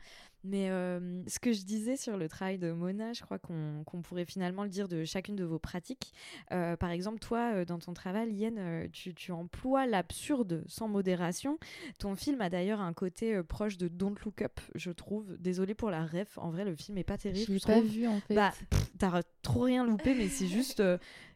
Mais 0.47 0.69
euh, 0.69 0.99
ce 1.27 1.39
que 1.39 1.51
je 1.51 1.63
disais 1.63 1.97
sur 1.97 2.17
le 2.17 2.29
travail 2.29 2.57
de 2.57 2.71
Mona, 2.71 3.13
je 3.13 3.21
crois 3.21 3.37
qu'on 3.37 4.01
pourrait 4.03 4.25
finalement 4.25 4.63
le 4.63 4.69
dire 4.69 4.87
de 4.87 5.03
chacune 5.05 5.35
de 5.35 5.43
vos 5.43 5.59
pratiques. 5.59 6.13
Euh, 6.51 6.75
par 6.77 6.89
exemple, 6.89 7.19
toi, 7.19 7.65
dans 7.65 7.79
ton 7.79 7.93
travail, 7.93 8.33
Yen, 8.33 8.89
tu, 8.91 9.13
tu 9.13 9.31
emploies 9.31 9.85
l'absurde 9.85 10.63
sans 10.67 10.87
modération. 10.87 11.57
Ton 11.99 12.15
film 12.15 12.41
a 12.41 12.49
d'ailleurs 12.49 12.81
un 12.81 12.93
côté 12.93 13.41
proche 13.43 13.77
de 13.77 13.87
Don't 13.87 14.15
Look 14.23 14.41
Up, 14.41 14.59
je 14.75 14.91
trouve. 14.91 15.37
Désolée 15.37 15.75
pour 15.75 15.91
la 15.91 16.05
ref, 16.05 16.37
en 16.37 16.49
vrai, 16.49 16.65
le 16.65 16.75
film 16.75 16.97
est 16.97 17.03
pas 17.03 17.17
terrible. 17.17 17.45
Je 17.45 17.53
l'ai 17.53 17.59
pas 17.59 17.81
vu 17.81 18.07
en 18.07 18.19
fait. 18.21 18.35
Bah, 18.35 18.53
t'as 18.97 19.21
trop 19.41 19.61
rien 19.61 19.85
loupé, 19.85 20.15
mais 20.15 20.29
c'est 20.29 20.47
juste 20.47 20.81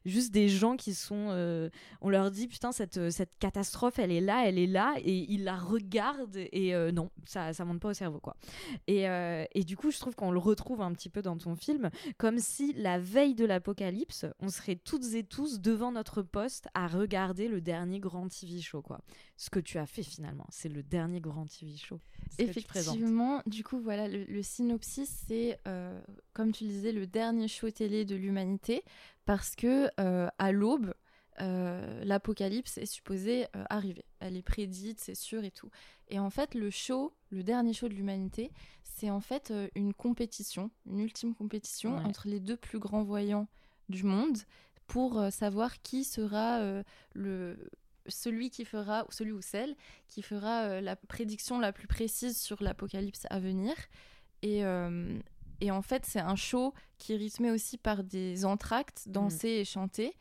juste 0.05 0.31
des 0.31 0.49
gens 0.49 0.75
qui 0.77 0.93
sont. 0.93 1.27
Euh, 1.29 1.69
on 2.01 2.09
leur 2.09 2.31
dit, 2.31 2.47
putain, 2.47 2.71
cette, 2.71 2.97
euh, 2.97 3.09
cette 3.09 3.37
catastrophe, 3.39 3.99
elle 3.99 4.11
est 4.11 4.21
là, 4.21 4.47
elle 4.47 4.57
est 4.57 4.67
là, 4.67 4.95
et 5.03 5.25
ils 5.31 5.43
la 5.43 5.55
regardent, 5.55 6.37
et 6.37 6.73
euh, 6.73 6.91
non, 6.91 7.09
ça, 7.25 7.53
ça 7.53 7.65
monte 7.65 7.79
pas 7.79 7.89
au 7.89 7.93
cerveau, 7.93 8.19
quoi. 8.19 8.35
Et, 8.87 9.00
et 9.05 9.63
du 9.63 9.77
coup, 9.77 9.91
je 9.91 9.99
trouve 9.99 10.15
qu'on 10.15 10.31
le 10.31 10.39
retrouve 10.39 10.81
un 10.81 10.91
petit 10.93 11.09
peu 11.09 11.21
dans 11.21 11.37
ton 11.37 11.55
film, 11.55 11.89
comme 12.17 12.39
si 12.39 12.73
la 12.73 12.99
veille 12.99 13.35
de 13.35 13.45
l'apocalypse, 13.45 14.25
on 14.39 14.49
serait 14.49 14.75
toutes 14.75 15.13
et 15.13 15.23
tous 15.23 15.59
devant 15.59 15.91
notre 15.91 16.21
poste 16.21 16.67
à 16.73 16.87
regarder 16.87 17.47
le 17.47 17.61
dernier 17.61 17.99
grand 17.99 18.27
TV 18.27 18.61
show. 18.61 18.83
Ce 19.37 19.49
que 19.49 19.59
tu 19.59 19.77
as 19.77 19.85
fait 19.85 20.03
finalement, 20.03 20.45
c'est 20.49 20.69
le 20.69 20.83
dernier 20.83 21.19
grand 21.19 21.45
TV 21.45 21.75
show. 21.75 21.99
Effectivement, 22.37 23.41
du 23.45 23.63
coup, 23.63 23.79
voilà, 23.79 24.07
le, 24.07 24.41
synopsis, 24.41 25.23
c'est, 25.27 25.59
comme 26.33 26.51
tu 26.51 26.63
le 26.63 26.69
disais, 26.69 26.91
le 26.91 27.07
dernier 27.07 27.47
show 27.47 27.69
télé 27.69 28.05
de 28.05 28.15
l'humanité 28.15 28.83
parce 29.25 29.55
que 29.55 29.89
euh, 29.99 30.29
à 30.39 30.51
l'aube, 30.51 30.93
euh, 31.41 32.03
l'apocalypse 32.03 32.77
est 32.77 32.85
supposée 32.85 33.45
euh, 33.55 33.63
arriver. 33.69 34.05
Elle 34.19 34.35
est 34.35 34.41
prédite, 34.41 34.99
c'est 34.99 35.15
sûr 35.15 35.43
et 35.43 35.51
tout. 35.51 35.69
Et 36.09 36.19
en 36.19 36.29
fait, 36.29 36.53
le 36.55 36.69
show, 36.69 37.13
le 37.29 37.43
dernier 37.43 37.73
show 37.73 37.87
de 37.87 37.93
l'humanité, 37.93 38.51
c'est 38.95 39.09
en 39.09 39.19
fait 39.19 39.53
une 39.75 39.93
compétition, 39.93 40.71
une 40.85 40.99
ultime 40.99 41.33
compétition 41.33 41.95
entre 41.97 42.27
les 42.27 42.39
deux 42.39 42.57
plus 42.57 42.79
grands 42.79 43.03
voyants 43.03 43.47
du 43.89 44.03
monde 44.03 44.37
pour 44.87 45.21
savoir 45.31 45.81
qui 45.81 46.03
sera 46.03 46.83
le 47.13 47.57
celui 48.07 48.49
qui 48.49 48.65
fera 48.65 49.05
ou 49.07 49.11
celui 49.11 49.31
ou 49.31 49.41
celle 49.41 49.75
qui 50.07 50.21
fera 50.21 50.81
la 50.81 50.95
prédiction 50.95 51.59
la 51.59 51.71
plus 51.71 51.87
précise 51.87 52.39
sur 52.39 52.61
l'apocalypse 52.61 53.25
à 53.29 53.39
venir. 53.39 53.73
Et, 54.41 54.63
et 55.61 55.71
en 55.71 55.81
fait, 55.81 56.05
c'est 56.05 56.19
un 56.19 56.35
show 56.35 56.73
qui 56.97 57.13
est 57.13 57.17
rythmé 57.17 57.51
aussi 57.51 57.77
par 57.77 58.03
des 58.03 58.45
entractes 58.45 59.03
dansés 59.07 59.57
mm. 59.57 59.61
et 59.61 59.65
chantés, 59.65 60.17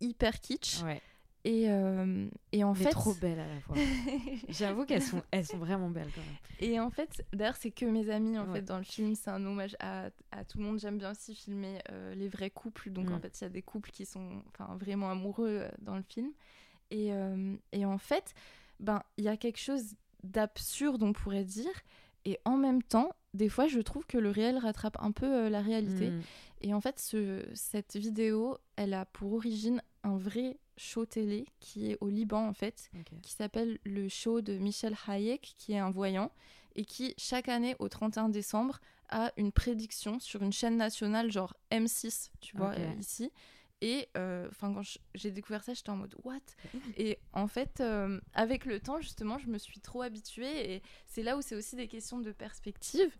hyper 0.00 0.40
kitsch. 0.40 0.82
Et, 1.44 1.70
euh, 1.70 2.28
et 2.52 2.64
en 2.64 2.74
fait. 2.74 2.90
trop 2.90 3.14
belles 3.14 3.40
à 3.40 3.46
la 3.46 3.60
fois. 3.60 3.76
J'avoue 4.48 4.84
qu'elles 4.84 5.02
sont, 5.02 5.22
elles 5.30 5.46
sont 5.46 5.58
vraiment 5.58 5.88
belles 5.88 6.10
quand 6.14 6.20
même. 6.20 6.36
Et 6.60 6.78
en 6.78 6.90
fait, 6.90 7.24
d'ailleurs, 7.32 7.56
c'est 7.56 7.70
que 7.70 7.86
mes 7.86 8.10
amis 8.10 8.38
en 8.38 8.52
fait 8.52 8.62
dans 8.62 8.78
le 8.78 8.84
film. 8.84 9.14
C'est 9.14 9.30
un 9.30 9.44
hommage 9.46 9.76
à, 9.80 10.10
à 10.32 10.44
tout 10.44 10.58
le 10.58 10.64
monde. 10.64 10.78
J'aime 10.78 10.98
bien 10.98 11.12
aussi 11.12 11.34
filmer 11.34 11.80
euh, 11.90 12.14
les 12.14 12.28
vrais 12.28 12.50
couples. 12.50 12.90
Donc 12.90 13.10
en 13.10 13.16
mm. 13.16 13.20
fait, 13.20 13.40
il 13.40 13.44
y 13.44 13.46
a 13.46 13.50
des 13.50 13.62
couples 13.62 13.90
qui 13.90 14.04
sont 14.04 14.42
vraiment 14.78 15.10
amoureux 15.10 15.60
euh, 15.62 15.68
dans 15.80 15.96
le 15.96 16.02
film. 16.02 16.30
Et, 16.92 17.12
et 17.70 17.86
en 17.86 17.98
fait, 17.98 18.34
ben 18.80 19.00
il 19.16 19.22
y 19.22 19.28
a 19.28 19.36
quelque 19.36 19.60
chose 19.60 19.94
d'absurde, 20.24 21.04
on 21.04 21.12
pourrait 21.12 21.44
dire. 21.44 21.70
Et 22.24 22.38
en 22.44 22.56
même 22.56 22.82
temps, 22.82 23.10
des 23.34 23.48
fois, 23.48 23.66
je 23.66 23.80
trouve 23.80 24.06
que 24.06 24.18
le 24.18 24.30
réel 24.30 24.58
rattrape 24.58 24.96
un 25.00 25.12
peu 25.12 25.26
euh, 25.26 25.50
la 25.50 25.60
réalité. 25.60 26.10
Mm. 26.10 26.20
Et 26.62 26.74
en 26.74 26.80
fait, 26.80 26.98
ce, 26.98 27.44
cette 27.54 27.96
vidéo, 27.96 28.58
elle 28.76 28.92
a 28.92 29.06
pour 29.06 29.32
origine 29.32 29.82
un 30.02 30.18
vrai 30.18 30.58
show 30.80 31.04
télé 31.04 31.46
qui 31.60 31.90
est 31.90 31.98
au 32.00 32.08
Liban, 32.08 32.46
en 32.46 32.54
fait, 32.54 32.90
qui 33.22 33.32
s'appelle 33.32 33.78
le 33.84 34.08
show 34.08 34.40
de 34.40 34.54
Michel 34.54 34.96
Hayek, 35.06 35.54
qui 35.58 35.72
est 35.72 35.78
un 35.78 35.90
voyant, 35.90 36.32
et 36.74 36.84
qui, 36.84 37.14
chaque 37.18 37.48
année, 37.48 37.76
au 37.78 37.88
31 37.88 38.28
décembre, 38.30 38.80
a 39.10 39.32
une 39.36 39.52
prédiction 39.52 40.18
sur 40.20 40.42
une 40.42 40.52
chaîne 40.52 40.76
nationale, 40.76 41.30
genre 41.30 41.54
M6, 41.70 42.30
tu 42.40 42.56
vois, 42.56 42.70
euh, 42.70 42.92
ici. 42.98 43.30
Et 43.82 44.08
euh, 44.16 44.46
enfin, 44.50 44.72
quand 44.72 44.82
j'ai 45.14 45.30
découvert 45.30 45.64
ça, 45.64 45.74
j'étais 45.74 45.90
en 45.90 45.96
mode 45.96 46.14
what? 46.22 46.38
Et 46.96 47.18
en 47.32 47.46
fait, 47.46 47.80
euh, 47.80 48.20
avec 48.34 48.64
le 48.66 48.78
temps, 48.78 49.00
justement, 49.00 49.38
je 49.38 49.48
me 49.48 49.58
suis 49.58 49.80
trop 49.80 50.02
habituée. 50.02 50.74
Et 50.74 50.82
c'est 51.06 51.22
là 51.22 51.36
où 51.36 51.42
c'est 51.42 51.56
aussi 51.56 51.76
des 51.76 51.88
questions 51.88 52.20
de 52.20 52.32
perspective. 52.32 53.16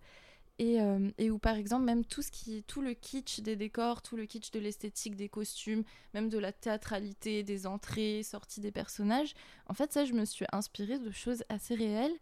Euh, 0.61 1.11
et, 1.17 1.31
où 1.31 1.39
par 1.39 1.57
exemple 1.57 1.85
même 1.85 2.05
tout 2.05 2.21
ce 2.21 2.31
qui 2.31 2.63
tout 2.65 2.83
le 2.83 2.93
kitsch 2.93 3.41
des 3.41 3.57
décors, 3.57 4.03
tout 4.03 4.17
le 4.17 4.27
kitsch 4.27 4.51
de 4.51 4.61
l'esthétique 4.61 5.17
des 5.17 5.29
costumes, 5.29 5.85
même 6.13 6.29
de 6.29 6.39
la 6.39 6.53
théâtralité 6.53 7.43
des 7.43 7.67
entrées, 7.67 8.23
sorties 8.23 8.61
des 8.61 8.71
personnages, 8.71 9.33
en 9.69 9.75
fait 9.75 9.93
ça 9.93 10.05
je 10.05 10.13
me 10.13 10.25
suis 10.27 10.45
inspirée 10.53 10.99
de 10.99 11.11
choses 11.11 11.45
assez 11.49 11.75
réelles 11.75 12.13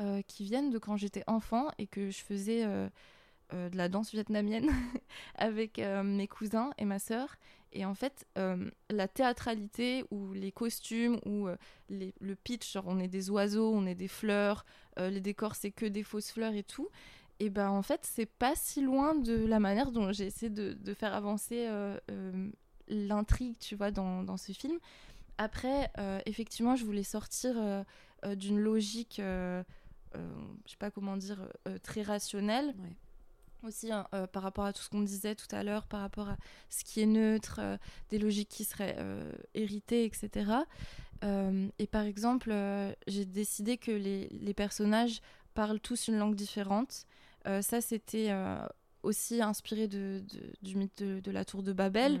euh, 0.00 0.22
qui 0.22 0.44
viennent 0.44 0.70
de 0.70 0.78
quand 0.78 0.96
j'étais 0.96 1.24
enfant 1.26 1.68
et 1.76 1.86
que 1.86 2.10
je 2.10 2.20
faisais 2.20 2.64
euh, 2.64 2.88
de 3.52 3.76
la 3.76 3.90
danse 3.90 4.12
vietnamienne 4.12 4.70
avec 5.34 5.78
mes 5.78 6.28
cousins 6.28 6.70
et 6.78 6.86
ma 6.86 6.98
sœur. 6.98 7.36
Et 7.74 7.84
en 7.84 7.94
fait, 7.94 8.26
la 8.90 9.08
théâtralité 9.08 10.04
ou 10.10 10.32
les 10.32 10.52
costumes 10.52 11.18
ou 11.26 11.48
le 11.90 12.34
pitch, 12.34 12.72
genre 12.72 12.84
on 12.86 12.98
est 12.98 13.08
des 13.08 13.28
oiseaux, 13.28 13.70
on 13.74 13.84
est 13.84 13.94
des 13.94 14.08
fleurs, 14.08 14.64
les 14.96 15.20
décors 15.20 15.54
c'est 15.54 15.70
que 15.70 15.84
des 15.84 16.02
fausses 16.02 16.30
fleurs 16.30 16.54
et 16.54 16.62
tout, 16.62 16.88
et 17.42 17.50
ben 17.50 17.70
en 17.70 17.82
fait 17.82 18.00
c'est 18.04 18.26
pas 18.26 18.54
si 18.54 18.80
loin 18.80 19.16
de 19.16 19.34
la 19.34 19.58
manière 19.58 19.90
dont 19.90 20.12
j'ai 20.12 20.26
essayé 20.26 20.48
de, 20.48 20.94
faire 20.94 21.12
avancer 21.12 21.66
euh, 21.66 21.98
euh, 22.08 22.50
l'intrigue 22.86 23.58
tu 23.58 23.74
vois 23.74 23.90
dans, 23.90 24.22
dans, 24.22 24.36
ce 24.36 24.52
film 24.52 24.78
après 25.38 25.90
euh, 25.98 26.20
effectivement 26.24 26.76
je 26.76 26.84
voulais 26.84 27.02
sortir 27.02 27.56
d'une 28.36 28.60
logique 28.60 29.16
je 29.18 29.64
sais 30.68 30.76
pas 30.78 30.92
comment 30.92 31.16
dire 31.16 31.48
très 31.82 32.02
rationnelle. 32.02 32.74
Aussi 33.64 33.92
hein, 33.92 34.08
par 34.32 34.42
rapport 34.42 34.64
à 34.64 34.72
tout 34.72 34.82
ce 34.82 34.90
qu'on 34.90 35.02
disait 35.02 35.36
tout 35.36 35.46
à 35.54 35.62
l'heure 35.62 35.86
par 35.86 36.00
rapport 36.00 36.28
à 36.28 36.36
ce 36.68 36.82
qui 36.82 37.00
est 37.00 37.06
neutre 37.06 37.60
des 38.10 38.18
logiques 38.18 38.48
qui 38.48 38.64
seraient 38.64 38.96
héritées 39.54 40.04
etc 40.04 40.52
et 41.22 41.86
par 41.86 42.02
exemple 42.02 42.52
j'ai 43.08 43.24
décidé 43.24 43.78
que 43.78 43.92
les, 43.92 44.28
les 44.28 44.54
personnages 44.54 45.22
parlent 45.54 45.80
tous 45.80 46.08
une 46.08 46.18
langue 46.18 46.34
différente 46.34 47.06
ça, 47.62 47.80
c'était 47.80 48.28
euh, 48.30 48.64
aussi 49.02 49.42
inspiré 49.42 49.88
de, 49.88 50.22
du 50.62 50.76
mythe 50.76 51.02
de, 51.02 51.30
la 51.30 51.44
tour 51.44 51.62
de 51.62 51.72
Babel. 51.72 52.14
Mm. 52.14 52.20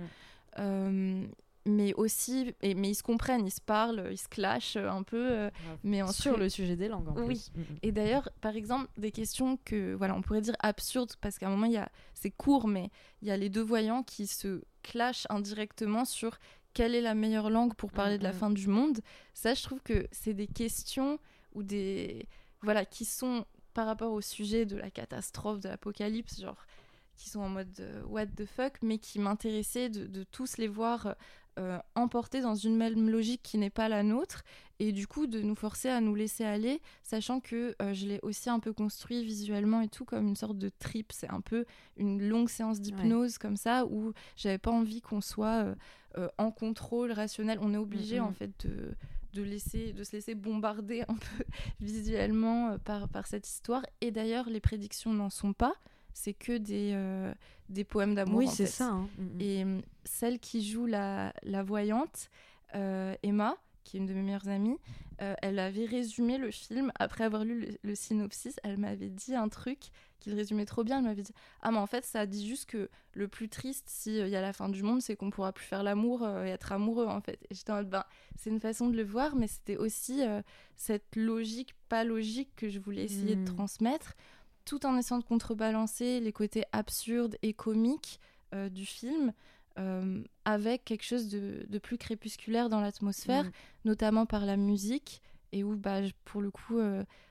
Euh, 0.58 1.26
mais 1.64 1.94
aussi, 1.94 2.52
et, 2.62 2.74
mais 2.74 2.90
ils 2.90 2.94
se 2.96 3.04
comprennent, 3.04 3.46
ils 3.46 3.52
se 3.52 3.60
parlent, 3.60 4.08
ils 4.10 4.18
se 4.18 4.28
clashent 4.28 4.76
un 4.76 5.04
peu. 5.04 5.48
mais 5.84 6.00
Sur 6.10 6.36
le 6.36 6.48
sujet 6.48 6.74
des 6.74 6.88
langues, 6.88 7.08
en 7.08 7.22
oui. 7.22 7.50
Mm, 7.54 7.60
mm. 7.60 7.64
Et 7.82 7.92
d'ailleurs, 7.92 8.28
par 8.40 8.56
exemple, 8.56 8.88
des 8.96 9.12
questions 9.12 9.58
que, 9.64 9.94
voilà, 9.94 10.16
on 10.16 10.22
pourrait 10.22 10.40
dire 10.40 10.56
absurdes, 10.58 11.12
parce 11.20 11.38
qu'à 11.38 11.46
un 11.46 11.50
moment, 11.50 11.66
il 11.66 11.72
y 11.72 11.78
a, 11.78 11.88
c'est 12.14 12.32
court, 12.32 12.66
mais 12.66 12.90
il 13.20 13.28
y 13.28 13.30
a 13.30 13.36
les 13.36 13.48
deux 13.48 13.62
voyants 13.62 14.02
qui 14.02 14.26
se 14.26 14.62
clashent 14.82 15.26
indirectement 15.30 16.04
sur 16.04 16.38
quelle 16.74 16.94
est 16.94 17.00
la 17.00 17.14
meilleure 17.14 17.50
langue 17.50 17.74
pour 17.74 17.92
parler 17.92 18.18
de 18.18 18.24
la 18.24 18.32
fin 18.32 18.50
du 18.50 18.66
monde. 18.66 19.00
Ça, 19.34 19.54
je 19.54 19.62
trouve 19.62 19.80
que 19.82 20.06
c'est 20.10 20.34
des 20.34 20.46
questions 20.46 21.18
ou 21.52 21.62
des, 21.62 22.26
voilà, 22.62 22.84
qui 22.84 23.04
sont 23.04 23.44
par 23.72 23.86
rapport 23.86 24.12
au 24.12 24.20
sujet 24.20 24.66
de 24.66 24.76
la 24.76 24.90
catastrophe, 24.90 25.60
de 25.60 25.68
l'apocalypse, 25.68 26.40
genre 26.40 26.66
qui 27.16 27.30
sont 27.30 27.40
en 27.40 27.48
mode 27.48 27.68
euh, 27.80 28.02
what 28.06 28.26
the 28.26 28.44
fuck, 28.44 28.74
mais 28.82 28.98
qui 28.98 29.18
m'intéressait 29.18 29.88
de, 29.88 30.24
tous 30.24 30.56
les 30.56 30.68
voir 30.68 31.14
euh, 31.58 31.78
emportés 31.94 32.40
dans 32.40 32.54
une 32.54 32.76
même 32.76 33.08
logique 33.10 33.42
qui 33.42 33.58
n'est 33.58 33.70
pas 33.70 33.88
la 33.88 34.02
nôtre, 34.02 34.42
et 34.78 34.92
du 34.92 35.06
coup 35.06 35.26
de 35.26 35.40
nous 35.40 35.54
forcer 35.54 35.88
à 35.88 36.00
nous 36.00 36.14
laisser 36.14 36.44
aller, 36.44 36.80
sachant 37.02 37.40
que 37.40 37.76
euh, 37.80 37.94
je 37.94 38.06
l'ai 38.06 38.18
aussi 38.22 38.50
un 38.50 38.58
peu 38.58 38.72
construit 38.72 39.24
visuellement 39.24 39.80
et 39.80 39.88
tout 39.88 40.04
comme 40.04 40.26
une 40.26 40.36
sorte 40.36 40.58
de 40.58 40.70
trip, 40.70 41.12
c'est 41.12 41.30
un 41.30 41.40
peu 41.40 41.64
une 41.96 42.26
longue 42.26 42.48
séance 42.48 42.80
d'hypnose 42.80 43.38
comme 43.38 43.56
ça, 43.56 43.86
où 43.86 44.12
j'avais 44.36 44.58
pas 44.58 44.72
envie 44.72 45.00
qu'on 45.00 45.20
soit 45.20 45.74
en 46.36 46.50
contrôle 46.50 47.12
rationnel, 47.12 47.58
on 47.62 47.72
est 47.72 47.78
obligé 47.78 48.20
en 48.20 48.32
fait 48.32 48.50
de 48.66 48.94
de, 49.32 49.42
laisser, 49.42 49.92
de 49.92 50.04
se 50.04 50.12
laisser 50.12 50.34
bombarder 50.34 51.02
un 51.08 51.14
peu 51.14 51.44
visuellement 51.80 52.70
euh, 52.70 52.78
par, 52.78 53.08
par 53.08 53.26
cette 53.26 53.48
histoire. 53.48 53.84
Et 54.00 54.10
d'ailleurs, 54.10 54.48
les 54.48 54.60
prédictions 54.60 55.12
n'en 55.12 55.30
sont 55.30 55.52
pas. 55.52 55.74
C'est 56.14 56.34
que 56.34 56.58
des, 56.58 56.92
euh, 56.94 57.32
des 57.68 57.84
poèmes 57.84 58.14
d'amour. 58.14 58.38
Oui, 58.38 58.48
c'est 58.48 58.66
ça. 58.66 58.88
Hein. 58.88 59.08
Mm, 59.18 59.22
mm. 59.22 59.40
Et 59.40 59.64
euh, 59.64 59.80
celle 60.04 60.38
qui 60.38 60.66
joue 60.68 60.86
la, 60.86 61.32
la 61.42 61.62
voyante, 61.62 62.30
Emma, 62.74 63.56
qui 63.84 63.96
est 63.96 64.00
une 64.00 64.06
de 64.06 64.14
mes 64.14 64.22
meilleures 64.22 64.48
amies, 64.48 64.78
elle 65.18 65.58
avait 65.58 65.84
résumé 65.84 66.38
le 66.38 66.50
film 66.50 66.90
après 66.98 67.22
avoir 67.22 67.44
lu 67.44 67.76
le 67.82 67.94
synopsis. 67.94 68.58
Elle 68.64 68.78
m'avait 68.78 69.10
dit 69.10 69.34
un 69.36 69.48
truc 69.48 69.90
qu'il 70.22 70.34
résumait 70.34 70.64
trop 70.64 70.84
bien. 70.84 70.98
Elle 70.98 71.04
m'avait 71.04 71.22
dit 71.22 71.34
Ah, 71.60 71.70
mais 71.70 71.78
en 71.78 71.86
fait, 71.86 72.04
ça 72.04 72.26
dit 72.26 72.46
juste 72.46 72.66
que 72.66 72.88
le 73.14 73.28
plus 73.28 73.48
triste, 73.48 73.88
s'il 73.88 74.14
il 74.14 74.28
y 74.28 74.36
a 74.36 74.40
la 74.40 74.52
fin 74.52 74.68
du 74.68 74.82
monde, 74.82 75.02
c'est 75.02 75.16
qu'on 75.16 75.30
pourra 75.30 75.52
plus 75.52 75.64
faire 75.64 75.82
l'amour 75.82 76.22
euh, 76.22 76.44
et 76.44 76.48
être 76.48 76.72
amoureux, 76.72 77.06
en 77.06 77.20
fait. 77.20 77.38
Et 77.50 77.54
j'étais 77.54 77.72
en 77.72 77.76
mode 77.76 77.90
Ben, 77.90 78.04
c'est 78.36 78.50
une 78.50 78.60
façon 78.60 78.88
de 78.88 78.96
le 78.96 79.04
voir, 79.04 79.36
mais 79.36 79.46
c'était 79.46 79.76
aussi 79.76 80.22
euh, 80.22 80.40
cette 80.76 81.16
logique, 81.16 81.74
pas 81.88 82.04
logique, 82.04 82.50
que 82.56 82.68
je 82.68 82.78
voulais 82.78 83.04
essayer 83.04 83.34
de 83.34 83.42
hmm. 83.42 83.56
transmettre, 83.56 84.14
tout 84.64 84.86
en 84.86 84.96
essayant 84.96 85.18
de 85.18 85.24
contrebalancer 85.24 86.20
les 86.20 86.32
côtés 86.32 86.64
absurdes 86.72 87.36
et 87.42 87.52
comiques 87.52 88.20
euh, 88.54 88.68
du 88.68 88.86
film. 88.86 89.32
avec 90.44 90.84
quelque 90.84 91.04
chose 91.04 91.28
de, 91.28 91.78
plus 91.78 91.96
crépusculaire 91.96 92.68
dans 92.68 92.80
l'atmosphère, 92.80 93.44
hmm. 93.44 93.52
notamment 93.86 94.26
par 94.26 94.44
la 94.46 94.56
musique, 94.56 95.22
et 95.52 95.64
où, 95.64 95.76
bah, 95.76 96.00
pour 96.24 96.40
le 96.40 96.50
coup, 96.50 96.78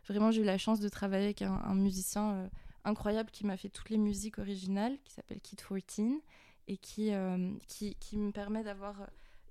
vraiment, 0.08 0.32
j'ai 0.32 0.42
eu 0.42 0.46
la 0.46 0.60
chance 0.60 0.80
de 0.80 0.89
travailler 0.89 1.26
avec 1.26 1.42
un, 1.42 1.54
un 1.54 1.76
musicien 1.76 2.50
incroyable 2.84 3.32
qui 3.32 3.46
m'a 3.46 3.58
fait 3.58 3.70
toutes 3.70 3.90
les 3.90 3.98
musiques 3.98 4.40
originales, 4.40 4.98
qui 5.04 5.14
s'appelle 5.14 5.40
Kid 5.42 5.60
14, 5.60 6.22
et 6.68 6.78
qui, 6.78 7.14
euh, 7.14 7.52
qui, 7.68 7.96
qui, 7.96 8.18
me 8.18 8.32
permet 8.32 8.64
d'avoir 8.64 9.10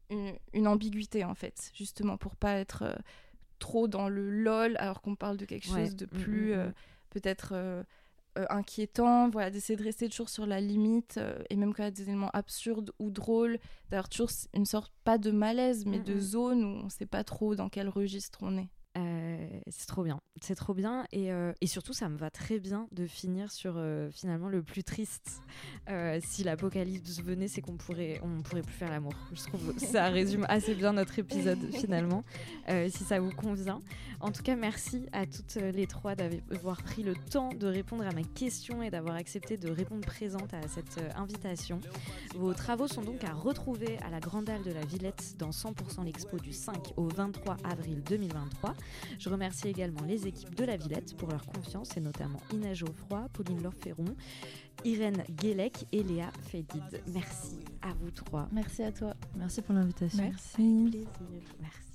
une, 0.08 0.34
une, 0.52 0.66
ambiguïté, 0.66 1.24
en 1.24 1.34
fait, 1.34 1.70
justement, 1.74 2.16
pour 2.16 2.36
pas 2.36 2.54
être 2.54 2.82
euh, 2.82 2.94
trop 3.58 3.88
dans 3.88 4.08
le 4.08 4.30
lol, 4.30 4.76
alors 4.78 5.02
qu'on 5.02 5.16
parle 5.16 5.36
de 5.36 5.44
quelque 5.44 5.66
chose 5.66 5.96
de 5.96 6.06
mm, 6.06 6.08
plus, 6.08 6.50
mm, 6.50 6.58
euh, 6.58 6.68
mm. 6.68 6.74
peut-être... 7.10 7.84
inquiétant, 8.48 9.28
voilà, 9.28 9.50
d'essayer 9.50 9.76
de 9.76 9.82
rester 9.82 10.08
toujours 10.08 10.30
sur 10.30 10.46
la 10.46 10.60
limite, 10.60 11.20
et 11.50 11.56
même 11.56 11.74
quand 11.74 11.82
il 11.82 11.86
y 11.86 11.88
a 11.88 11.90
des 11.90 12.04
éléments 12.04 12.30
absurdes 12.32 12.92
ou 12.98 13.10
drôles, 13.10 13.58
d'avoir 13.90 14.08
toujours 14.08 14.30
une 14.54 14.64
sorte, 14.64 14.92
pas 15.04 15.18
de 15.18 15.30
malaise, 15.30 15.84
mais 15.84 15.98
de 15.98 16.18
zone 16.18 16.64
où 16.64 16.68
on 16.68 16.84
ne 16.84 16.88
sait 16.88 17.06
pas 17.06 17.24
trop 17.24 17.54
dans 17.54 17.68
quel 17.68 17.88
registre 17.88 18.38
on 18.40 18.56
est. 18.56 18.70
Euh, 18.98 19.36
c'est 19.68 19.86
trop 19.86 20.02
bien, 20.02 20.20
c'est 20.42 20.56
trop 20.56 20.74
bien 20.74 21.04
et, 21.12 21.30
euh, 21.30 21.52
et, 21.60 21.68
surtout 21.68 21.92
ça 21.92 22.08
me 22.08 22.16
va 22.16 22.28
très 22.28 22.58
bien 22.58 22.88
de 22.90 23.06
finir 23.06 23.52
sur 23.52 23.74
euh, 23.76 24.10
finalement 24.10 24.48
le 24.48 24.64
plus 24.64 24.82
triste. 24.82 25.42
si 26.22 26.42
l'apocalypse 26.42 27.22
venait, 27.22 27.46
c'est 27.46 27.60
qu'on 27.60 27.76
pourrait, 27.76 28.20
on 28.24 28.42
pourrait 28.42 28.62
plus 28.62 28.74
faire 28.74 28.90
l'amour. 28.90 29.12
Je 29.32 29.42
trouve 29.44 29.78
ça 29.78 30.08
résume 30.08 30.44
assez 30.48 30.74
bien 30.74 30.92
notre 30.92 31.18
épisode 31.20 31.58
finalement, 31.72 32.24
si 32.68 33.04
ça 33.04 33.20
vous 33.20 33.30
convient. 33.30 33.80
En 34.18 34.32
tout 34.32 34.42
cas, 34.42 34.56
merci 34.56 35.06
à 35.12 35.24
toutes 35.24 35.54
les 35.54 35.86
trois 35.86 36.14
d'avoir 36.14 36.82
pris 36.82 37.02
le 37.02 37.14
temps 37.14 37.50
de 37.54 37.66
répondre 37.66 38.04
à 38.04 38.12
ma 38.12 38.22
question 38.22 38.82
et 38.82 38.90
d'avoir 38.90 39.14
accepté 39.14 39.56
de 39.56 39.70
répondre 39.70 40.04
présente 40.04 40.52
à 40.52 40.66
cette 40.68 41.00
invitation. 41.16 41.80
Vos 42.34 42.54
travaux 42.54 42.88
sont 42.88 43.02
donc 43.02 43.22
à 43.24 43.32
retrouver 43.32 43.98
à 44.04 44.10
la 44.10 44.20
Grande 44.20 44.48
Halle 44.50 44.62
de 44.62 44.72
la 44.72 44.84
Villette 44.84 45.36
dans 45.38 45.50
100% 45.50 46.04
l'expo 46.04 46.38
du 46.38 46.52
5 46.52 46.94
au 46.96 47.08
23 47.08 47.56
avril 47.64 48.02
2023. 48.02 48.74
Je 49.18 49.28
remercie 49.28 49.68
également 49.68 50.02
les 50.06 50.26
équipes 50.26 50.54
de 50.54 50.64
la 50.64 50.76
Villette 50.76 51.16
pour 51.16 51.30
leur 51.30 51.44
confiance 51.46 51.96
et 51.96 52.00
notamment 52.00 52.40
Ina 52.52 52.74
Geoffroy, 52.74 53.28
Pauline 53.32 53.62
Lorferron, 53.62 54.16
Irène 54.84 55.24
Guélec 55.30 55.86
et 55.92 56.02
Léa 56.02 56.30
Fédid. 56.42 57.02
Merci 57.08 57.58
à 57.82 57.92
vous 57.94 58.10
trois. 58.10 58.48
Merci 58.52 58.82
à 58.82 58.92
toi. 58.92 59.14
Merci 59.36 59.62
pour 59.62 59.74
l'invitation. 59.74 60.22
Merci. 60.22 60.88
Plaisir. 60.90 61.08
Merci. 61.60 61.89